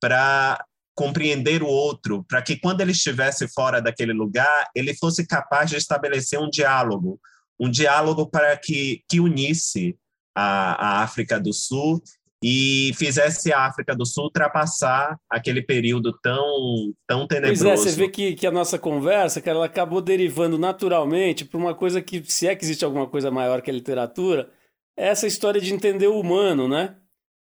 para 0.00 0.64
compreender 0.94 1.62
o 1.62 1.66
outro, 1.66 2.24
para 2.28 2.42
que 2.42 2.56
quando 2.56 2.80
ele 2.80 2.92
estivesse 2.92 3.48
fora 3.48 3.80
daquele 3.80 4.12
lugar, 4.12 4.68
ele 4.74 4.94
fosse 4.94 5.26
capaz 5.26 5.70
de 5.70 5.76
estabelecer 5.76 6.38
um 6.38 6.48
diálogo, 6.48 7.20
um 7.58 7.68
diálogo 7.68 8.28
para 8.28 8.56
que, 8.56 9.02
que 9.08 9.18
unisse 9.18 9.96
a, 10.36 11.00
a 11.00 11.02
África 11.02 11.40
do 11.40 11.52
Sul 11.52 12.02
e 12.46 12.92
fizesse 12.94 13.54
a 13.54 13.64
África 13.64 13.96
do 13.96 14.04
Sul 14.04 14.24
ultrapassar 14.24 15.18
aquele 15.30 15.62
período 15.62 16.12
tão, 16.22 16.92
tão 17.06 17.26
tenebroso. 17.26 17.64
Pois 17.64 17.80
é, 17.80 17.90
você 17.90 17.96
vê 17.96 18.06
que, 18.06 18.34
que 18.34 18.46
a 18.46 18.50
nossa 18.50 18.78
conversa, 18.78 19.40
que 19.40 19.48
ela 19.48 19.64
acabou 19.64 20.02
derivando 20.02 20.58
naturalmente 20.58 21.46
para 21.46 21.56
uma 21.56 21.74
coisa 21.74 22.02
que, 22.02 22.22
se 22.30 22.46
é 22.46 22.54
que 22.54 22.62
existe 22.62 22.84
alguma 22.84 23.06
coisa 23.06 23.30
maior 23.30 23.62
que 23.62 23.70
a 23.70 23.72
literatura, 23.74 24.50
é 24.94 25.08
essa 25.08 25.26
história 25.26 25.58
de 25.58 25.72
entender 25.72 26.06
o 26.06 26.20
humano, 26.20 26.68
né? 26.68 26.96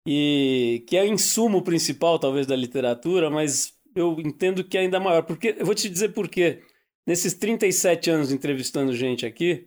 E 0.07 0.85
que 0.87 0.99
é 0.99 1.03
o 1.03 1.07
insumo 1.07 1.63
principal, 1.63 2.19
talvez, 2.19 2.47
da 2.47 2.55
literatura, 2.55 3.31
mas 3.31 3.73
eu 3.97 4.21
entendo 4.21 4.63
que 4.63 4.77
é 4.77 4.83
ainda 4.83 5.01
maior. 5.01 5.23
Porque, 5.23 5.57
eu 5.59 5.65
vou 5.65 5.75
te 5.75 5.89
dizer 5.89 6.11
por 6.11 6.29
quê. 6.29 6.61
Nesses 7.07 7.33
37 7.33 8.11
anos 8.11 8.31
entrevistando 8.31 8.95
gente 8.95 9.25
aqui, 9.25 9.67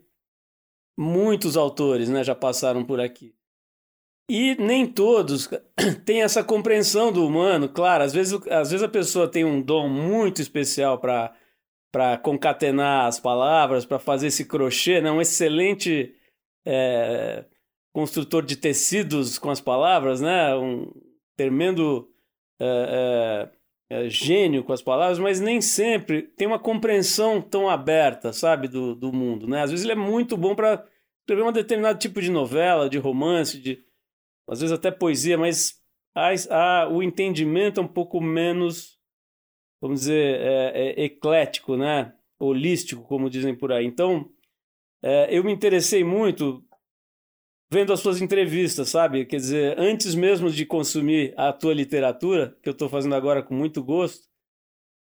muitos 0.96 1.58
autores 1.58 2.08
né, 2.08 2.24
já 2.24 2.36
passaram 2.36 2.86
por 2.86 3.02
aqui. 3.02 3.34
E 4.30 4.56
nem 4.56 4.88
todos 4.88 5.50
têm 6.06 6.22
essa 6.22 6.44
compreensão 6.44 7.12
do 7.12 7.26
humano. 7.26 7.68
Claro, 7.68 8.04
às 8.04 8.14
vezes, 8.14 8.34
às 8.48 8.72
vezes 8.72 8.84
a 8.84 8.90
pessoa 8.90 9.28
tem 9.28 9.44
um 9.44 9.62
dom 9.62 9.90
muito 9.90 10.42
especial 10.42 10.98
para 10.98 11.36
para 11.94 12.18
concatenar 12.18 13.06
as 13.06 13.20
palavras, 13.20 13.86
para 13.86 14.00
fazer 14.00 14.26
esse 14.26 14.46
crochê, 14.46 15.00
né? 15.00 15.12
um 15.12 15.22
excelente 15.22 16.16
é, 16.66 17.46
construtor 17.94 18.44
de 18.44 18.56
tecidos 18.56 19.38
com 19.38 19.52
as 19.52 19.62
palavras, 19.62 20.20
né? 20.20 20.56
um 20.56 20.92
tremendo 21.38 22.10
é, 22.60 23.48
é, 23.92 24.10
gênio 24.10 24.64
com 24.64 24.74
as 24.74 24.82
palavras, 24.82 25.20
mas 25.20 25.40
nem 25.40 25.62
sempre 25.62 26.24
tem 26.24 26.48
uma 26.48 26.58
compreensão 26.58 27.40
tão 27.40 27.70
aberta, 27.70 28.34
sabe, 28.34 28.68
do, 28.68 28.96
do 28.96 29.14
mundo. 29.14 29.48
Né? 29.48 29.62
Às 29.62 29.70
vezes 29.70 29.86
ele 29.86 29.94
é 29.94 29.96
muito 29.96 30.36
bom 30.36 30.56
para 30.56 30.84
escrever 31.20 31.48
um 31.48 31.52
determinado 31.52 32.00
tipo 32.00 32.20
de 32.20 32.32
novela, 32.32 32.90
de 32.90 32.98
romance, 32.98 33.60
de, 33.60 33.84
às 34.48 34.60
vezes 34.62 34.74
até 34.74 34.92
poesia, 34.92 35.38
mas 35.38 35.82
há, 36.16 36.88
o 36.90 37.02
entendimento 37.02 37.80
é 37.80 37.84
um 37.84 37.88
pouco 37.88 38.22
menos, 38.22 39.00
vamos 39.82 40.02
dizer, 40.02 40.40
é, 40.42 40.72
é, 41.02 41.04
eclético, 41.06 41.76
né? 41.76 42.14
holístico, 42.40 43.04
como 43.04 43.30
dizem 43.30 43.56
por 43.56 43.72
aí. 43.72 43.86
Então, 43.86 44.30
é, 45.02 45.36
eu 45.36 45.44
me 45.44 45.52
interessei 45.52 46.04
muito 46.04 46.64
vendo 47.72 47.92
as 47.92 48.02
suas 48.02 48.22
entrevistas, 48.22 48.90
sabe? 48.90 49.26
Quer 49.26 49.38
dizer, 49.38 49.80
antes 49.80 50.14
mesmo 50.14 50.50
de 50.50 50.66
consumir 50.66 51.34
a 51.36 51.52
tua 51.52 51.74
literatura, 51.74 52.56
que 52.62 52.70
eu 52.70 52.74
estou 52.74 52.88
fazendo 52.88 53.16
agora 53.16 53.42
com 53.42 53.56
muito 53.56 53.84
gosto, 53.84 54.28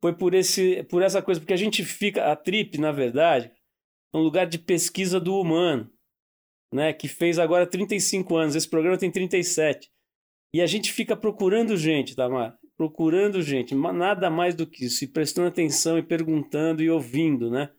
foi 0.02 0.14
por, 0.14 0.34
esse, 0.34 0.84
por 0.84 1.02
essa 1.02 1.22
coisa, 1.22 1.40
porque 1.40 1.54
a 1.54 1.58
gente 1.58 1.84
fica, 1.84 2.32
a 2.32 2.36
Trip, 2.36 2.78
na 2.78 2.92
verdade, 2.92 3.52
é 4.14 4.18
um 4.18 4.22
lugar 4.22 4.48
de 4.48 4.58
pesquisa 4.58 5.20
do 5.20 5.40
humano 5.40 5.92
né, 6.72 6.94
que 6.94 7.08
fez 7.08 7.40
agora 7.40 7.66
35 7.66 8.36
anos. 8.36 8.56
Esse 8.56 8.70
programa 8.70 8.98
tem 8.98 9.12
37. 9.12 9.90
E 10.54 10.62
a 10.62 10.66
gente 10.66 10.92
fica 10.92 11.16
procurando 11.16 11.76
gente, 11.76 12.16
Tamar, 12.16 12.58
procurando 12.78 13.42
gente, 13.42 13.76
nada 13.76 14.30
mais 14.30 14.56
do 14.56 14.66
que 14.66 14.86
isso, 14.86 15.04
e 15.04 15.08
prestando 15.08 15.48
atenção 15.48 15.98
e 15.98 16.04
perguntando 16.04 16.82
e 16.82 16.90
ouvindo, 16.90 17.50
né? 17.50 17.70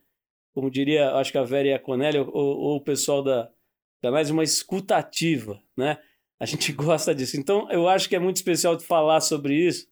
Como 0.54 0.70
diria, 0.70 1.12
acho 1.12 1.32
que 1.32 1.38
a 1.38 1.44
Vera 1.44 1.68
e 1.68 1.72
a 1.72 1.78
Conelli, 1.78 2.18
ou, 2.18 2.28
ou 2.32 2.76
o 2.76 2.80
pessoal 2.80 3.22
da, 3.22 3.50
da 4.02 4.10
mais 4.10 4.28
uma 4.30 4.42
escutativa, 4.42 5.62
né? 5.76 5.98
A 6.40 6.46
gente 6.46 6.72
gosta 6.74 7.14
disso. 7.14 7.36
Então, 7.36 7.70
eu 7.70 7.88
acho 7.88 8.08
que 8.08 8.16
é 8.16 8.18
muito 8.18 8.36
especial 8.36 8.76
de 8.76 8.84
falar 8.84 9.20
sobre 9.20 9.54
isso, 9.54 9.88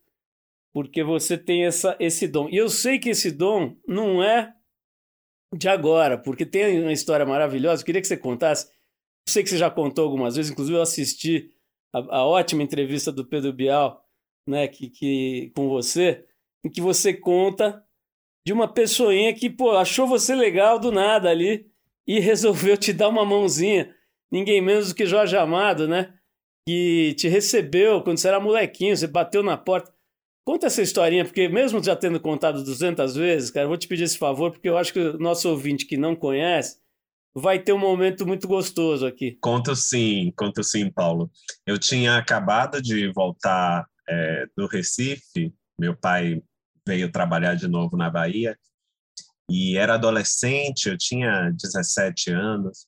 porque 0.73 1.03
você 1.03 1.39
tem 1.39 1.65
essa, 1.65 1.97
esse 1.99 2.29
dom. 2.29 2.49
E 2.51 2.57
eu 2.57 2.69
sei 2.69 2.99
que 2.99 3.11
esse 3.11 3.31
dom 3.31 3.77
não 3.87 4.23
é 4.23 4.53
de 5.57 5.69
agora, 5.69 6.19
porque 6.19 6.45
tem 6.45 6.81
uma 6.83 6.93
história 6.93 7.25
maravilhosa. 7.25 7.83
Eu 7.83 7.87
queria 7.87 8.01
que 8.01 8.07
você 8.07 8.17
contasse 8.17 8.69
sei 9.29 9.43
que 9.43 9.51
você 9.51 9.59
já 9.59 9.71
contou 9.71 10.05
algumas 10.05 10.37
vezes, 10.37 10.51
inclusive 10.51 10.77
eu 10.77 10.83
assisti 10.83 11.51
a, 11.93 12.19
a 12.19 12.25
ótima 12.25 12.63
entrevista 12.63 13.11
do 13.11 13.25
Pedro 13.25 13.53
Bial, 13.53 14.05
né, 14.47 14.69
que, 14.69 14.89
que, 14.89 15.53
com 15.55 15.69
você, 15.69 16.25
em 16.65 16.71
que 16.71 16.81
você 16.81 17.13
conta 17.13 17.85
de 18.47 18.53
uma 18.53 18.69
pessoinha 18.69 19.35
que, 19.35 19.51
pô, 19.51 19.73
achou 19.73 20.07
você 20.07 20.35
legal 20.35 20.79
do 20.79 20.93
nada 20.93 21.29
ali 21.29 21.69
e 22.07 22.21
resolveu 22.21 22.77
te 22.77 22.93
dar 22.93 23.09
uma 23.09 23.25
mãozinha. 23.25 23.93
Ninguém 24.31 24.61
menos 24.61 24.89
do 24.89 24.95
que 24.95 25.07
Jorge 25.07 25.37
Amado, 25.37 25.89
né? 25.89 26.15
Que 26.67 27.15
te 27.15 27.29
recebeu 27.29 28.03
quando 28.03 28.19
você 28.19 28.29
era 28.29 28.41
molequinho, 28.41 28.97
você 28.97 29.07
bateu 29.07 29.43
na 29.43 29.57
porta. 29.57 29.93
Conta 30.45 30.67
essa 30.67 30.81
historinha, 30.81 31.25
porque 31.25 31.49
mesmo 31.49 31.83
já 31.83 31.97
tendo 31.97 32.21
contado 32.21 32.63
200 32.63 33.17
vezes, 33.17 33.51
cara, 33.51 33.65
eu 33.65 33.69
vou 33.69 33.77
te 33.77 33.89
pedir 33.89 34.05
esse 34.05 34.17
favor, 34.17 34.53
porque 34.53 34.69
eu 34.69 34.79
acho 34.79 34.93
que 34.93 35.01
o 35.01 35.19
nosso 35.19 35.49
ouvinte 35.49 35.85
que 35.85 35.97
não 35.97 36.15
conhece, 36.15 36.79
vai 37.39 37.59
ter 37.59 37.75
um 37.75 37.79
momento 37.79 38.27
muito 38.27 38.49
gostoso 38.49 39.07
aqui. 39.07 39.37
Conto 39.43 39.77
sim, 39.77 40.33
conto 40.35 40.65
sim, 40.65 40.91
Paulo. 40.91 41.31
Eu 41.67 41.79
tinha 41.79 42.17
acabado 42.17 42.81
de 42.81 43.13
voltar 43.13 43.87
é, 44.09 44.47
do 44.57 44.67
Recife, 44.67 45.53
meu 45.79 45.95
pai 45.95 46.43
veio 46.89 47.13
trabalhar 47.13 47.55
de 47.55 47.69
novo 47.69 47.95
na 47.95 48.09
Bahia, 48.09 48.59
e 49.51 49.77
era 49.77 49.95
adolescente, 49.95 50.89
eu 50.89 50.97
tinha 50.97 51.51
17 51.51 52.31
anos, 52.33 52.87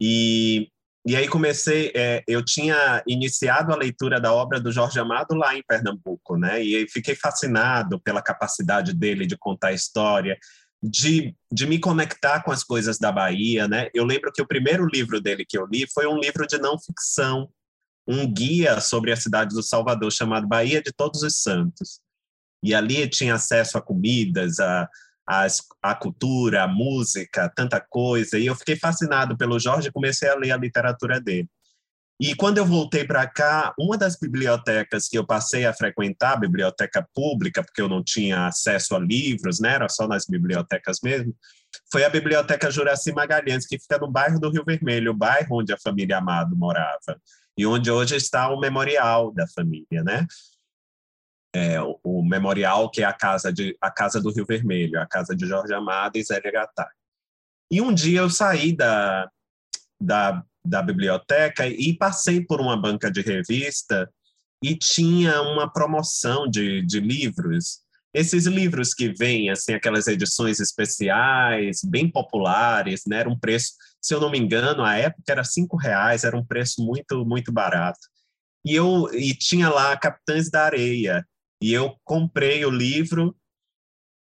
e 0.00 0.68
e 1.04 1.16
aí 1.16 1.26
comecei, 1.26 1.90
é, 1.96 2.22
eu 2.28 2.44
tinha 2.44 3.02
iniciado 3.08 3.72
a 3.72 3.76
leitura 3.76 4.20
da 4.20 4.32
obra 4.32 4.60
do 4.60 4.70
Jorge 4.70 5.00
Amado 5.00 5.34
lá 5.34 5.56
em 5.56 5.62
Pernambuco, 5.66 6.36
né? 6.36 6.62
E 6.62 6.88
fiquei 6.88 7.16
fascinado 7.16 8.00
pela 8.00 8.22
capacidade 8.22 8.94
dele 8.94 9.26
de 9.26 9.36
contar 9.36 9.72
história, 9.72 10.38
de, 10.82 11.34
de 11.50 11.66
me 11.66 11.78
conectar 11.78 12.42
com 12.42 12.50
as 12.50 12.64
coisas 12.64 12.98
da 12.98 13.12
Bahia, 13.12 13.68
né? 13.68 13.88
Eu 13.94 14.04
lembro 14.04 14.32
que 14.32 14.42
o 14.42 14.46
primeiro 14.46 14.86
livro 14.86 15.20
dele 15.20 15.44
que 15.44 15.56
eu 15.56 15.66
li 15.66 15.86
foi 15.86 16.06
um 16.06 16.18
livro 16.18 16.46
de 16.46 16.58
não 16.58 16.78
ficção, 16.78 17.48
um 18.06 18.26
guia 18.30 18.80
sobre 18.80 19.12
a 19.12 19.16
cidade 19.16 19.54
do 19.54 19.62
Salvador 19.62 20.10
chamado 20.10 20.48
Bahia 20.48 20.82
de 20.82 20.92
Todos 20.92 21.22
os 21.22 21.40
Santos. 21.40 22.00
E 22.64 22.74
ali 22.74 23.08
tinha 23.08 23.34
acesso 23.34 23.78
a 23.78 23.82
comidas, 23.82 24.58
a, 24.58 24.88
a, 25.28 25.46
a 25.82 25.94
cultura, 25.94 26.64
a 26.64 26.68
música, 26.68 27.48
tanta 27.54 27.80
coisa. 27.80 28.38
E 28.38 28.46
eu 28.46 28.56
fiquei 28.56 28.76
fascinado 28.76 29.36
pelo 29.36 29.60
Jorge 29.60 29.88
e 29.88 29.92
comecei 29.92 30.28
a 30.28 30.34
ler 30.34 30.50
a 30.50 30.56
literatura 30.56 31.20
dele. 31.20 31.48
E 32.20 32.34
quando 32.34 32.58
eu 32.58 32.64
voltei 32.64 33.04
para 33.04 33.26
cá, 33.26 33.74
uma 33.78 33.98
das 33.98 34.16
bibliotecas 34.16 35.08
que 35.08 35.18
eu 35.18 35.26
passei 35.26 35.66
a 35.66 35.74
frequentar, 35.74 36.34
a 36.34 36.40
biblioteca 36.40 37.06
pública, 37.14 37.64
porque 37.64 37.82
eu 37.82 37.88
não 37.88 38.02
tinha 38.02 38.46
acesso 38.46 38.94
a 38.94 38.98
livros, 38.98 39.58
né, 39.60 39.74
era 39.74 39.88
só 39.88 40.06
nas 40.06 40.26
bibliotecas 40.26 40.98
mesmo, 41.02 41.34
foi 41.90 42.04
a 42.04 42.10
Biblioteca 42.10 42.70
Juraci 42.70 43.12
Magalhães, 43.12 43.66
que 43.66 43.78
fica 43.78 43.98
no 43.98 44.10
bairro 44.10 44.38
do 44.38 44.50
Rio 44.50 44.62
Vermelho, 44.64 45.12
o 45.12 45.16
bairro 45.16 45.60
onde 45.60 45.72
a 45.72 45.78
família 45.82 46.18
Amado 46.18 46.54
morava, 46.54 47.18
e 47.56 47.66
onde 47.66 47.90
hoje 47.90 48.14
está 48.14 48.50
o 48.50 48.60
memorial 48.60 49.32
da 49.32 49.46
família, 49.48 50.04
né? 50.04 50.26
é, 51.54 51.80
o, 51.80 51.98
o, 52.02 52.22
memorial 52.22 52.90
que 52.90 53.02
é 53.02 53.04
a 53.04 53.12
casa 53.12 53.52
de 53.52 53.76
a 53.80 53.90
casa 53.90 54.20
do 54.20 54.32
Rio 54.32 54.46
Vermelho, 54.46 54.98
a 54.98 55.06
casa 55.06 55.36
de 55.36 55.46
Jorge 55.46 55.74
Amado 55.74 56.16
e 56.16 56.24
Zélia 56.24 56.50
Gattai. 56.50 56.88
E 57.70 57.80
um 57.80 57.92
dia 57.92 58.20
eu 58.20 58.30
saí 58.30 58.74
da, 58.74 59.30
da, 60.00 60.44
da 60.64 60.82
biblioteca 60.82 61.66
e 61.66 61.96
passei 61.96 62.44
por 62.44 62.60
uma 62.60 62.76
banca 62.76 63.10
de 63.10 63.20
revista 63.20 64.08
e 64.62 64.76
tinha 64.76 65.42
uma 65.42 65.70
promoção 65.70 66.48
de, 66.48 66.82
de 66.82 67.00
livros. 67.00 67.80
Esses 68.14 68.46
livros 68.46 68.94
que 68.94 69.12
vêm, 69.12 69.50
assim, 69.50 69.72
aquelas 69.72 70.06
edições 70.06 70.60
especiais, 70.60 71.80
bem 71.84 72.10
populares, 72.10 73.02
né? 73.06 73.18
Era 73.18 73.28
um 73.28 73.38
preço, 73.38 73.72
se 74.00 74.14
eu 74.14 74.20
não 74.20 74.30
me 74.30 74.38
engano, 74.38 74.84
a 74.84 74.96
época 74.96 75.32
era 75.32 75.42
cinco 75.42 75.76
reais, 75.76 76.22
era 76.22 76.36
um 76.36 76.44
preço 76.44 76.84
muito, 76.84 77.24
muito 77.24 77.50
barato. 77.50 78.00
E 78.64 78.74
eu 78.74 79.12
e 79.12 79.34
tinha 79.34 79.68
lá 79.68 79.96
Capitães 79.96 80.50
da 80.50 80.64
Areia, 80.64 81.26
e 81.60 81.72
eu 81.72 81.96
comprei 82.04 82.64
o 82.64 82.70
livro 82.70 83.34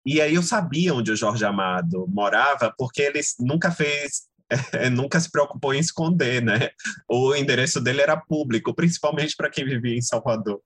e 0.08 0.22
aí 0.22 0.36
eu 0.36 0.42
sabia 0.42 0.94
onde 0.94 1.12
o 1.12 1.18
Jorge 1.18 1.44
Amado 1.44 2.08
morava, 2.08 2.74
porque 2.78 3.02
ele 3.02 3.20
nunca 3.42 3.70
fez, 3.70 4.22
nunca 4.91 5.20
se 5.20 5.32
preocupou 5.32 5.74
em 5.74 5.80
esconder, 5.80 6.41
né? 6.41 6.70
O 7.10 7.36
endereço 7.36 7.82
dele 7.82 8.02
era 8.02 8.18
público, 8.18 8.74
principalmente 8.74 9.36
para 9.36 9.50
quem 9.50 9.66
vivia 9.66 9.95
em 9.95 10.02
Salvador. 10.02 10.62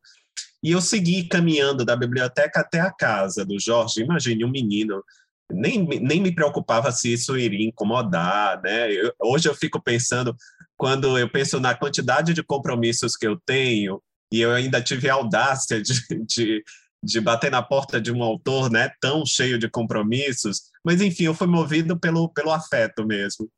E 0.63 0.71
eu 0.71 0.81
segui 0.81 1.27
caminhando 1.27 1.83
da 1.83 1.95
biblioteca 1.95 2.59
até 2.59 2.79
a 2.79 2.91
casa 2.91 3.43
do 3.43 3.59
Jorge. 3.59 4.01
Imagine 4.01 4.45
um 4.45 4.51
menino, 4.51 5.03
nem, 5.51 5.85
nem 5.85 6.21
me 6.21 6.33
preocupava 6.33 6.91
se 6.91 7.13
isso 7.13 7.37
iria 7.37 7.67
incomodar, 7.67 8.61
né? 8.61 8.91
Eu, 8.91 9.13
hoje 9.19 9.49
eu 9.49 9.55
fico 9.55 9.81
pensando, 9.81 10.35
quando 10.77 11.17
eu 11.17 11.29
penso 11.29 11.59
na 11.59 11.73
quantidade 11.73 12.33
de 12.33 12.43
compromissos 12.43 13.15
que 13.17 13.25
eu 13.25 13.39
tenho, 13.45 14.01
e 14.31 14.39
eu 14.41 14.51
ainda 14.51 14.81
tive 14.81 15.09
a 15.09 15.15
audácia 15.15 15.81
de, 15.81 15.93
de, 16.25 16.63
de 17.03 17.19
bater 17.19 17.51
na 17.51 17.61
porta 17.61 17.99
de 17.99 18.11
um 18.11 18.23
autor 18.23 18.71
né, 18.71 18.89
tão 19.01 19.25
cheio 19.25 19.59
de 19.59 19.69
compromissos, 19.69 20.61
mas 20.85 21.01
enfim, 21.01 21.25
eu 21.25 21.33
fui 21.33 21.47
movido 21.47 21.99
pelo, 21.99 22.29
pelo 22.29 22.51
afeto 22.51 23.05
mesmo. 23.05 23.49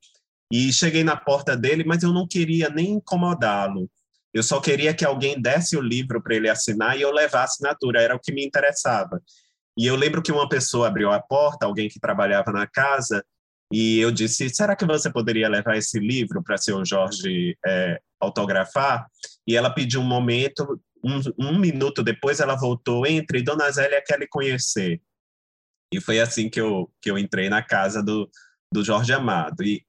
E 0.54 0.72
cheguei 0.72 1.04
na 1.04 1.18
porta 1.18 1.58
dele, 1.58 1.84
mas 1.84 2.04
eu 2.04 2.14
não 2.14 2.28
queria 2.28 2.70
nem 2.70 2.91
incomodá-lo. 2.91 3.89
Eu 4.32 4.43
só 4.43 4.62
queria 4.62 4.93
que 4.93 5.04
alguém 5.04 5.41
desse 5.41 5.76
o 5.76 5.82
livro 5.82 6.22
para 6.22 6.36
ele 6.36 6.47
assinar 6.47 6.95
e 6.95 7.01
eu 7.01 7.12
levar 7.12 7.41
a 7.41 7.45
assinatura, 7.45 7.99
era 7.99 8.16
o 8.16 8.20
que 8.20 8.32
me 8.32 8.45
interessava. 8.45 9.20
E 9.76 9.88
eu 9.88 9.95
lembro 9.95 10.22
que 10.22 10.32
uma 10.32 10.47
pessoa 10.47 10.89
abriu 10.89 11.12
a 11.12 11.20
porta, 11.20 11.66
alguém 11.66 11.89
que 11.89 11.99
trabalhava 11.99 12.51
na 12.51 12.68
casa, 12.68 13.26
e 13.72 13.97
eu 13.97 14.12
disse: 14.12 14.47
será 14.51 14.76
que 14.76 14.86
você 14.86 15.12
poderia 15.12 15.49
levar 15.49 15.76
esse 15.76 15.99
livro 15.99 16.43
para 16.43 16.56
seu 16.56 16.86
Jorge 16.86 17.58
é, 17.66 17.99
autografar? 18.20 19.08
E 19.47 19.58
ela 19.58 19.72
pediu 19.72 20.01
um 20.01 20.06
momento, 20.06 20.80
um, 21.04 21.20
um, 21.39 21.58
minuto 21.58 22.04
depois 22.04 22.39
ela 22.39 22.56
voltou: 22.56 23.08
entre 23.08 23.41
Dona 23.41 23.72
Zélia 23.72 24.04
quer 24.06 24.20
lhe 24.20 24.28
conhecer. 24.28 25.01
E 25.91 25.99
foi 25.99 26.20
assim 26.20 26.47
que 26.47 26.62
eu, 26.62 26.91
que 27.01 27.10
eu 27.10 27.18
entrei 27.18 27.49
na 27.49 27.64
casa 27.64 28.04
do, 28.04 28.30
do 28.72 28.84
Jorge 28.84 29.12
Amado. 29.12 29.64
E, 29.64 29.84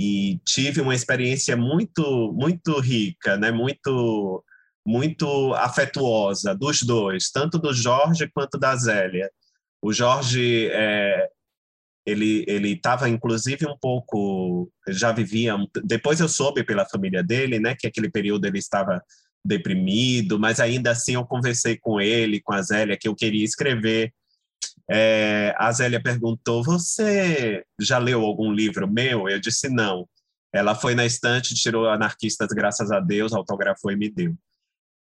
e 0.00 0.40
tive 0.46 0.80
uma 0.80 0.94
experiência 0.94 1.54
muito, 1.58 2.32
muito 2.32 2.80
rica, 2.80 3.36
né? 3.36 3.50
muito, 3.50 4.42
muito 4.86 5.52
afetuosa 5.54 6.54
dos 6.54 6.82
dois, 6.82 7.30
tanto 7.30 7.58
do 7.58 7.74
Jorge 7.74 8.26
quanto 8.32 8.58
da 8.58 8.74
Zélia. 8.76 9.30
O 9.82 9.92
Jorge 9.92 10.70
é, 10.72 11.28
ele 12.06 12.46
ele 12.48 12.72
estava 12.72 13.10
inclusive 13.10 13.66
um 13.66 13.76
pouco 13.78 14.72
já 14.88 15.12
vivia 15.12 15.54
depois 15.84 16.18
eu 16.18 16.28
soube 16.28 16.64
pela 16.64 16.86
família 16.86 17.22
dele 17.22 17.58
né 17.58 17.74
que 17.78 17.86
aquele 17.86 18.10
período 18.10 18.46
ele 18.46 18.58
estava 18.58 19.02
deprimido 19.44 20.38
mas 20.38 20.60
ainda 20.60 20.90
assim 20.90 21.14
eu 21.14 21.26
conversei 21.26 21.76
com 21.76 22.00
ele 22.00 22.40
com 22.40 22.52
a 22.54 22.62
Zélia 22.62 22.96
que 22.98 23.08
eu 23.08 23.14
queria 23.14 23.44
escrever 23.44 24.12
é, 24.90 25.54
a 25.58 25.70
Zélia 25.72 26.02
perguntou 26.02 26.62
você 26.62 27.64
já 27.80 27.98
leu 27.98 28.22
algum 28.22 28.52
livro 28.52 28.90
meu 28.90 29.28
eu 29.28 29.40
disse 29.40 29.68
não 29.68 30.08
ela 30.52 30.74
foi 30.74 30.94
na 30.94 31.06
estante 31.06 31.54
tirou 31.54 31.88
anarquistas 31.88 32.48
graças 32.48 32.90
a 32.90 33.00
Deus 33.00 33.32
autografou 33.32 33.90
e 33.90 33.96
me 33.96 34.10
deu 34.10 34.34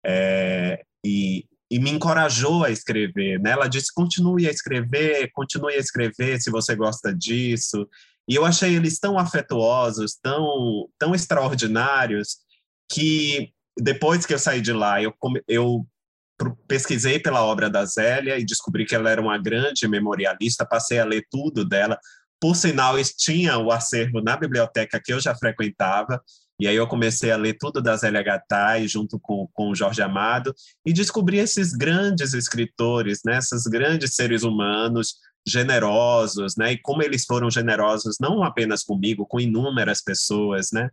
é, 0.06 0.84
e 1.06 1.46
e 1.72 1.80
me 1.80 1.92
encorajou 1.92 2.64
a 2.64 2.72
escrever. 2.72 3.40
Né? 3.40 3.52
Ela 3.52 3.68
disse: 3.68 3.94
continue 3.94 4.48
a 4.48 4.52
escrever, 4.52 5.30
continue 5.32 5.74
a 5.76 5.80
escrever 5.80 6.42
se 6.42 6.50
você 6.50 6.76
gosta 6.76 7.14
disso. 7.14 7.88
E 8.28 8.36
eu 8.36 8.46
achei 8.46 8.76
eles 8.76 9.00
tão 9.00 9.18
afetuosos, 9.18 10.16
tão, 10.22 10.88
tão 11.00 11.16
extraordinários, 11.16 12.38
que 12.92 13.52
depois 13.80 14.26
que 14.26 14.34
eu 14.34 14.40
saí 14.40 14.62
de 14.62 14.74
lá, 14.74 15.02
eu, 15.02 15.14
eu 15.48 15.86
pesquisei 16.68 17.20
pela 17.20 17.44
obra 17.44 17.70
da 17.70 17.86
Zélia 17.86 18.38
e 18.38 18.46
descobri 18.46 18.86
que 18.86 18.96
ela 18.96 19.10
era 19.10 19.22
uma 19.22 19.38
grande 19.38 19.88
memorialista, 19.88 20.66
passei 20.66 21.00
a 21.00 21.06
ler 21.06 21.26
tudo 21.30 21.66
dela. 21.66 22.00
Por 22.40 22.56
sinal, 22.56 22.96
tinha 23.18 23.58
o 23.58 23.72
acervo 23.72 24.22
na 24.22 24.38
biblioteca 24.38 25.02
que 25.04 25.12
eu 25.12 25.20
já 25.20 25.36
frequentava, 25.36 26.22
e 26.60 26.68
aí 26.68 26.76
eu 26.76 26.88
comecei 26.88 27.32
a 27.32 27.38
ler 27.38 27.58
tudo 27.58 27.82
das 27.82 28.04
LHT 28.04 28.88
junto 28.88 29.20
com, 29.20 29.48
com 29.54 29.70
o 29.70 29.76
Jorge 29.76 30.02
Amado 30.02 30.54
e 30.86 30.92
descobri 30.92 31.38
esses 31.38 31.72
grandes 31.72 32.34
escritores, 32.34 33.22
né, 33.26 33.38
esses 33.38 33.64
grandes 33.64 34.16
seres 34.16 34.44
humanos 34.44 35.16
generosos, 35.48 36.56
né, 36.58 36.74
e 36.74 36.78
como 36.78 37.02
eles 37.02 37.26
foram 37.26 37.50
generosos 37.50 38.18
não 38.20 38.44
apenas 38.44 38.84
comigo, 38.84 39.26
com 39.26 39.40
inúmeras 39.40 40.02
pessoas, 40.02 40.70
né. 40.74 40.90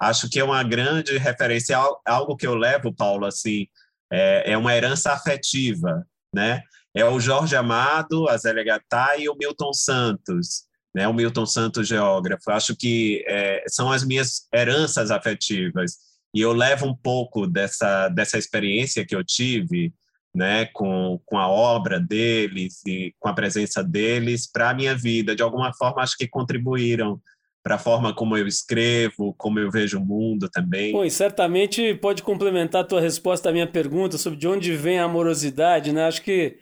Acho 0.00 0.30
que 0.30 0.38
é 0.38 0.44
uma 0.44 0.62
grande 0.62 1.18
referência, 1.18 1.76
algo 2.06 2.36
que 2.36 2.46
eu 2.46 2.54
levo, 2.54 2.94
Paulo, 2.94 3.26
assim, 3.26 3.66
é, 4.10 4.52
é 4.52 4.58
uma 4.58 4.74
herança 4.74 5.12
afetiva, 5.12 6.06
né. 6.34 6.62
É 6.94 7.04
o 7.04 7.20
Jorge 7.20 7.54
Amado, 7.54 8.28
a 8.28 8.36
Zélia 8.36 8.64
Gattai 8.64 9.22
e 9.22 9.28
o 9.28 9.36
Milton 9.36 9.72
Santos, 9.72 10.64
né, 10.94 11.06
o 11.06 11.12
Milton 11.12 11.46
Santos, 11.46 11.86
geógrafo. 11.86 12.50
Acho 12.50 12.74
que 12.74 13.24
é, 13.28 13.62
são 13.68 13.92
as 13.92 14.04
minhas 14.04 14.48
heranças 14.52 15.10
afetivas. 15.10 15.98
E 16.34 16.40
eu 16.40 16.52
levo 16.52 16.86
um 16.86 16.96
pouco 16.96 17.46
dessa, 17.46 18.08
dessa 18.08 18.38
experiência 18.38 19.06
que 19.06 19.14
eu 19.14 19.22
tive 19.22 19.92
né, 20.34 20.66
com, 20.66 21.20
com 21.24 21.38
a 21.38 21.48
obra 21.48 21.98
deles 21.98 22.80
e 22.86 23.14
com 23.18 23.28
a 23.28 23.34
presença 23.34 23.82
deles 23.82 24.50
para 24.50 24.70
a 24.70 24.74
minha 24.74 24.96
vida. 24.96 25.34
De 25.34 25.42
alguma 25.42 25.72
forma, 25.74 26.02
acho 26.02 26.16
que 26.16 26.28
contribuíram 26.28 27.20
para 27.62 27.74
a 27.74 27.78
forma 27.78 28.14
como 28.14 28.36
eu 28.36 28.46
escrevo, 28.46 29.34
como 29.36 29.58
eu 29.58 29.70
vejo 29.70 29.98
o 29.98 30.04
mundo 30.04 30.48
também. 30.48 30.92
Bom, 30.92 31.04
e 31.04 31.10
certamente 31.10 31.94
pode 31.94 32.22
complementar 32.22 32.82
a 32.82 32.86
tua 32.86 33.00
resposta 33.00 33.50
à 33.50 33.52
minha 33.52 33.66
pergunta 33.66 34.16
sobre 34.16 34.38
de 34.38 34.48
onde 34.48 34.74
vem 34.76 34.98
a 34.98 35.04
amorosidade, 35.04 35.92
né? 35.92 36.06
Acho 36.06 36.22
que 36.22 36.56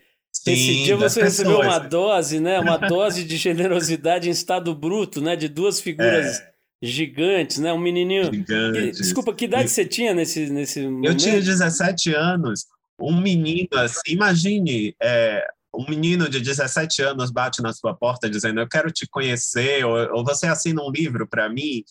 Sim, 0.45 0.53
Esse 0.53 0.85
dia 0.85 0.97
você 0.97 1.23
recebeu 1.23 1.61
uma 1.61 1.79
dose, 1.79 2.39
né? 2.39 2.61
Uma 2.61 2.77
dose 2.89 3.25
de 3.25 3.37
generosidade 3.37 4.29
em 4.29 4.33
estado 4.33 4.75
bruto, 4.75 5.21
né? 5.21 5.35
De 5.35 5.49
duas 5.49 5.81
figuras 5.81 6.41
é. 6.41 6.53
gigantes, 6.83 7.59
né? 7.59 7.73
Um 7.73 7.79
menininho. 7.79 8.25
Gigantes. 8.33 8.99
Desculpa, 8.99 9.35
que 9.35 9.47
idade 9.47 9.65
e... 9.65 9.69
você 9.69 9.85
tinha 9.85 10.13
nesse, 10.13 10.51
nesse 10.51 10.81
Eu 10.81 10.91
momento? 10.91 11.17
tinha 11.17 11.41
17 11.41 12.15
anos. 12.15 12.67
Um 13.01 13.21
menino, 13.21 13.69
assim, 13.75 14.13
imagine, 14.13 14.95
é, 15.03 15.47
um 15.79 15.89
menino 15.89 16.29
de 16.29 16.41
17 16.41 17.03
anos 17.03 17.31
bate 17.31 17.63
na 17.63 17.73
sua 17.73 17.95
porta 17.95 18.29
dizendo: 18.29 18.61
Eu 18.61 18.69
quero 18.69 18.91
te 18.91 19.07
conhecer, 19.07 19.85
ou, 19.85 20.17
ou 20.17 20.25
você 20.25 20.47
assina 20.47 20.83
um 20.83 20.91
livro 20.91 21.27
para 21.27 21.49
mim. 21.49 21.83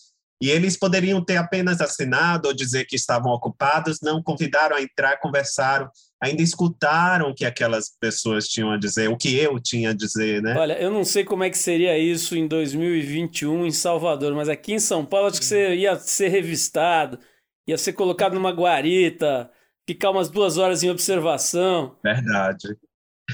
E 0.42 0.50
eles 0.50 0.78
poderiam 0.78 1.24
ter 1.24 1.38
apenas 1.38 1.80
assinado 1.80 2.48
ou 2.48 2.54
dizer 2.54 2.84
que 2.84 2.94
estavam 2.94 3.32
ocupados, 3.32 4.00
não 4.02 4.22
convidaram 4.22 4.76
a 4.76 4.82
entrar, 4.82 5.18
conversaram 5.18 5.90
ainda 6.20 6.42
escutaram 6.42 7.30
o 7.30 7.34
que 7.34 7.44
aquelas 7.44 7.90
pessoas 8.00 8.48
tinham 8.48 8.70
a 8.70 8.76
dizer, 8.76 9.08
o 9.08 9.16
que 9.16 9.36
eu 9.36 9.60
tinha 9.60 9.90
a 9.90 9.94
dizer, 9.94 10.42
né? 10.42 10.56
Olha, 10.56 10.74
eu 10.80 10.90
não 10.90 11.04
sei 11.04 11.24
como 11.24 11.44
é 11.44 11.50
que 11.50 11.58
seria 11.58 11.98
isso 11.98 12.36
em 12.36 12.46
2021 12.46 13.66
em 13.66 13.70
Salvador, 13.70 14.34
mas 14.34 14.48
aqui 14.48 14.74
em 14.74 14.78
São 14.78 15.04
Paulo 15.04 15.28
acho 15.28 15.38
que 15.38 15.44
você 15.44 15.74
ia 15.74 15.96
ser 15.96 16.28
revistado, 16.28 17.18
ia 17.66 17.76
ser 17.76 17.92
colocado 17.92 18.34
numa 18.34 18.50
guarita, 18.50 19.50
ficar 19.86 20.10
umas 20.10 20.28
duas 20.28 20.56
horas 20.56 20.82
em 20.82 20.90
observação. 20.90 21.96
Verdade, 22.02 22.76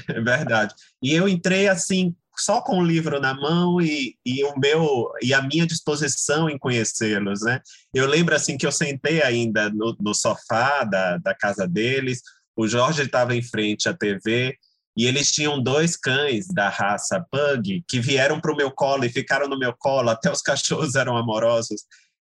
é 0.09 0.21
verdade. 0.21 0.73
E 1.01 1.13
eu 1.13 1.27
entrei 1.27 1.67
assim 1.67 2.15
só 2.37 2.61
com 2.61 2.79
o 2.79 2.83
livro 2.83 3.19
na 3.19 3.33
mão 3.33 3.79
e, 3.79 4.15
e 4.25 4.43
o 4.43 4.57
meu 4.57 5.11
e 5.21 5.33
a 5.33 5.41
minha 5.41 5.67
disposição 5.67 6.49
em 6.49 6.57
conhecê-los, 6.57 7.41
né? 7.41 7.61
Eu 7.93 8.07
lembro 8.07 8.35
assim 8.35 8.57
que 8.57 8.65
eu 8.65 8.71
sentei 8.71 9.21
ainda 9.21 9.69
no, 9.69 9.95
no 9.99 10.13
sofá 10.13 10.83
da, 10.83 11.17
da 11.17 11.35
casa 11.35 11.67
deles, 11.67 12.21
o 12.55 12.67
Jorge 12.67 13.03
estava 13.03 13.35
em 13.35 13.41
frente 13.41 13.87
à 13.87 13.93
TV 13.93 14.57
e 14.95 15.05
eles 15.05 15.31
tinham 15.31 15.61
dois 15.61 15.97
cães 15.97 16.47
da 16.47 16.69
raça 16.69 17.23
Pug 17.31 17.83
que 17.87 17.99
vieram 17.99 18.39
para 18.39 18.53
o 18.53 18.55
meu 18.55 18.71
colo 18.71 19.05
e 19.05 19.09
ficaram 19.09 19.47
no 19.47 19.57
meu 19.57 19.73
colo, 19.77 20.09
até 20.09 20.31
os 20.31 20.41
cachorros 20.43 20.95
eram 20.95 21.17
amorosos. 21.17 21.83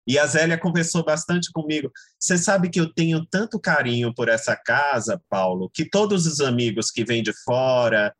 E 0.09 0.17
a 0.17 0.25
Zélia 0.25 0.57
conversou 0.57 1.05
bastante 1.05 1.51
comigo. 1.51 1.91
Você 2.19 2.35
sabe 2.35 2.67
que 2.71 2.79
eu 2.79 2.91
tenho 2.91 3.23
tanto 3.27 3.59
carinho 3.59 4.11
por 4.11 4.27
essa 4.27 4.55
casa, 4.55 5.21
Paulo, 5.29 5.69
que 5.71 5.87
todos 5.87 6.25
os 6.25 6.39
amigos 6.39 6.89
que 6.89 7.05
vêm 7.05 7.21
de 7.21 7.31
fora, 7.43 8.11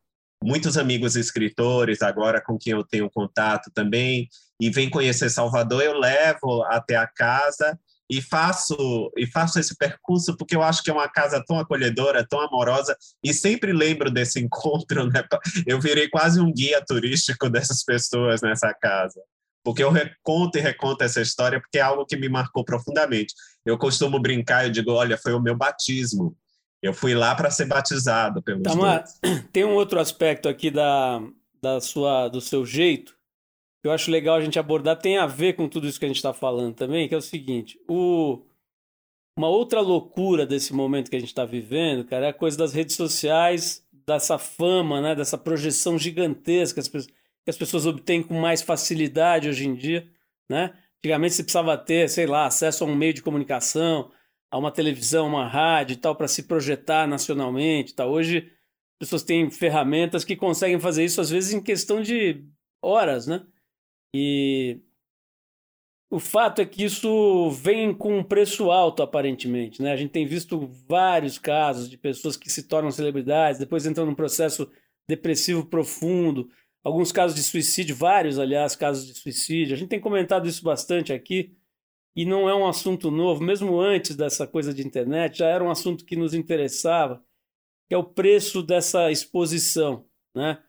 muitos 0.44 0.78
amigos 0.78 1.16
escritores 1.16 2.04
agora 2.04 2.44
com 2.46 2.60
quem 2.60 2.74
eu 2.74 2.84
tenho 2.84 3.10
contato 3.10 3.72
também, 3.74 4.30
e 4.62 4.70
vêm 4.70 4.88
conhecer 4.88 5.32
Salvador, 5.32 5.82
eu 5.82 5.98
levo 5.98 6.62
até 6.66 6.96
a 6.96 7.08
casa 7.08 7.76
e 8.08 8.22
faço 8.22 9.12
e 9.18 9.26
faço 9.26 9.60
esse 9.60 9.76
percurso 9.76 10.38
porque 10.38 10.56
eu 10.56 10.62
acho 10.62 10.84
que 10.84 10.92
é 10.92 10.94
uma 10.94 11.10
casa 11.10 11.44
tão 11.44 11.58
acolhedora, 11.58 12.24
tão 12.28 12.40
amorosa 12.40 12.96
e 13.24 13.34
sempre 13.34 13.74
lembro 13.74 14.12
desse 14.12 14.38
encontro, 14.46 15.08
né? 15.08 15.24
Eu 15.66 15.82
virei 15.82 16.08
quase 16.08 16.40
um 16.40 16.54
guia 16.54 16.84
turístico 16.86 17.50
dessas 17.50 17.84
pessoas 17.84 18.44
nessa 18.44 18.72
casa. 18.76 19.20
Porque 19.64 19.84
eu 19.84 19.91
reconto 19.91 20.57
e 20.57 20.62
reconto 20.62 21.03
essa 21.03 21.22
história 21.22 21.60
porque 21.60 21.78
é 21.78 21.82
algo 21.82 22.05
que 22.05 22.16
me 22.16 22.30
marcou 22.30 22.64
profundamente. 22.64 23.34
Eu 23.66 23.78
costumo 23.78 24.20
brincar, 24.20 24.66
eu 24.66 24.72
digo, 24.72 24.91
olha, 24.91 25.18
foi 25.18 25.34
o 25.34 25.41
meu 25.41 25.55
batismo. 25.55 26.36
Eu 26.82 26.93
fui 26.93 27.14
lá 27.14 27.36
para 27.36 27.51
ser 27.51 27.66
batizado 27.66 28.41
pelos 28.41 28.64
Tamar, 28.64 29.03
tem 29.51 29.66
um 29.66 29.74
outro 29.74 29.99
aspecto 29.99 30.47
aqui 30.47 30.72
da, 30.72 31.22
da 31.62 31.82
sua, 31.82 32.30
do 32.30 32.39
seu 32.39 32.66
jeito 32.66 33.20
que 33.82 33.88
eu 33.88 33.91
acho 33.91 34.12
legal 34.12 34.36
a 34.36 34.41
gente 34.41 34.60
abordar, 34.60 34.97
tem 34.97 35.18
a 35.18 35.26
ver 35.26 35.53
com 35.53 35.68
tudo 35.68 35.88
isso 35.88 35.99
que 35.99 36.05
a 36.05 36.07
gente 36.07 36.18
está 36.18 36.34
falando 36.34 36.76
também, 36.76 37.07
que 37.07 37.16
é 37.16 37.18
o 37.18 37.22
seguinte: 37.22 37.80
o, 37.88 38.41
uma 39.38 39.47
outra 39.47 39.80
loucura 39.80 40.45
desse 40.45 40.74
momento 40.74 41.10
que 41.10 41.16
a 41.16 41.20
gente 41.20 41.30
está 41.30 41.45
vivendo, 41.45 42.05
cara, 42.05 42.28
é 42.28 42.30
a 42.30 42.34
coisa 42.34 42.57
das 42.57 42.74
redes 42.74 42.95
sociais, 42.95 43.86
dessa 44.05 44.38
fama, 44.38 45.01
né, 45.01 45.16
dessa 45.16 45.38
projeção 45.38 45.97
gigantesca 45.97 46.82
as, 46.82 46.91
que 47.44 47.50
as 47.50 47.58
pessoas 47.58 47.86
obtêm 47.86 48.22
com 48.22 48.40
mais 48.40 48.62
facilidade 48.62 49.50
hoje 49.50 49.68
em 49.68 49.76
dia, 49.76 50.08
né? 50.50 50.74
Antigamente 51.00 51.36
você 51.36 51.44
precisava 51.44 51.78
ter, 51.78 52.10
sei 52.10 52.26
lá, 52.26 52.46
acesso 52.46 52.84
a 52.84 52.88
um 52.88 52.96
meio 52.96 53.14
de 53.14 53.22
comunicação, 53.22 54.12
a 54.52 54.58
uma 54.58 54.72
televisão, 54.72 55.28
uma 55.28 55.48
rádio 55.48 55.94
e 55.94 55.98
tal, 55.98 56.16
para 56.16 56.28
se 56.28 56.44
projetar 56.44 57.08
nacionalmente. 57.08 57.96
Tal. 57.96 58.12
Hoje, 58.12 58.40
as 58.40 59.08
pessoas 59.08 59.24
têm 59.24 59.50
ferramentas 59.50 60.26
que 60.26 60.36
conseguem 60.36 60.80
fazer 60.80 61.06
isso, 61.06 61.22
às 61.22 61.30
vezes, 61.30 61.54
em 61.54 61.62
questão 61.62 62.02
de 62.02 62.44
horas, 62.82 63.28
né? 63.28 63.46
E 64.14 64.82
o 66.12 66.20
fato 66.20 66.60
é 66.60 66.66
que 66.66 66.84
isso 66.84 67.52
vem 67.52 67.94
com 67.94 68.18
um 68.18 68.24
preço 68.24 68.72
alto, 68.72 69.04
aparentemente. 69.04 69.82
Né? 69.82 69.92
A 69.92 69.96
gente 69.96 70.12
tem 70.12 70.26
visto 70.26 70.68
vários 70.88 71.38
casos 71.38 71.88
de 71.90 71.98
pessoas 71.98 72.36
que 72.36 72.50
se 72.50 72.64
tornam 72.64 72.92
celebridades, 72.92 73.60
depois 73.60 73.86
entram 73.86 74.06
num 74.06 74.16
processo 74.16 74.70
depressivo 75.08 75.66
profundo, 75.66 76.50
alguns 76.84 77.11
casos 77.11 77.36
de 77.36 77.43
suicídio, 77.43 77.95
vários, 77.95 78.39
aliás, 78.39 78.75
casos 78.75 79.05
de 79.07 79.13
suicídio. 79.13 79.75
A 79.75 79.77
gente 79.77 79.89
tem 79.89 79.99
comentado 79.99 80.47
isso 80.47 80.63
bastante 80.63 81.13
aqui, 81.13 81.55
e 82.15 82.25
não 82.25 82.49
é 82.49 82.55
um 82.55 82.67
assunto 82.67 83.11
novo, 83.11 83.43
mesmo 83.43 83.80
antes 83.80 84.15
dessa 84.15 84.45
coisa 84.45 84.73
de 84.73 84.86
internet, 84.86 85.38
já 85.38 85.47
era 85.47 85.63
um 85.63 85.71
assunto 85.71 86.05
que 86.05 86.15
nos 86.15 86.34
interessava, 86.34 87.23
que 87.88 87.95
é 87.95 87.97
o 87.97 88.03
preço 88.03 88.61
dessa 88.61 89.11
exposição. 89.11 90.05
Né? 90.36 90.61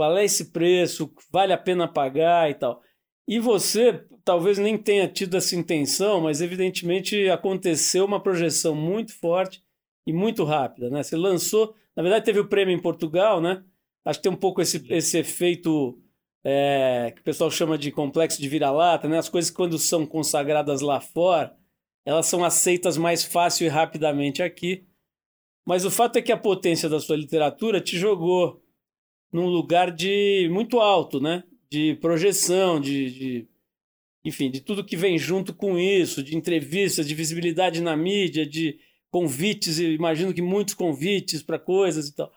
qual 0.00 0.16
é 0.16 0.24
esse 0.24 0.46
preço, 0.46 1.12
vale 1.30 1.52
a 1.52 1.58
pena 1.58 1.86
pagar 1.86 2.50
e 2.50 2.54
tal. 2.54 2.82
E 3.28 3.38
você 3.38 4.02
talvez 4.24 4.56
nem 4.56 4.78
tenha 4.78 5.06
tido 5.06 5.36
essa 5.36 5.54
intenção, 5.54 6.22
mas 6.22 6.40
evidentemente 6.40 7.28
aconteceu 7.28 8.06
uma 8.06 8.18
projeção 8.18 8.74
muito 8.74 9.12
forte 9.12 9.62
e 10.06 10.12
muito 10.12 10.42
rápida, 10.42 10.88
né? 10.88 11.02
Você 11.02 11.18
lançou, 11.18 11.74
na 11.94 12.02
verdade 12.02 12.24
teve 12.24 12.40
o 12.40 12.48
prêmio 12.48 12.74
em 12.74 12.80
Portugal, 12.80 13.42
né? 13.42 13.62
Acho 14.04 14.18
que 14.18 14.22
tem 14.22 14.32
um 14.32 14.36
pouco 14.36 14.62
esse, 14.62 14.84
esse 14.92 15.18
efeito 15.18 15.98
é, 16.44 17.12
que 17.14 17.20
o 17.20 17.24
pessoal 17.24 17.50
chama 17.50 17.76
de 17.76 17.90
complexo 17.90 18.40
de 18.40 18.48
vira-lata, 18.48 19.08
né? 19.08 19.18
As 19.18 19.28
coisas 19.28 19.50
quando 19.50 19.78
são 19.78 20.06
consagradas 20.06 20.80
lá 20.80 21.00
fora, 21.00 21.54
elas 22.04 22.26
são 22.26 22.44
aceitas 22.44 22.96
mais 22.96 23.24
fácil 23.24 23.66
e 23.66 23.68
rapidamente 23.68 24.42
aqui. 24.42 24.86
Mas 25.66 25.84
o 25.84 25.90
fato 25.90 26.16
é 26.16 26.22
que 26.22 26.32
a 26.32 26.36
potência 26.36 26.88
da 26.88 26.98
sua 26.98 27.16
literatura 27.16 27.80
te 27.80 27.98
jogou 27.98 28.62
num 29.32 29.46
lugar 29.46 29.90
de 29.90 30.48
muito 30.50 30.80
alto, 30.80 31.20
né? 31.20 31.44
De 31.70 31.94
projeção, 31.96 32.80
de, 32.80 33.10
de, 33.10 33.48
enfim, 34.24 34.50
de 34.50 34.60
tudo 34.60 34.84
que 34.84 34.96
vem 34.96 35.18
junto 35.18 35.54
com 35.54 35.78
isso, 35.78 36.22
de 36.22 36.36
entrevistas, 36.36 37.06
de 37.06 37.14
visibilidade 37.14 37.80
na 37.80 37.96
mídia, 37.96 38.46
de 38.46 38.78
convites, 39.10 39.78
imagino 39.78 40.32
que 40.32 40.42
muitos 40.42 40.74
convites 40.74 41.42
para 41.42 41.58
coisas 41.58 42.08
e 42.08 42.14
tal. 42.14 42.32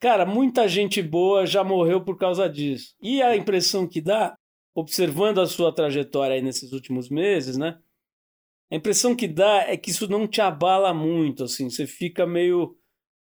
Cara, 0.00 0.24
muita 0.24 0.68
gente 0.68 1.02
boa 1.02 1.44
já 1.44 1.64
morreu 1.64 2.04
por 2.04 2.16
causa 2.16 2.48
disso. 2.48 2.94
E 3.02 3.20
a 3.20 3.36
impressão 3.36 3.86
que 3.86 4.00
dá, 4.00 4.36
observando 4.74 5.40
a 5.40 5.46
sua 5.46 5.74
trajetória 5.74 6.36
aí 6.36 6.42
nesses 6.42 6.72
últimos 6.72 7.08
meses, 7.08 7.56
né? 7.56 7.78
A 8.70 8.76
impressão 8.76 9.16
que 9.16 9.26
dá 9.26 9.64
é 9.66 9.76
que 9.76 9.90
isso 9.90 10.08
não 10.08 10.26
te 10.28 10.40
abala 10.40 10.92
muito, 10.92 11.44
assim, 11.44 11.70
você 11.70 11.86
fica 11.86 12.26
meio 12.26 12.76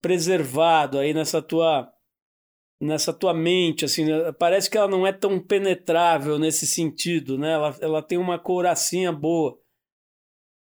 preservado 0.01 0.99
aí 0.99 1.13
nessa 1.13 1.43
tua 1.43 1.91
nessa 2.81 3.13
tua 3.13 3.35
mente, 3.35 3.85
assim, 3.85 4.07
né? 4.07 4.33
parece 4.33 4.71
que 4.71 4.79
ela 4.79 4.89
não 4.89 5.07
é 5.07 5.13
tão 5.13 5.39
penetrável 5.39 6.39
nesse 6.39 6.67
sentido, 6.67 7.37
né? 7.37 7.53
Ela, 7.53 7.77
ela 7.83 8.03
tem 8.03 8.17
uma 8.17 8.39
couracinha 8.39 9.13
boa. 9.13 9.60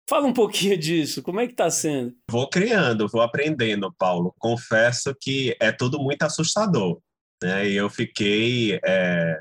Fala 0.09 0.27
um 0.27 0.33
pouquinho 0.33 0.77
disso, 0.77 1.23
como 1.23 1.39
é 1.39 1.45
que 1.45 1.53
está 1.53 1.69
sendo? 1.69 2.13
Vou 2.29 2.49
criando, 2.49 3.07
vou 3.07 3.21
aprendendo, 3.21 3.93
Paulo. 3.97 4.35
Confesso 4.37 5.15
que 5.19 5.55
é 5.59 5.71
tudo 5.71 5.97
muito 5.99 6.23
assustador, 6.23 6.99
né? 7.41 7.69
E 7.69 7.75
eu 7.75 7.89
fiquei 7.89 8.79
é, 8.83 9.39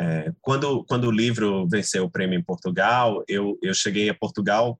é, 0.00 0.32
quando 0.40 0.84
quando 0.84 1.08
o 1.08 1.10
livro 1.10 1.68
venceu 1.68 2.04
o 2.04 2.10
prêmio 2.10 2.38
em 2.38 2.42
Portugal, 2.42 3.24
eu 3.28 3.58
eu 3.62 3.74
cheguei 3.74 4.08
a 4.08 4.14
Portugal 4.14 4.78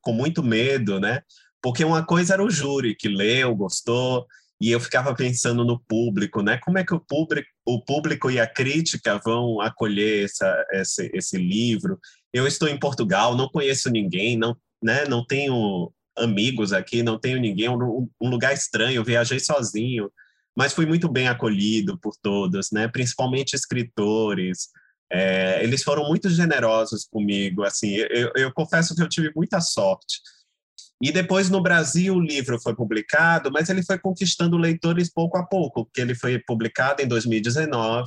com 0.00 0.12
muito 0.12 0.42
medo, 0.42 1.00
né? 1.00 1.22
Porque 1.60 1.84
uma 1.84 2.04
coisa 2.04 2.34
era 2.34 2.44
o 2.44 2.50
júri 2.50 2.94
que 2.94 3.08
leu, 3.08 3.54
gostou, 3.54 4.26
e 4.60 4.70
eu 4.70 4.78
ficava 4.78 5.14
pensando 5.14 5.64
no 5.64 5.80
público, 5.88 6.40
né? 6.40 6.56
Como 6.58 6.78
é 6.78 6.84
que 6.84 6.94
o 6.94 7.00
público, 7.00 7.48
o 7.64 7.82
público 7.82 8.30
e 8.30 8.40
a 8.40 8.46
crítica 8.46 9.20
vão 9.24 9.60
acolher 9.60 10.24
essa, 10.24 10.66
esse, 10.72 11.10
esse 11.14 11.36
livro? 11.36 11.98
Eu 12.32 12.46
estou 12.46 12.68
em 12.68 12.78
Portugal, 12.78 13.36
não 13.36 13.48
conheço 13.48 13.90
ninguém, 13.90 14.36
não, 14.36 14.56
né? 14.82 15.04
Não 15.06 15.24
tenho 15.24 15.92
amigos 16.16 16.72
aqui, 16.72 17.02
não 17.02 17.18
tenho 17.18 17.40
ninguém, 17.40 17.68
um, 17.68 18.08
um 18.20 18.28
lugar 18.28 18.52
estranho. 18.52 19.04
Viajei 19.04 19.40
sozinho, 19.40 20.10
mas 20.56 20.72
fui 20.72 20.86
muito 20.86 21.08
bem 21.08 21.28
acolhido 21.28 21.98
por 21.98 22.14
todos, 22.20 22.70
né? 22.72 22.88
Principalmente 22.88 23.54
escritores. 23.54 24.68
É, 25.10 25.62
eles 25.62 25.82
foram 25.82 26.08
muito 26.08 26.30
generosos 26.30 27.04
comigo. 27.04 27.64
Assim, 27.64 27.94
eu, 27.94 28.32
eu 28.34 28.52
confesso 28.52 28.94
que 28.94 29.02
eu 29.02 29.08
tive 29.08 29.30
muita 29.36 29.60
sorte 29.60 30.20
e 31.02 31.10
depois 31.10 31.50
no 31.50 31.60
Brasil 31.60 32.14
o 32.14 32.20
livro 32.20 32.60
foi 32.60 32.76
publicado, 32.76 33.50
mas 33.50 33.68
ele 33.68 33.82
foi 33.82 33.98
conquistando 33.98 34.56
leitores 34.56 35.12
pouco 35.12 35.36
a 35.36 35.44
pouco, 35.44 35.84
porque 35.84 36.00
ele 36.00 36.14
foi 36.14 36.38
publicado 36.38 37.02
em 37.02 37.08
2019 37.08 38.06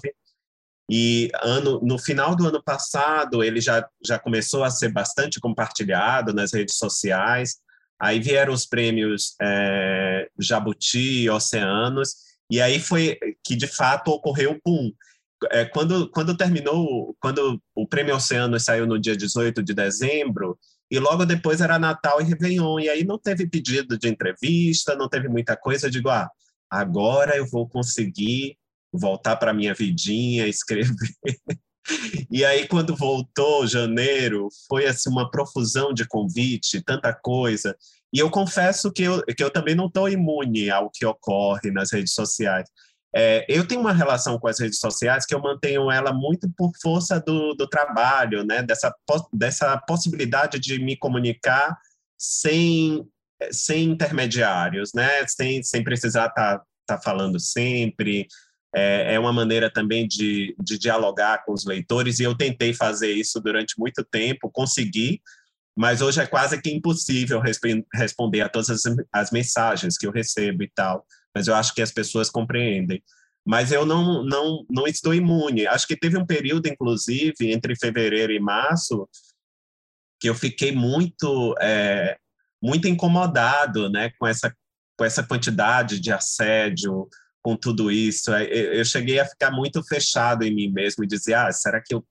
e 0.90 1.30
ano, 1.42 1.82
no 1.84 2.00
final 2.00 2.38
do 2.38 2.48
ano 2.48 2.64
passado 2.64 3.44
ele 3.44 3.60
já, 3.60 3.86
já 4.02 4.18
começou 4.18 4.64
a 4.64 4.70
ser 4.70 4.94
bastante 4.94 5.42
compartilhado 5.42 6.34
nas 6.34 6.54
redes 6.54 6.78
sociais. 6.78 7.58
Aí 8.00 8.22
vieram 8.22 8.54
os 8.54 8.66
prêmios 8.66 9.36
é, 9.42 10.30
Jabuti 10.40 11.24
e 11.24 11.30
Oceanos, 11.30 12.16
e 12.50 12.62
aí 12.62 12.80
foi 12.80 13.18
que 13.44 13.58
de 13.58 13.68
fato 13.68 14.12
ocorreu 14.12 14.52
o 14.52 14.62
boom. 14.64 14.92
É, 15.52 15.66
quando, 15.66 16.10
quando 16.12 16.38
terminou, 16.38 17.14
quando 17.20 17.62
o 17.76 17.86
prêmio 17.86 18.16
Oceanos 18.16 18.64
saiu 18.64 18.88
no 18.88 19.00
dia 19.00 19.18
18 19.18 19.62
de 19.62 19.74
dezembro, 19.74 20.58
e 20.90 21.00
logo 21.00 21.26
depois 21.26 21.62
era 21.62 21.80
Natal 21.80 22.22
e 22.22 22.26
Réveillon, 22.26 22.80
e 22.80 22.90
aí 22.90 23.04
não 23.04 23.18
teve 23.18 23.48
pedido 23.48 23.98
de 23.98 24.08
entrevista, 24.08 24.96
não 24.96 25.10
teve 25.10 25.28
muita 25.28 25.58
coisa. 25.58 25.88
Eu 25.88 25.92
digo, 25.92 26.10
ah, 26.10 26.30
agora 26.70 27.36
eu 27.36 27.46
vou 27.48 27.68
conseguir 27.68 28.58
voltar 28.94 29.36
para 29.36 29.54
minha 29.54 29.74
vidinha, 29.74 30.46
escrever. 30.48 30.94
e 32.32 32.44
aí, 32.46 32.68
quando 32.68 32.96
voltou 32.96 33.68
janeiro, 33.68 34.48
foi 34.68 34.86
assim 34.86 35.10
uma 35.10 35.30
profusão 35.30 35.94
de 35.94 36.08
convite, 36.08 36.82
tanta 36.82 37.14
coisa. 37.14 37.76
E 38.14 38.20
eu 38.20 38.30
confesso 38.30 38.92
que 38.92 39.04
eu, 39.04 39.24
que 39.24 39.44
eu 39.44 39.50
também 39.50 39.76
não 39.76 39.88
estou 39.88 40.08
imune 40.08 40.70
ao 40.70 40.90
que 40.90 41.06
ocorre 41.06 41.72
nas 41.72 41.92
redes 41.92 42.14
sociais. 42.14 42.70
É, 43.18 43.46
eu 43.48 43.66
tenho 43.66 43.80
uma 43.80 43.94
relação 43.94 44.38
com 44.38 44.46
as 44.46 44.60
redes 44.60 44.78
sociais 44.78 45.26
que 45.26 45.34
eu 45.34 45.42
mantenho 45.42 45.90
ela 45.90 46.12
muito 46.12 46.52
por 46.58 46.74
força 46.82 47.18
do, 47.18 47.54
do 47.54 47.66
trabalho, 47.66 48.44
né? 48.44 48.62
dessa, 48.62 48.94
dessa 49.32 49.78
possibilidade 49.78 50.60
de 50.60 50.78
me 50.80 50.98
comunicar 50.98 51.78
sem, 52.20 53.08
sem 53.52 53.86
intermediários, 53.86 54.92
né? 54.94 55.26
sem, 55.28 55.64
sem 55.64 55.82
precisar 55.82 56.28
estar 56.28 56.58
tá, 56.58 56.66
tá 56.86 57.02
falando 57.02 57.40
sempre. 57.40 58.28
É, 58.76 59.14
é 59.14 59.20
uma 59.20 59.32
maneira 59.32 59.72
também 59.72 60.06
de, 60.06 60.54
de 60.60 60.78
dialogar 60.78 61.46
com 61.46 61.54
os 61.54 61.66
leitores, 61.66 62.20
e 62.20 62.24
eu 62.24 62.36
tentei 62.36 62.74
fazer 62.74 63.14
isso 63.14 63.40
durante 63.40 63.80
muito 63.80 64.04
tempo, 64.04 64.52
consegui, 64.52 65.22
mas 65.74 66.02
hoje 66.02 66.20
é 66.20 66.28
quase 66.28 66.62
que 66.62 66.70
impossível 66.70 67.42
responder 67.94 68.42
a 68.42 68.50
todas 68.50 68.70
as, 68.70 68.84
as 69.14 69.32
mensagens 69.32 69.98
que 69.98 70.06
eu 70.06 70.12
recebo 70.12 70.64
e 70.64 70.70
tal 70.76 71.06
mas 71.36 71.48
eu 71.48 71.56
acho 71.56 71.74
que 71.76 71.82
as 71.82 71.92
pessoas 71.92 72.30
compreendem. 72.30 73.04
Mas 73.46 73.72
eu 73.72 73.86
não, 73.86 74.24
não, 74.24 74.66
não 74.70 74.88
estou 74.88 75.14
imune. 75.14 75.68
Acho 75.68 75.86
que 75.86 75.96
teve 75.98 76.18
um 76.18 76.26
período, 76.26 76.68
inclusive, 76.68 77.52
entre 77.52 77.76
fevereiro 77.76 78.32
e 78.32 78.40
março, 78.40 79.08
que 80.20 80.28
eu 80.28 80.34
fiquei 80.34 80.72
muito, 80.72 81.56
é, 81.60 82.18
muito 82.64 82.88
incomodado 82.88 83.90
né, 83.90 84.12
com, 84.18 84.26
essa, 84.26 84.56
com 84.98 85.06
essa 85.06 85.22
quantidade 85.22 86.00
de 86.00 86.12
assédio, 86.12 87.08
com 87.44 87.56
tudo 87.56 87.92
isso. 87.92 88.34
É, 88.34 88.46
eu 88.80 88.86
cheguei 88.86 89.20
a 89.20 89.26
ficar 89.28 89.52
muito 89.52 89.84
fechado 89.84 90.44
em 90.44 90.56
mim 90.56 90.72
mesmo 90.72 91.04
e 91.04 91.08
dizer: 91.08 91.36
ah, 91.36 91.52
será 91.52 91.80
que 91.80 91.94
eu, 91.94 92.04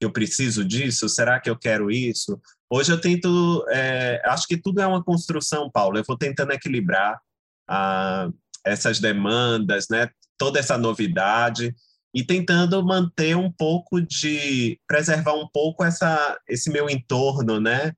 eu 0.00 0.12
preciso 0.12 0.64
disso? 0.64 1.08
Será 1.08 1.40
que 1.40 1.50
eu 1.50 1.58
quero 1.58 1.90
isso? 1.90 2.40
Hoje 2.70 2.92
eu 2.92 3.00
tento. 3.00 3.66
É, 3.70 4.22
acho 4.26 4.46
que 4.46 4.56
tudo 4.56 4.80
é 4.80 4.86
uma 4.86 5.02
construção, 5.02 5.68
Paulo. 5.68 5.98
Eu 5.98 6.04
vou 6.06 6.16
tentando 6.16 6.52
equilibrar. 6.52 7.20
Ah, 7.68 8.28
essas 8.66 8.98
demandas, 8.98 9.86
né, 9.88 10.10
toda 10.36 10.58
essa 10.58 10.76
novidade 10.76 11.74
e 12.14 12.24
tentando 12.24 12.82
manter 12.84 13.36
um 13.36 13.50
pouco 13.50 14.00
de 14.00 14.80
preservar 14.86 15.34
um 15.34 15.46
pouco 15.52 15.84
essa 15.84 16.38
esse 16.48 16.70
meu 16.70 16.88
entorno, 16.88 17.60
né? 17.60 17.92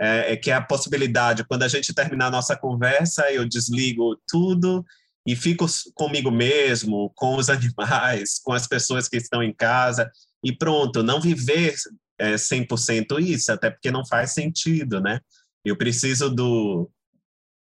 É, 0.00 0.32
é 0.32 0.36
que 0.36 0.50
é 0.50 0.54
a 0.54 0.62
possibilidade 0.62 1.44
quando 1.44 1.64
a 1.64 1.68
gente 1.68 1.92
terminar 1.92 2.26
a 2.26 2.30
nossa 2.30 2.56
conversa, 2.56 3.30
eu 3.32 3.46
desligo 3.46 4.16
tudo 4.28 4.84
e 5.26 5.36
fico 5.36 5.66
comigo 5.94 6.30
mesmo, 6.30 7.12
com 7.14 7.36
os 7.36 7.50
animais, 7.50 8.38
com 8.42 8.52
as 8.52 8.66
pessoas 8.66 9.08
que 9.08 9.16
estão 9.16 9.42
em 9.42 9.52
casa 9.52 10.10
e 10.42 10.56
pronto, 10.56 11.02
não 11.02 11.20
viver 11.20 11.74
é, 12.18 12.34
100% 12.36 13.20
isso, 13.20 13.52
até 13.52 13.70
porque 13.70 13.90
não 13.90 14.06
faz 14.06 14.32
sentido, 14.32 15.00
né? 15.00 15.20
Eu 15.64 15.76
preciso 15.76 16.30
do 16.30 16.90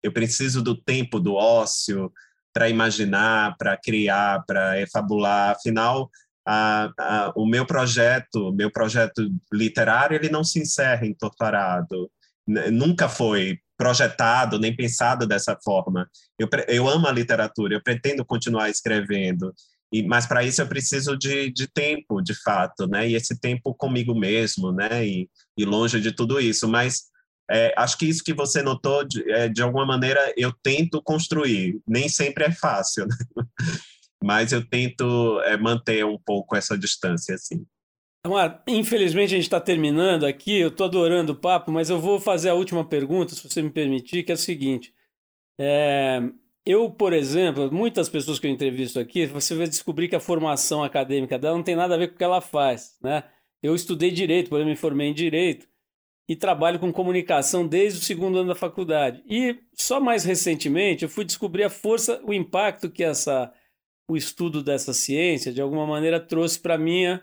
eu 0.03 0.13
preciso 0.13 0.61
do 0.61 0.75
tempo 0.75 1.19
do 1.19 1.35
ócio, 1.35 2.13
para 2.55 2.69
imaginar, 2.69 3.57
para 3.59 3.77
criar, 3.77 4.45
para 4.47 4.75
fabular. 4.93 5.51
Afinal, 5.51 6.09
a, 6.47 6.91
a, 6.99 7.33
o 7.35 7.45
meu 7.45 7.67
projeto, 7.67 8.53
meu 8.55 8.71
projeto 8.71 9.29
literário, 9.53 10.15
ele 10.15 10.31
não 10.31 10.45
se 10.45 10.61
encerra 10.61 11.05
em 11.05 11.13
Torturado. 11.13 12.11
Nunca 12.47 13.09
foi 13.09 13.59
projetado 13.77 14.59
nem 14.59 14.75
pensado 14.75 15.27
dessa 15.27 15.59
forma. 15.63 16.09
Eu, 16.39 16.49
eu 16.69 16.89
amo 16.89 17.09
a 17.09 17.13
literatura, 17.13 17.75
eu 17.75 17.83
pretendo 17.83 18.25
continuar 18.25 18.71
escrevendo, 18.71 19.53
e, 19.93 20.03
mas 20.03 20.27
para 20.27 20.43
isso 20.43 20.61
eu 20.61 20.67
preciso 20.67 21.17
de, 21.17 21.53
de 21.53 21.67
tempo, 21.69 22.21
de 22.21 22.35
fato, 22.43 22.87
né? 22.87 23.09
E 23.09 23.15
esse 23.15 23.39
tempo 23.39 23.75
comigo 23.75 24.13
mesmo, 24.15 24.73
né? 24.73 25.07
E, 25.07 25.29
e 25.57 25.65
longe 25.65 26.01
de 26.01 26.13
tudo 26.13 26.41
isso. 26.41 26.69
Mas 26.69 27.05
é, 27.51 27.75
acho 27.77 27.99
que 27.99 28.07
isso 28.07 28.25
que 28.25 28.33
você 28.33 28.63
notou, 28.63 29.05
de, 29.05 29.31
é, 29.31 29.49
de 29.49 29.63
alguma 29.63 29.85
maneira, 29.85 30.33
eu 30.37 30.53
tento 30.63 31.03
construir. 31.03 31.81
Nem 31.87 32.09
sempre 32.09 32.45
é 32.45 32.51
fácil, 32.51 33.07
né? 33.07 33.17
mas 34.23 34.53
eu 34.53 34.67
tento 34.67 35.41
é, 35.43 35.57
manter 35.57 36.05
um 36.05 36.19
pouco 36.19 36.57
essa 36.57 36.79
distância, 36.79 37.35
assim. 37.35 37.67
Amar, 38.25 38.63
infelizmente 38.67 39.35
a 39.35 39.37
gente 39.37 39.43
está 39.43 39.61
terminando 39.61 40.25
aqui, 40.25 40.59
eu 40.59 40.69
estou 40.69 40.87
adorando 40.87 41.33
o 41.33 41.37
papo, 41.37 41.71
mas 41.71 41.91
eu 41.91 42.01
vou 42.01 42.19
fazer 42.19 42.49
a 42.49 42.55
última 42.55 42.83
pergunta, 42.83 43.35
se 43.35 43.47
você 43.47 43.61
me 43.61 43.71
permitir, 43.71 44.23
que 44.23 44.33
é 44.33 44.35
a 44.35 44.39
seguinte. 44.39 44.95
É, 45.61 46.23
eu, 46.65 46.91
por 46.91 47.13
exemplo, 47.13 47.71
muitas 47.71 48.09
pessoas 48.09 48.39
que 48.39 48.47
eu 48.47 48.51
entrevisto 48.51 48.99
aqui, 48.99 49.27
você 49.27 49.55
vai 49.55 49.69
descobrir 49.69 50.09
que 50.09 50.17
a 50.17 50.21
formação 50.21 50.83
acadêmica 50.83 51.39
dela 51.39 51.55
não 51.55 51.63
tem 51.63 51.77
nada 51.77 51.95
a 51.95 51.99
ver 51.99 52.09
com 52.09 52.15
o 52.15 52.17
que 52.17 52.25
ela 52.25 52.41
faz, 52.41 52.97
né? 53.03 53.25
Eu 53.63 53.75
estudei 53.75 54.11
Direito, 54.11 54.49
por 54.49 54.57
exemplo, 54.57 54.71
me 54.71 54.77
formei 54.77 55.09
em 55.09 55.15
Direito, 55.15 55.69
e 56.29 56.35
trabalho 56.35 56.79
com 56.79 56.93
comunicação 56.93 57.67
desde 57.67 57.99
o 58.01 58.03
segundo 58.03 58.39
ano 58.39 58.49
da 58.49 58.55
faculdade. 58.55 59.23
E 59.29 59.59
só 59.75 60.01
mais 60.01 60.25
recentemente 60.25 61.05
eu 61.05 61.09
fui 61.09 61.25
descobrir 61.25 61.65
a 61.65 61.71
força, 61.71 62.21
o 62.25 62.33
impacto 62.33 62.91
que 62.91 63.05
essa 63.05 63.53
o 64.09 64.17
estudo 64.17 64.63
dessa 64.63 64.93
ciência 64.93 65.53
de 65.53 65.61
alguma 65.61 65.87
maneira 65.87 66.21
trouxe 66.21 66.59
para 66.61 66.77
minha 66.77 67.23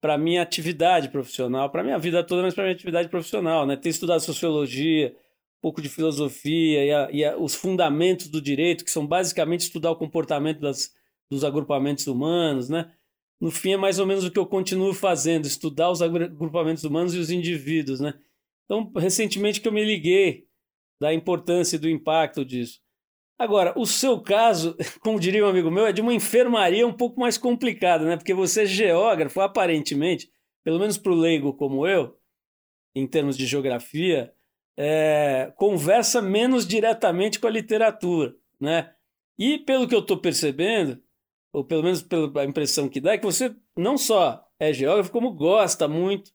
para 0.00 0.16
minha 0.16 0.40
atividade 0.40 1.10
profissional, 1.10 1.68
para 1.68 1.84
minha 1.84 1.98
vida 1.98 2.24
toda, 2.24 2.42
mas 2.42 2.54
para 2.54 2.64
minha 2.64 2.74
atividade 2.74 3.10
profissional, 3.10 3.66
né? 3.66 3.76
Ter 3.76 3.90
estudado 3.90 4.20
sociologia, 4.20 5.10
um 5.10 5.60
pouco 5.60 5.82
de 5.82 5.90
filosofia 5.90 6.84
e, 6.84 6.90
a, 6.90 7.10
e 7.12 7.22
a, 7.22 7.36
os 7.36 7.54
fundamentos 7.54 8.28
do 8.28 8.40
direito, 8.40 8.82
que 8.82 8.90
são 8.90 9.06
basicamente 9.06 9.60
estudar 9.60 9.90
o 9.90 9.96
comportamento 9.96 10.58
das, 10.58 10.90
dos 11.30 11.44
agrupamentos 11.44 12.06
humanos, 12.06 12.70
né? 12.70 12.90
No 13.40 13.50
fim 13.50 13.72
é 13.72 13.76
mais 13.76 13.98
ou 13.98 14.06
menos 14.06 14.24
o 14.24 14.30
que 14.30 14.38
eu 14.38 14.46
continuo 14.46 14.92
fazendo, 14.92 15.46
estudar 15.46 15.90
os 15.90 16.02
agrupamentos 16.02 16.84
humanos 16.84 17.14
e 17.14 17.18
os 17.18 17.30
indivíduos, 17.30 17.98
né? 17.98 18.14
Então, 18.64 18.92
recentemente 18.96 19.60
que 19.60 19.66
eu 19.66 19.72
me 19.72 19.84
liguei 19.84 20.46
da 21.00 21.14
importância 21.14 21.76
e 21.76 21.78
do 21.78 21.88
impacto 21.88 22.44
disso. 22.44 22.80
Agora, 23.38 23.72
o 23.74 23.86
seu 23.86 24.20
caso, 24.20 24.76
como 25.00 25.18
diria 25.18 25.44
um 25.44 25.48
amigo 25.48 25.70
meu, 25.70 25.86
é 25.86 25.92
de 25.92 26.02
uma 26.02 26.12
enfermaria 26.12 26.86
um 26.86 26.92
pouco 26.92 27.18
mais 27.18 27.38
complicada, 27.38 28.04
né? 28.04 28.16
Porque 28.16 28.34
você 28.34 28.64
é 28.64 28.66
geógrafo, 28.66 29.40
aparentemente, 29.40 30.30
pelo 30.62 30.78
menos 30.78 30.98
para 30.98 31.10
o 31.10 31.16
leigo 31.16 31.54
como 31.54 31.86
eu, 31.86 32.18
em 32.94 33.06
termos 33.06 33.38
de 33.38 33.46
geografia, 33.46 34.30
é, 34.76 35.52
conversa 35.56 36.20
menos 36.20 36.66
diretamente 36.66 37.40
com 37.40 37.46
a 37.46 37.50
literatura, 37.50 38.34
né? 38.60 38.92
E 39.38 39.58
pelo 39.58 39.88
que 39.88 39.94
eu 39.94 40.00
estou 40.00 40.18
percebendo, 40.18 41.02
ou 41.52 41.64
pelo 41.64 41.82
menos 41.82 42.02
pela 42.02 42.44
impressão 42.44 42.88
que 42.88 43.00
dá, 43.00 43.12
é 43.12 43.18
que 43.18 43.26
você 43.26 43.54
não 43.76 43.98
só 43.98 44.46
é 44.58 44.72
geógrafo, 44.72 45.10
como 45.10 45.32
gosta 45.32 45.88
muito 45.88 46.32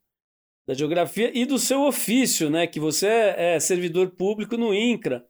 da 0.67 0.73
geografia 0.73 1.31
e 1.37 1.45
do 1.45 1.59
seu 1.59 1.83
ofício, 1.83 2.49
né? 2.49 2.65
Que 2.65 2.79
você 2.79 3.07
é, 3.07 3.55
é 3.55 3.59
servidor 3.59 4.11
público 4.11 4.57
no 4.57 4.73
INCRA. 4.73 5.25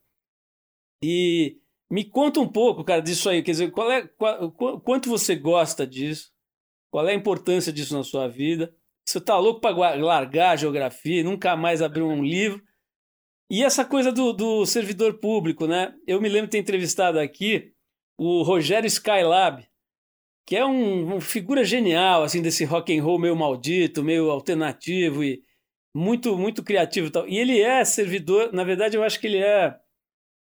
E 1.03 1.59
me 1.91 2.05
conta 2.05 2.39
um 2.39 2.47
pouco, 2.47 2.83
cara, 2.83 3.01
disso 3.01 3.29
aí. 3.29 3.43
Quer 3.43 3.51
dizer, 3.51 3.71
qual 3.71 3.91
é, 3.91 4.07
qual, 4.07 4.81
quanto 4.81 5.09
você 5.09 5.36
gosta 5.36 5.86
disso? 5.86 6.31
Qual 6.91 7.07
é 7.07 7.11
a 7.11 7.15
importância 7.15 7.73
disso 7.73 7.95
na 7.95 8.03
sua 8.03 8.27
vida? 8.27 8.73
Você 9.05 9.19
tá 9.19 9.38
louco 9.38 9.59
para 9.59 9.95
largar 9.95 10.51
a 10.51 10.55
geografia, 10.55 11.23
nunca 11.23 11.55
mais 11.55 11.81
abrir 11.81 12.01
um 12.01 12.23
livro? 12.23 12.63
E 13.51 13.63
essa 13.63 13.86
coisa 13.86 14.11
do, 14.11 14.33
do 14.33 14.65
servidor 14.65 15.19
público, 15.19 15.67
né? 15.67 15.93
Eu 16.07 16.19
me 16.19 16.29
lembro 16.29 16.47
de 16.47 16.51
ter 16.51 16.57
entrevistado 16.57 17.19
aqui 17.19 17.73
o 18.17 18.41
Rogério 18.41 18.88
Skylab, 18.88 19.67
que 20.46 20.56
é 20.56 20.66
um, 20.66 21.06
uma 21.06 21.22
figura 21.22 21.64
genial 21.64 22.24
assim 22.24 22.41
desse 22.41 22.64
rock 22.66 22.96
and 22.96 23.04
roll 23.04 23.20
meio 23.20 23.36
maldito, 23.36 24.04
meio 24.04 24.30
alternativo 24.30 25.24
e 25.24 25.43
muito 25.93 26.38
muito 26.38 26.64
criativo 26.64 27.08
e 27.08 27.12
tal. 27.12 27.28
E 27.28 27.38
ele 27.38 27.60
é 27.62 27.84
servidor, 27.84 28.54
na 28.54 28.64
verdade 28.64 28.96
eu 28.96 29.04
acho 29.04 29.20
que 29.20 29.28
ele 29.28 29.39
é 29.39 29.76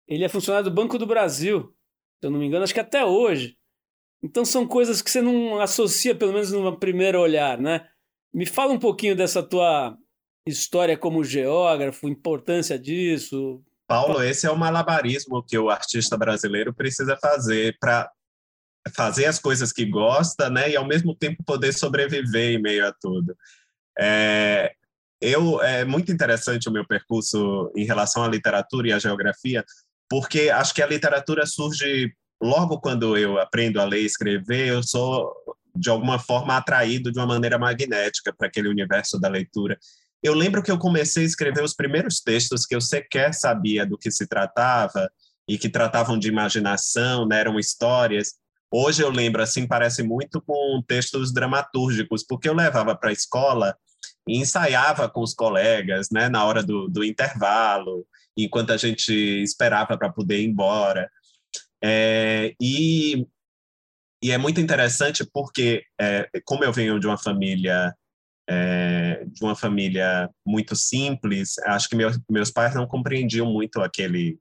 ele 0.07 0.23
é 0.23 0.29
funcionário 0.29 0.69
do 0.69 0.75
Banco 0.75 0.97
do 0.97 1.05
Brasil, 1.05 1.73
se 2.19 2.27
eu 2.27 2.31
não 2.31 2.39
me 2.39 2.45
engano, 2.45 2.63
acho 2.63 2.73
que 2.73 2.79
até 2.79 3.03
hoje. 3.05 3.57
Então 4.23 4.45
são 4.45 4.67
coisas 4.67 5.01
que 5.01 5.09
você 5.09 5.21
não 5.21 5.59
associa, 5.59 6.13
pelo 6.13 6.33
menos 6.33 6.51
no 6.51 6.77
primeiro 6.77 7.19
olhar, 7.19 7.57
né? 7.57 7.87
Me 8.33 8.45
fala 8.45 8.71
um 8.71 8.79
pouquinho 8.79 9.15
dessa 9.15 9.41
tua 9.41 9.97
história 10.45 10.97
como 10.97 11.23
geógrafo, 11.23 12.07
importância 12.07 12.77
disso. 12.77 13.61
Paulo, 13.87 14.23
esse 14.23 14.45
é 14.45 14.51
o 14.51 14.57
malabarismo 14.57 15.43
que 15.43 15.57
o 15.57 15.69
artista 15.69 16.17
brasileiro 16.17 16.73
precisa 16.73 17.17
fazer 17.17 17.77
para 17.79 18.09
fazer 18.95 19.25
as 19.25 19.39
coisas 19.39 19.71
que 19.71 19.85
gosta, 19.85 20.49
né, 20.49 20.71
e 20.71 20.75
ao 20.75 20.87
mesmo 20.87 21.15
tempo 21.15 21.43
poder 21.43 21.73
sobreviver 21.73 22.55
em 22.55 22.61
meio 22.61 22.87
a 22.87 22.91
tudo. 22.91 23.35
É, 23.99 24.73
eu 25.21 25.61
é 25.61 25.85
muito 25.85 26.11
interessante 26.11 26.67
o 26.67 26.71
meu 26.71 26.85
percurso 26.85 27.71
em 27.75 27.85
relação 27.85 28.23
à 28.23 28.27
literatura 28.27 28.87
e 28.87 28.93
à 28.93 28.99
geografia, 28.99 29.63
porque 30.09 30.49
acho 30.49 30.73
que 30.73 30.81
a 30.81 30.87
literatura 30.87 31.45
surge 31.45 32.11
logo 32.41 32.79
quando 32.79 33.15
eu 33.15 33.39
aprendo 33.39 33.79
a 33.79 33.85
ler 33.85 34.01
e 34.01 34.05
escrever, 34.05 34.67
eu 34.67 34.81
sou 34.81 35.31
de 35.75 35.89
alguma 35.89 36.19
forma 36.19 36.57
atraído 36.57 37.11
de 37.11 37.19
uma 37.19 37.27
maneira 37.27 37.57
magnética 37.57 38.33
para 38.33 38.47
aquele 38.47 38.67
universo 38.67 39.19
da 39.19 39.29
leitura. 39.29 39.77
Eu 40.21 40.33
lembro 40.33 40.61
que 40.61 40.71
eu 40.71 40.77
comecei 40.77 41.23
a 41.23 41.27
escrever 41.27 41.63
os 41.63 41.73
primeiros 41.73 42.19
textos 42.19 42.65
que 42.65 42.75
eu 42.75 42.81
sequer 42.81 43.33
sabia 43.33 43.85
do 43.85 43.97
que 43.97 44.11
se 44.11 44.27
tratava 44.27 45.09
e 45.47 45.57
que 45.57 45.69
tratavam 45.69 46.17
de 46.17 46.27
imaginação, 46.27 47.27
né, 47.27 47.39
eram 47.39 47.59
histórias. 47.59 48.33
Hoje 48.71 49.03
eu 49.03 49.09
lembro, 49.09 49.41
assim, 49.41 49.67
parece 49.67 50.01
muito 50.01 50.41
com 50.41 50.81
textos 50.87 51.33
dramatúrgicos, 51.33 52.23
porque 52.25 52.47
eu 52.47 52.53
levava 52.53 52.95
para 52.95 53.09
a 53.09 53.13
escola 53.13 53.75
e 54.27 54.37
ensaiava 54.37 55.09
com 55.09 55.21
os 55.21 55.33
colegas, 55.33 56.07
né, 56.11 56.29
na 56.29 56.45
hora 56.45 56.63
do, 56.63 56.87
do 56.87 57.03
intervalo, 57.03 58.05
enquanto 58.37 58.71
a 58.71 58.77
gente 58.77 59.11
esperava 59.43 59.97
para 59.97 60.11
poder 60.11 60.39
ir 60.39 60.45
embora. 60.45 61.09
É, 61.83 62.53
e, 62.61 63.27
e 64.23 64.31
é 64.31 64.37
muito 64.37 64.61
interessante 64.61 65.25
porque, 65.33 65.83
é, 65.99 66.29
como 66.45 66.63
eu 66.63 66.71
venho 66.71 66.99
de 66.99 67.07
uma 67.07 67.17
família 67.17 67.93
é, 68.49 69.23
de 69.25 69.43
uma 69.43 69.55
família 69.55 70.29
muito 70.45 70.75
simples, 70.75 71.57
acho 71.59 71.87
que 71.87 71.95
meu, 71.95 72.11
meus 72.29 72.51
pais 72.51 72.75
não 72.75 72.85
compreendiam 72.85 73.49
muito 73.49 73.79
aquele 73.81 74.37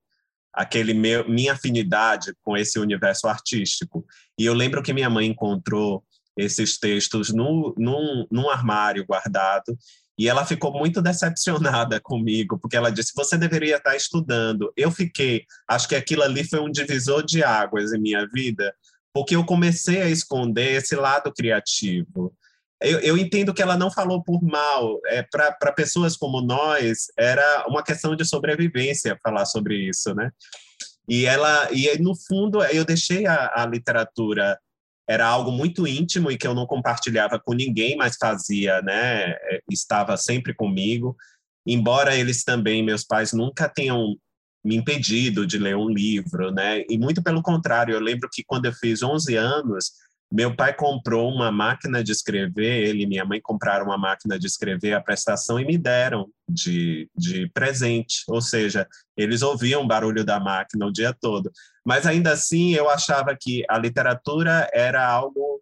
aquele 0.53 0.95
meu, 0.95 1.29
minha 1.29 1.53
afinidade 1.53 2.33
com 2.43 2.57
esse 2.57 2.79
universo 2.79 3.29
artístico. 3.29 4.05
E 4.39 4.45
eu 4.45 4.55
lembro 4.55 4.83
que 4.83 4.93
minha 4.93 5.11
mãe 5.11 5.27
encontrou 5.27 6.05
esses 6.37 6.79
textos 6.79 7.33
no, 7.33 7.75
num, 7.77 8.27
num 8.31 8.49
armário 8.49 9.05
guardado 9.05 9.77
e 10.21 10.29
ela 10.29 10.45
ficou 10.45 10.71
muito 10.71 11.01
decepcionada 11.01 11.99
comigo, 12.05 12.59
porque 12.59 12.77
ela 12.77 12.93
disse: 12.93 13.13
Você 13.17 13.39
deveria 13.39 13.77
estar 13.77 13.97
estudando. 13.97 14.71
Eu 14.77 14.91
fiquei, 14.91 15.45
acho 15.67 15.89
que 15.89 15.97
aquilo 15.97 16.23
ali 16.23 16.45
foi 16.45 16.61
um 16.61 16.71
divisor 16.71 17.25
de 17.25 17.43
águas 17.43 17.95
em 17.95 17.99
minha 17.99 18.27
vida, 18.27 18.75
porque 19.15 19.35
eu 19.35 19.45
comecei 19.45 20.03
a 20.03 20.11
esconder 20.11 20.73
esse 20.73 20.95
lado 20.95 21.33
criativo. 21.33 22.35
Eu, 22.83 22.99
eu 23.01 23.19
entendo 23.19 23.53
que 23.53 23.63
ela 23.63 23.77
não 23.77 23.91
falou 23.91 24.23
por 24.23 24.43
mal. 24.43 24.99
É, 25.07 25.23
Para 25.23 25.73
pessoas 25.73 26.17
como 26.17 26.41
nós, 26.41 27.07
era 27.19 27.67
uma 27.69 27.83
questão 27.83 28.17
de 28.17 28.25
sobrevivência 28.25 29.19
falar 29.23 29.45
sobre 29.45 29.77
isso, 29.77 30.15
né? 30.15 30.31
E 31.09 31.27
ela, 31.27 31.69
e 31.73 31.99
no 31.99 32.15
fundo, 32.15 32.63
eu 32.65 32.85
deixei 32.85 33.27
a, 33.27 33.53
a 33.57 33.67
literatura 33.67 34.59
era 35.11 35.27
algo 35.27 35.51
muito 35.51 35.89
íntimo 35.89 36.31
e 36.31 36.39
que 36.39 36.47
eu 36.47 36.55
não 36.55 36.67
compartilhava 36.67 37.37
com 37.41 37.53
ninguém, 37.53 37.97
mas 37.97 38.17
fazia, 38.17 38.81
né? 38.81 39.31
É, 39.31 39.61
estava 39.69 40.17
sempre 40.17 40.55
comigo. 40.55 41.17
Embora 41.67 42.15
eles 42.15 42.45
também, 42.45 42.81
meus 42.81 43.03
pais, 43.03 43.33
nunca 43.33 43.69
tenham 43.69 44.15
me 44.65 44.77
impedido 44.77 45.45
de 45.45 45.59
ler 45.59 45.75
um 45.77 45.89
livro, 45.89 46.53
né? 46.53 46.85
E 46.89 46.97
muito 46.97 47.25
pelo 47.25 47.43
contrário, 47.43 47.93
eu 47.93 47.99
lembro 47.99 48.29
que 48.33 48.45
quando 48.47 48.67
eu 48.67 48.73
fiz 48.73 49.03
11 49.03 49.35
anos, 49.35 49.91
meu 50.33 50.55
pai 50.55 50.73
comprou 50.73 51.29
uma 51.29 51.51
máquina 51.51 52.05
de 52.05 52.13
escrever, 52.13 52.89
ele 52.89 53.03
e 53.03 53.07
minha 53.07 53.25
mãe 53.25 53.41
compraram 53.41 53.87
uma 53.87 53.99
máquina 53.99 54.39
de 54.39 54.47
escrever 54.47 54.93
a 54.93 55.01
prestação 55.01 55.59
e 55.59 55.65
me 55.65 55.77
deram 55.77 56.31
de, 56.49 57.11
de 57.17 57.49
presente. 57.51 58.23
Ou 58.29 58.41
seja, 58.41 58.87
eles 59.17 59.43
ouviam 59.43 59.83
o 59.83 59.87
barulho 59.89 60.25
da 60.25 60.39
máquina 60.39 60.87
o 60.87 60.93
dia 60.93 61.13
todo. 61.21 61.51
Mas 61.85 62.07
ainda 62.07 62.33
assim, 62.33 62.75
eu 62.75 62.89
achava 62.89 63.37
que 63.39 63.65
a 63.69 63.77
literatura 63.77 64.71
era 64.73 65.05
algo 65.05 65.61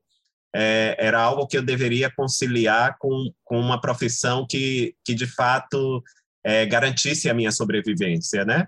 é, 0.54 0.96
era 0.98 1.20
algo 1.20 1.46
que 1.46 1.56
eu 1.56 1.62
deveria 1.62 2.10
conciliar 2.10 2.96
com, 2.98 3.30
com 3.44 3.60
uma 3.60 3.80
profissão 3.80 4.46
que, 4.48 4.94
que 5.04 5.14
de 5.14 5.26
fato 5.26 6.02
é, 6.44 6.64
garantisse 6.66 7.28
a 7.28 7.34
minha 7.34 7.52
sobrevivência, 7.52 8.44
né? 8.44 8.66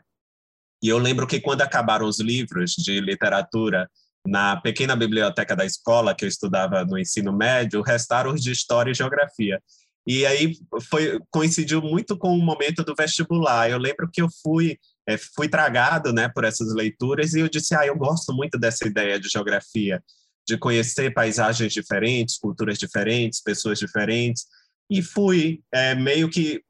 E 0.82 0.88
eu 0.88 0.98
lembro 0.98 1.26
que 1.26 1.40
quando 1.40 1.62
acabaram 1.62 2.07
os 2.07 2.20
livros 2.20 2.72
de 2.72 3.01
literatura 3.01 3.88
na 4.27 4.57
pequena 4.61 4.95
biblioteca 4.95 5.57
da 5.57 5.64
escola 5.64 6.14
que 6.14 6.25
eu 6.25 6.29
estudava 6.29 6.85
no 6.85 6.99
ensino 6.99 7.33
médio, 7.33 7.83
restaram 7.83 8.33
os 8.33 8.43
de 8.43 8.53
História 8.53 8.91
e 8.91 8.95
Geografia. 8.95 9.61
E 10.07 10.25
aí 10.27 10.55
foi 10.89 11.18
coincidiu 11.31 11.81
muito 11.83 12.16
com 12.16 12.37
o 12.37 12.43
momento 12.43 12.83
do 12.85 12.95
vestibular. 12.95 13.71
Eu 13.71 13.79
lembro 13.79 14.09
que 14.11 14.23
eu 14.23 14.29
fui 14.43 14.79
é, 15.07 15.16
fui 15.16 15.49
tragado, 15.49 16.12
né, 16.12 16.29
por 16.29 16.45
essas 16.45 16.73
leituras 16.73 17.35
e 17.35 17.41
eu 17.41 17.49
disse, 17.49 17.75
ah, 17.75 17.87
eu 17.87 17.97
gosto 17.97 18.33
muito 18.33 18.59
dessa 18.59 18.87
ideia 18.87 19.18
de 19.18 19.29
geografia, 19.29 20.03
de 20.47 20.57
conhecer 20.57 21.12
paisagens 21.12 21.73
diferentes, 21.73 22.39
culturas 22.39 22.79
diferentes, 22.79 23.43
pessoas 23.43 23.79
diferentes. 23.79 24.47
E 24.89 25.03
fui 25.03 25.61
é, 25.73 25.95
meio 25.95 26.29
que 26.31 26.62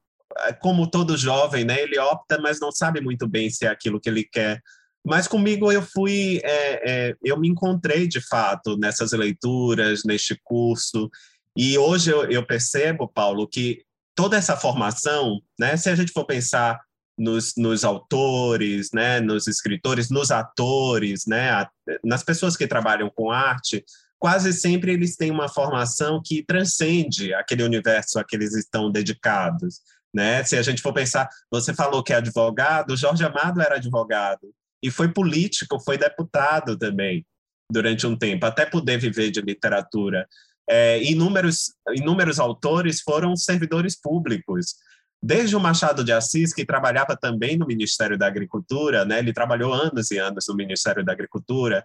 é, 0.47 0.53
como 0.53 0.91
todo 0.91 1.17
jovem, 1.17 1.65
né, 1.65 1.83
ele 1.83 1.99
opta, 1.99 2.39
mas 2.41 2.61
não 2.61 2.73
sabe 2.73 3.01
muito 3.01 3.29
bem 3.29 3.51
se 3.51 3.67
é 3.67 3.69
aquilo 3.69 4.01
que 4.01 4.09
ele 4.09 4.25
quer 4.25 4.61
mas 5.05 5.27
comigo 5.27 5.73
eu 5.73 5.83
fui, 5.83 6.41
é, 6.45 7.09
é, 7.11 7.17
eu 7.25 7.39
me 7.39 7.49
encontrei 7.49 8.07
de 8.07 8.21
fato 8.21 8.77
nessas 8.77 9.13
leituras, 9.13 10.05
neste 10.05 10.39
curso. 10.45 11.11
E 11.57 11.79
hoje 11.79 12.11
eu, 12.11 12.31
eu, 12.31 12.47
percebo, 12.47 13.09
Paulo, 13.09 13.49
que 13.49 13.83
toda 14.15 14.37
essa 14.37 14.57
formação, 14.57 15.41
né, 15.59 15.77
se 15.77 15.89
a 15.89 15.95
gente 15.95 16.13
for 16.13 16.25
pensar 16.25 16.79
nos, 17.19 17.55
nos 17.57 17.85
autores, 17.85 18.91
né, 18.93 19.21
nos 19.21 19.47
escritores, 19.47 20.11
nos 20.11 20.31
atores, 20.31 21.25
né, 21.27 21.67
nas 22.05 22.23
pessoas 22.23 22.57
que 22.57 22.67
trabalham 22.67 23.11
com 23.15 23.31
arte, 23.31 23.85
quase 24.19 24.53
sempre 24.53 24.93
eles 24.93 25.17
têm 25.17 25.31
uma 25.31 25.49
formação 25.49 26.21
que 26.25 26.45
transcende 26.45 27.33
aquele 27.33 27.63
universo 27.63 28.19
a 28.19 28.25
que 28.25 28.37
eles 28.37 28.55
estão 28.55 28.91
dedicados. 28.91 29.81
Né? 30.13 30.45
Se 30.45 30.57
a 30.57 30.63
gente 30.63 30.83
for 30.83 30.93
pensar, 30.93 31.29
você 31.51 31.73
falou 31.73 32.03
que 32.03 32.13
é 32.13 32.17
advogado, 32.17 32.97
Jorge 32.97 33.25
Amado 33.25 33.61
era 33.63 33.77
advogado, 33.77 34.53
e 34.83 34.91
foi 34.91 35.12
político, 35.12 35.81
foi 35.81 35.99
deputado 35.99 36.76
também 36.76 37.24
durante 37.70 38.07
um 38.07 38.16
tempo, 38.16 38.47
até 38.47 38.66
poder 38.66 38.99
viver 38.99 39.31
de 39.31 39.41
literatura. 39.41 40.26
É, 40.68 41.03
inúmeros, 41.03 41.72
inúmeros 41.95 42.39
autores 42.39 43.01
foram 43.01 43.37
servidores 43.37 43.99
públicos, 44.01 44.74
desde 45.22 45.55
o 45.55 45.61
Machado 45.61 46.03
de 46.03 46.12
Assis, 46.12 46.53
que 46.53 46.64
trabalhava 46.64 47.16
também 47.16 47.57
no 47.57 47.66
Ministério 47.66 48.16
da 48.16 48.26
Agricultura, 48.26 49.05
né? 49.05 49.18
ele 49.18 49.33
trabalhou 49.33 49.72
anos 49.72 50.11
e 50.11 50.18
anos 50.18 50.47
no 50.49 50.55
Ministério 50.55 51.05
da 51.05 51.12
Agricultura, 51.12 51.85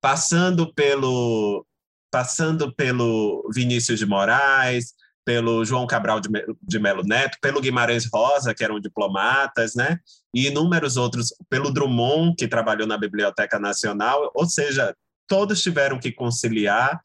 passando 0.00 0.72
pelo, 0.74 1.64
passando 2.10 2.74
pelo 2.74 3.48
Vinícius 3.54 3.98
de 3.98 4.06
Moraes, 4.06 4.94
pelo 5.24 5.64
João 5.64 5.86
Cabral 5.86 6.20
de 6.20 6.78
Melo 6.78 7.02
Neto, 7.02 7.38
pelo 7.40 7.60
Guimarães 7.60 8.08
Rosa, 8.12 8.54
que 8.54 8.62
eram 8.62 8.78
diplomatas, 8.78 9.74
né? 9.74 9.98
E 10.34 10.48
inúmeros 10.48 10.96
outros, 10.96 11.34
pelo 11.48 11.72
Drummond, 11.72 12.36
que 12.36 12.46
trabalhou 12.46 12.86
na 12.86 12.98
Biblioteca 12.98 13.58
Nacional, 13.58 14.30
ou 14.34 14.46
seja, 14.46 14.94
todos 15.26 15.62
tiveram 15.62 15.98
que 15.98 16.12
conciliar 16.12 17.00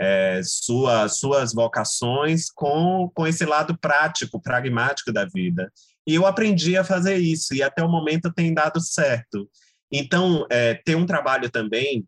é, 0.00 0.40
sua, 0.42 1.08
suas 1.08 1.52
vocações 1.52 2.50
com, 2.50 3.10
com 3.14 3.26
esse 3.26 3.44
lado 3.44 3.76
prático, 3.78 4.40
pragmático 4.40 5.12
da 5.12 5.26
vida. 5.26 5.70
E 6.06 6.14
eu 6.14 6.26
aprendi 6.26 6.76
a 6.76 6.84
fazer 6.84 7.18
isso, 7.18 7.54
e 7.54 7.62
até 7.62 7.84
o 7.84 7.90
momento 7.90 8.32
tem 8.32 8.54
dado 8.54 8.80
certo. 8.80 9.48
Então, 9.92 10.46
é, 10.50 10.74
ter 10.74 10.94
um 10.94 11.04
trabalho 11.04 11.50
também, 11.50 12.06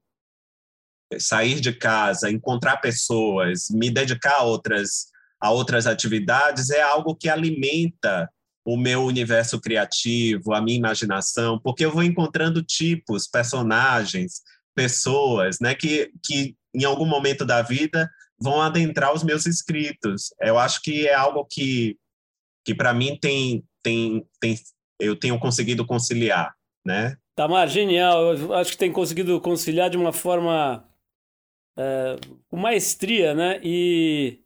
sair 1.19 1.61
de 1.61 1.73
casa, 1.73 2.31
encontrar 2.31 2.79
pessoas, 2.79 3.67
me 3.71 3.91
dedicar 3.91 4.37
a 4.37 4.43
outras 4.45 5.12
a 5.43 5.51
outras 5.51 5.89
atividades 5.89 6.71
é 6.71 6.81
algo 6.81 7.17
que 7.17 7.29
alimenta 7.29 8.31
o 8.65 8.77
meu 8.77 9.03
universo 9.03 9.61
criativo, 9.61 10.55
a 10.55 10.63
minha 10.63 10.79
imaginação, 10.79 11.59
porque 11.59 11.85
eu 11.85 11.91
vou 11.91 12.05
encontrando 12.05 12.63
tipos, 12.63 13.27
personagens, 13.27 14.41
pessoas, 14.73 15.59
né, 15.61 15.75
que, 15.75 16.13
que 16.25 16.55
em 16.73 16.85
algum 16.85 17.05
momento 17.05 17.45
da 17.45 17.61
vida 17.61 18.09
vão 18.41 18.63
adentrar 18.63 19.13
os 19.13 19.25
meus 19.25 19.45
escritos. 19.45 20.33
Eu 20.41 20.61
acho 20.61 20.81
que 20.81 21.09
é 21.09 21.15
algo 21.15 21.45
que, 21.45 21.97
que 22.65 22.73
para 22.73 22.95
mim 22.95 23.19
tem, 23.21 23.65
tem, 23.83 24.25
tem, 24.41 24.57
eu 25.01 25.17
tenho 25.17 25.41
conseguido 25.41 25.85
conciliar, 25.85 26.55
né? 26.87 27.17
Tamar, 27.35 27.67
genial. 27.67 28.37
Eu 28.37 28.55
acho 28.55 28.73
que 28.73 28.79
tem 28.79 28.93
conseguido 28.93 29.41
conciliar 29.41 29.91
de 29.91 29.97
uma 29.97 30.13
forma 30.13 30.89
é, 31.77 32.17
com 32.49 32.57
maestria, 32.57 33.35
né? 33.35 33.61
E 33.63 34.42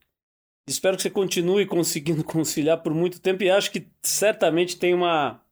Espero 0.68 0.96
que 0.96 1.02
você 1.02 1.10
continue 1.10 1.64
conseguindo 1.66 2.22
conciliar 2.24 2.82
por 2.82 2.92
muito 2.92 3.20
tempo 3.20 3.42
e 3.42 3.50
acho 3.50 3.70
que 3.70 3.88
certamente 4.02 4.78
tem 4.78 4.94
uma 4.94 5.42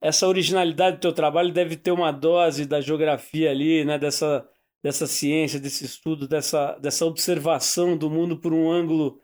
essa 0.00 0.28
originalidade 0.28 0.98
do 0.98 1.00
teu 1.00 1.12
trabalho 1.12 1.52
deve 1.52 1.76
ter 1.76 1.90
uma 1.90 2.12
dose 2.12 2.64
da 2.64 2.80
geografia 2.80 3.50
ali, 3.50 3.84
né, 3.84 3.98
dessa 3.98 4.48
dessa 4.82 5.08
ciência, 5.08 5.58
desse 5.58 5.84
estudo, 5.84 6.28
dessa 6.28 6.78
dessa 6.78 7.04
observação 7.04 7.96
do 7.96 8.08
mundo 8.08 8.38
por 8.38 8.52
um 8.52 8.70
ângulo 8.70 9.20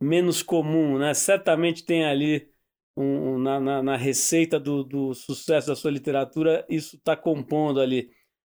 menos 0.00 0.42
comum, 0.42 0.98
né? 0.98 1.14
Certamente 1.14 1.84
tem 1.84 2.04
ali 2.04 2.48
um, 2.96 3.38
na, 3.38 3.60
na, 3.60 3.82
na, 3.82 3.96
receita 3.96 4.60
do, 4.60 4.84
do 4.84 5.14
sucesso 5.14 5.68
da 5.68 5.76
sua 5.76 5.90
literatura, 5.90 6.66
isso 6.68 6.96
está 6.96 7.16
compondo 7.16 7.80
ali. 7.80 8.10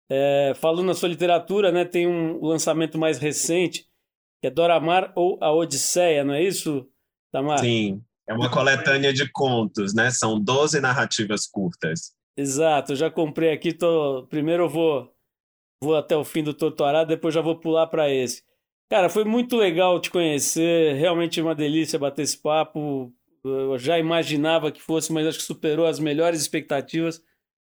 É, 0.09 0.53
falando 0.55 0.87
na 0.87 0.93
sua 0.95 1.09
literatura, 1.09 1.71
né, 1.71 1.85
tem 1.85 2.07
um 2.07 2.43
lançamento 2.45 2.97
mais 2.97 3.19
recente 3.19 3.88
que 4.41 4.47
é 4.47 4.49
Doramar 4.49 5.11
ou 5.15 5.37
A 5.41 5.51
Odisseia, 5.51 6.23
não 6.23 6.33
é 6.33 6.43
isso, 6.43 6.87
Tamar? 7.31 7.59
Sim, 7.59 8.01
é 8.27 8.33
uma 8.33 8.49
coletânea 8.49 9.11
de 9.11 9.29
contos, 9.31 9.93
né? 9.93 10.11
São 10.11 10.39
12 10.39 10.79
narrativas 10.79 11.47
curtas. 11.47 12.13
Exato, 12.37 12.93
eu 12.93 12.95
já 12.95 13.09
comprei 13.09 13.51
aqui, 13.51 13.73
tô... 13.73 14.25
primeiro 14.29 14.63
eu 14.63 14.69
vou, 14.69 15.13
vou 15.83 15.95
até 15.95 16.15
o 16.15 16.23
fim 16.23 16.43
do 16.43 16.53
Torturado, 16.53 17.09
depois 17.09 17.33
já 17.33 17.41
vou 17.41 17.59
pular 17.59 17.87
para 17.87 18.09
esse. 18.09 18.43
Cara, 18.89 19.09
foi 19.09 19.23
muito 19.23 19.55
legal 19.55 19.99
te 19.99 20.09
conhecer, 20.09 20.95
realmente 20.95 21.41
uma 21.41 21.53
delícia 21.53 21.99
bater 21.99 22.23
esse 22.23 22.37
papo. 22.37 23.13
Eu 23.43 23.77
já 23.77 23.99
imaginava 23.99 24.71
que 24.71 24.81
fosse, 24.81 25.13
mas 25.13 25.27
acho 25.27 25.37
que 25.39 25.43
superou 25.43 25.85
as 25.85 25.99
melhores 25.99 26.41
expectativas, 26.41 27.21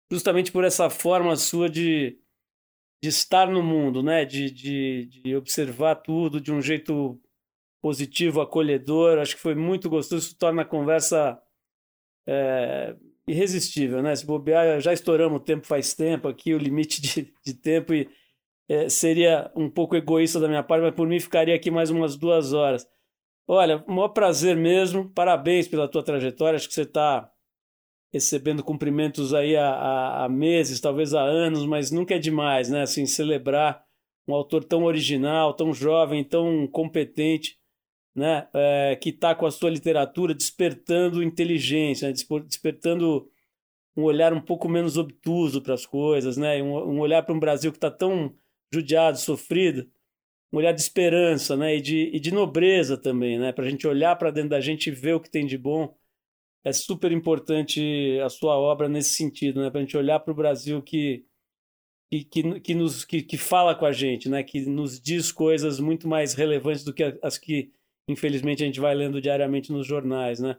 justamente 0.09 0.51
por 0.51 0.63
essa 0.63 0.89
forma 0.89 1.35
sua 1.35 1.69
de, 1.69 2.17
de 3.01 3.09
estar 3.09 3.49
no 3.49 3.63
mundo, 3.63 4.03
né? 4.03 4.25
De, 4.25 4.51
de, 4.51 5.05
de 5.05 5.35
observar 5.35 5.95
tudo 5.95 6.41
de 6.41 6.51
um 6.51 6.61
jeito 6.61 7.19
positivo, 7.81 8.41
acolhedor. 8.41 9.19
Acho 9.19 9.35
que 9.35 9.41
foi 9.41 9.55
muito 9.55 9.89
gostoso. 9.89 10.27
Isso 10.27 10.37
torna 10.37 10.63
a 10.63 10.65
conversa 10.65 11.39
é, 12.27 12.95
irresistível, 13.27 14.01
né? 14.01 14.15
Se 14.15 14.25
bobear, 14.25 14.79
já 14.81 14.91
estouramos 14.91 15.39
o 15.39 15.43
tempo 15.43 15.65
faz 15.65 15.93
tempo 15.93 16.27
aqui, 16.27 16.53
o 16.53 16.57
limite 16.57 17.01
de, 17.01 17.33
de 17.45 17.53
tempo, 17.53 17.93
e 17.93 18.09
é, 18.67 18.89
seria 18.89 19.51
um 19.55 19.69
pouco 19.69 19.95
egoísta 19.95 20.39
da 20.39 20.47
minha 20.47 20.63
parte, 20.63 20.83
mas 20.83 20.95
por 20.95 21.07
mim 21.07 21.19
ficaria 21.19 21.55
aqui 21.55 21.71
mais 21.71 21.89
umas 21.89 22.15
duas 22.15 22.53
horas. 22.53 22.87
Olha, 23.47 23.83
maior 23.87 24.09
prazer 24.09 24.55
mesmo, 24.55 25.09
parabéns 25.09 25.67
pela 25.67 25.87
tua 25.87 26.03
trajetória, 26.03 26.57
acho 26.57 26.67
que 26.67 26.73
você 26.73 26.83
está 26.83 27.31
recebendo 28.11 28.63
cumprimentos 28.63 29.33
aí 29.33 29.55
há, 29.55 30.23
há, 30.23 30.29
meses, 30.29 30.79
talvez 30.79 31.13
há 31.13 31.21
anos, 31.21 31.65
mas 31.65 31.91
nunca 31.91 32.15
é 32.15 32.19
demais, 32.19 32.69
né? 32.69 32.81
Assim, 32.81 33.05
celebrar 33.05 33.83
um 34.27 34.33
autor 34.33 34.63
tão 34.63 34.83
original, 34.83 35.53
tão 35.53 35.73
jovem, 35.73 36.23
tão 36.23 36.67
competente, 36.67 37.57
né? 38.15 38.47
É, 38.53 38.95
que 38.95 39.09
está 39.09 39.35
com 39.35 39.45
a 39.45 39.51
sua 39.51 39.69
literatura 39.69 40.33
despertando 40.33 41.23
inteligência, 41.23 42.07
né? 42.07 42.13
despertando 42.45 43.29
um 43.95 44.03
olhar 44.03 44.33
um 44.33 44.41
pouco 44.41 44.67
menos 44.67 44.97
obtuso 44.97 45.61
para 45.61 45.73
as 45.73 45.85
coisas, 45.85 46.35
né? 46.37 46.61
Um, 46.63 46.95
um 46.95 46.99
olhar 46.99 47.23
para 47.23 47.35
um 47.35 47.39
Brasil 47.39 47.71
que 47.71 47.77
está 47.77 47.91
tão 47.91 48.33
judiado, 48.73 49.17
sofrido, 49.17 49.87
um 50.51 50.57
olhar 50.57 50.71
de 50.71 50.81
esperança, 50.81 51.55
né? 51.55 51.75
E 51.75 51.81
de, 51.81 52.09
e 52.13 52.19
de 52.19 52.33
nobreza 52.33 52.97
também, 52.97 53.37
né? 53.37 53.51
Para 53.51 53.65
a 53.65 53.69
gente 53.69 53.87
olhar 53.87 54.15
para 54.15 54.31
dentro 54.31 54.49
da 54.49 54.61
gente 54.61 54.87
e 54.87 54.91
ver 54.91 55.13
o 55.13 55.19
que 55.19 55.29
tem 55.29 55.45
de 55.45 55.57
bom 55.57 55.95
é 56.63 56.71
super 56.73 57.11
importante 57.11 58.19
a 58.23 58.29
sua 58.29 58.57
obra 58.57 58.89
nesse 58.89 59.11
sentido, 59.11 59.61
né? 59.61 59.69
Para 59.69 59.79
a 59.79 59.83
gente 59.83 59.97
olhar 59.97 60.19
para 60.19 60.31
o 60.31 60.35
Brasil 60.35 60.81
que, 60.81 61.25
que, 62.11 62.23
que, 62.25 62.59
que, 62.59 62.75
nos, 62.75 63.05
que, 63.05 63.21
que 63.21 63.37
fala 63.37 63.75
com 63.75 63.85
a 63.85 63.91
gente, 63.91 64.29
né? 64.29 64.43
Que 64.43 64.65
nos 64.65 64.99
diz 64.99 65.31
coisas 65.31 65.79
muito 65.79 66.07
mais 66.07 66.33
relevantes 66.33 66.83
do 66.83 66.93
que 66.93 67.17
as 67.21 67.37
que, 67.37 67.71
infelizmente, 68.07 68.63
a 68.63 68.65
gente 68.65 68.79
vai 68.79 68.93
lendo 68.93 69.21
diariamente 69.21 69.71
nos 69.71 69.87
jornais, 69.87 70.39
né? 70.39 70.57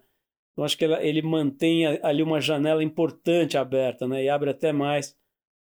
Então, 0.53 0.65
acho 0.65 0.77
que 0.77 0.85
ele 0.85 1.23
mantém 1.23 1.87
ali 2.03 2.23
uma 2.23 2.41
janela 2.41 2.83
importante 2.83 3.57
aberta, 3.59 4.09
né? 4.09 4.25
E 4.25 4.29
abre 4.29 4.51
até 4.51 4.73
mais 4.73 5.17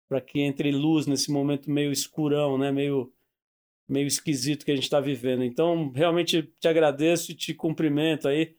para 0.09 0.20
que 0.20 0.41
entre 0.41 0.70
luz 0.72 1.07
nesse 1.07 1.31
momento 1.31 1.70
meio 1.70 1.93
escurão, 1.93 2.57
né? 2.57 2.70
Meio, 2.70 3.12
meio 3.89 4.07
esquisito 4.07 4.64
que 4.64 4.70
a 4.70 4.74
gente 4.74 4.85
está 4.85 5.01
vivendo. 5.01 5.43
Então, 5.45 5.91
realmente 5.93 6.43
te 6.61 6.68
agradeço 6.68 7.33
e 7.33 7.35
te 7.35 7.53
cumprimento 7.53 8.28
aí 8.28 8.57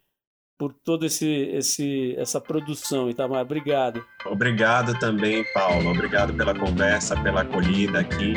por 0.61 0.71
toda 0.85 1.07
esse, 1.07 1.25
esse, 1.25 2.15
essa 2.19 2.39
produção, 2.39 3.09
Itamar. 3.09 3.41
Obrigado. 3.41 4.05
Obrigado 4.27 4.93
também, 4.99 5.43
Paulo. 5.55 5.89
Obrigado 5.89 6.35
pela 6.35 6.53
conversa, 6.53 7.19
pela 7.19 7.41
acolhida 7.41 8.01
aqui. 8.01 8.35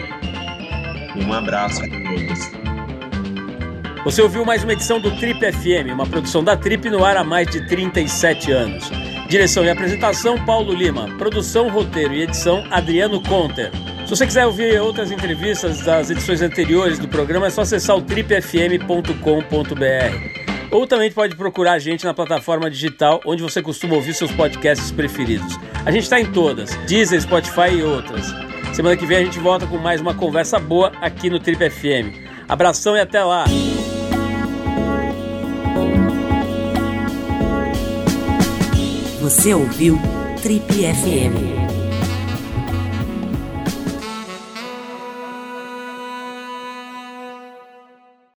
E 1.14 1.22
um 1.22 1.34
abraço 1.34 1.82
a 1.82 1.86
todos. 1.86 2.50
Você 4.04 4.22
ouviu 4.22 4.42
mais 4.42 4.64
uma 4.64 4.72
edição 4.72 4.98
do 4.98 5.14
Trip 5.18 5.38
FM, 5.38 5.92
uma 5.92 6.06
produção 6.06 6.42
da 6.42 6.56
Trip 6.56 6.88
no 6.88 7.04
ar 7.04 7.18
há 7.18 7.24
mais 7.24 7.46
de 7.50 7.68
37 7.68 8.52
anos. 8.52 8.90
Direção 9.28 9.62
e 9.62 9.68
apresentação, 9.68 10.42
Paulo 10.46 10.72
Lima. 10.72 11.14
Produção, 11.18 11.68
roteiro 11.68 12.14
e 12.14 12.22
edição, 12.22 12.64
Adriano 12.70 13.22
Conter. 13.22 13.70
Se 14.06 14.16
você 14.16 14.24
quiser 14.24 14.46
ouvir 14.46 14.80
outras 14.80 15.12
entrevistas 15.12 15.82
das 15.82 16.08
edições 16.08 16.40
anteriores 16.40 16.98
do 16.98 17.06
programa, 17.06 17.48
é 17.48 17.50
só 17.50 17.60
acessar 17.60 17.98
o 17.98 18.00
tripfm.com.br. 18.00 20.43
Ou 20.70 20.86
também 20.86 21.10
pode 21.10 21.36
procurar 21.36 21.72
a 21.72 21.78
gente 21.78 22.04
na 22.04 22.14
plataforma 22.14 22.70
digital 22.70 23.20
onde 23.24 23.42
você 23.42 23.62
costuma 23.62 23.94
ouvir 23.94 24.14
seus 24.14 24.32
podcasts 24.32 24.90
preferidos. 24.90 25.58
A 25.84 25.90
gente 25.90 26.04
está 26.04 26.20
em 26.20 26.26
todas, 26.26 26.74
Deezer, 26.86 27.20
Spotify 27.20 27.70
e 27.72 27.82
outras. 27.82 28.26
Semana 28.74 28.96
que 28.96 29.06
vem 29.06 29.18
a 29.18 29.24
gente 29.24 29.38
volta 29.38 29.66
com 29.66 29.78
mais 29.78 30.00
uma 30.00 30.14
conversa 30.14 30.58
boa 30.58 30.92
aqui 31.00 31.30
no 31.30 31.38
Trip 31.38 31.70
FM. 31.70 32.24
Abração 32.48 32.96
e 32.96 33.00
até 33.00 33.22
lá! 33.22 33.44
Você 39.20 39.54
ouviu 39.54 39.98
Trip 40.42 40.66
FM. 40.70 41.63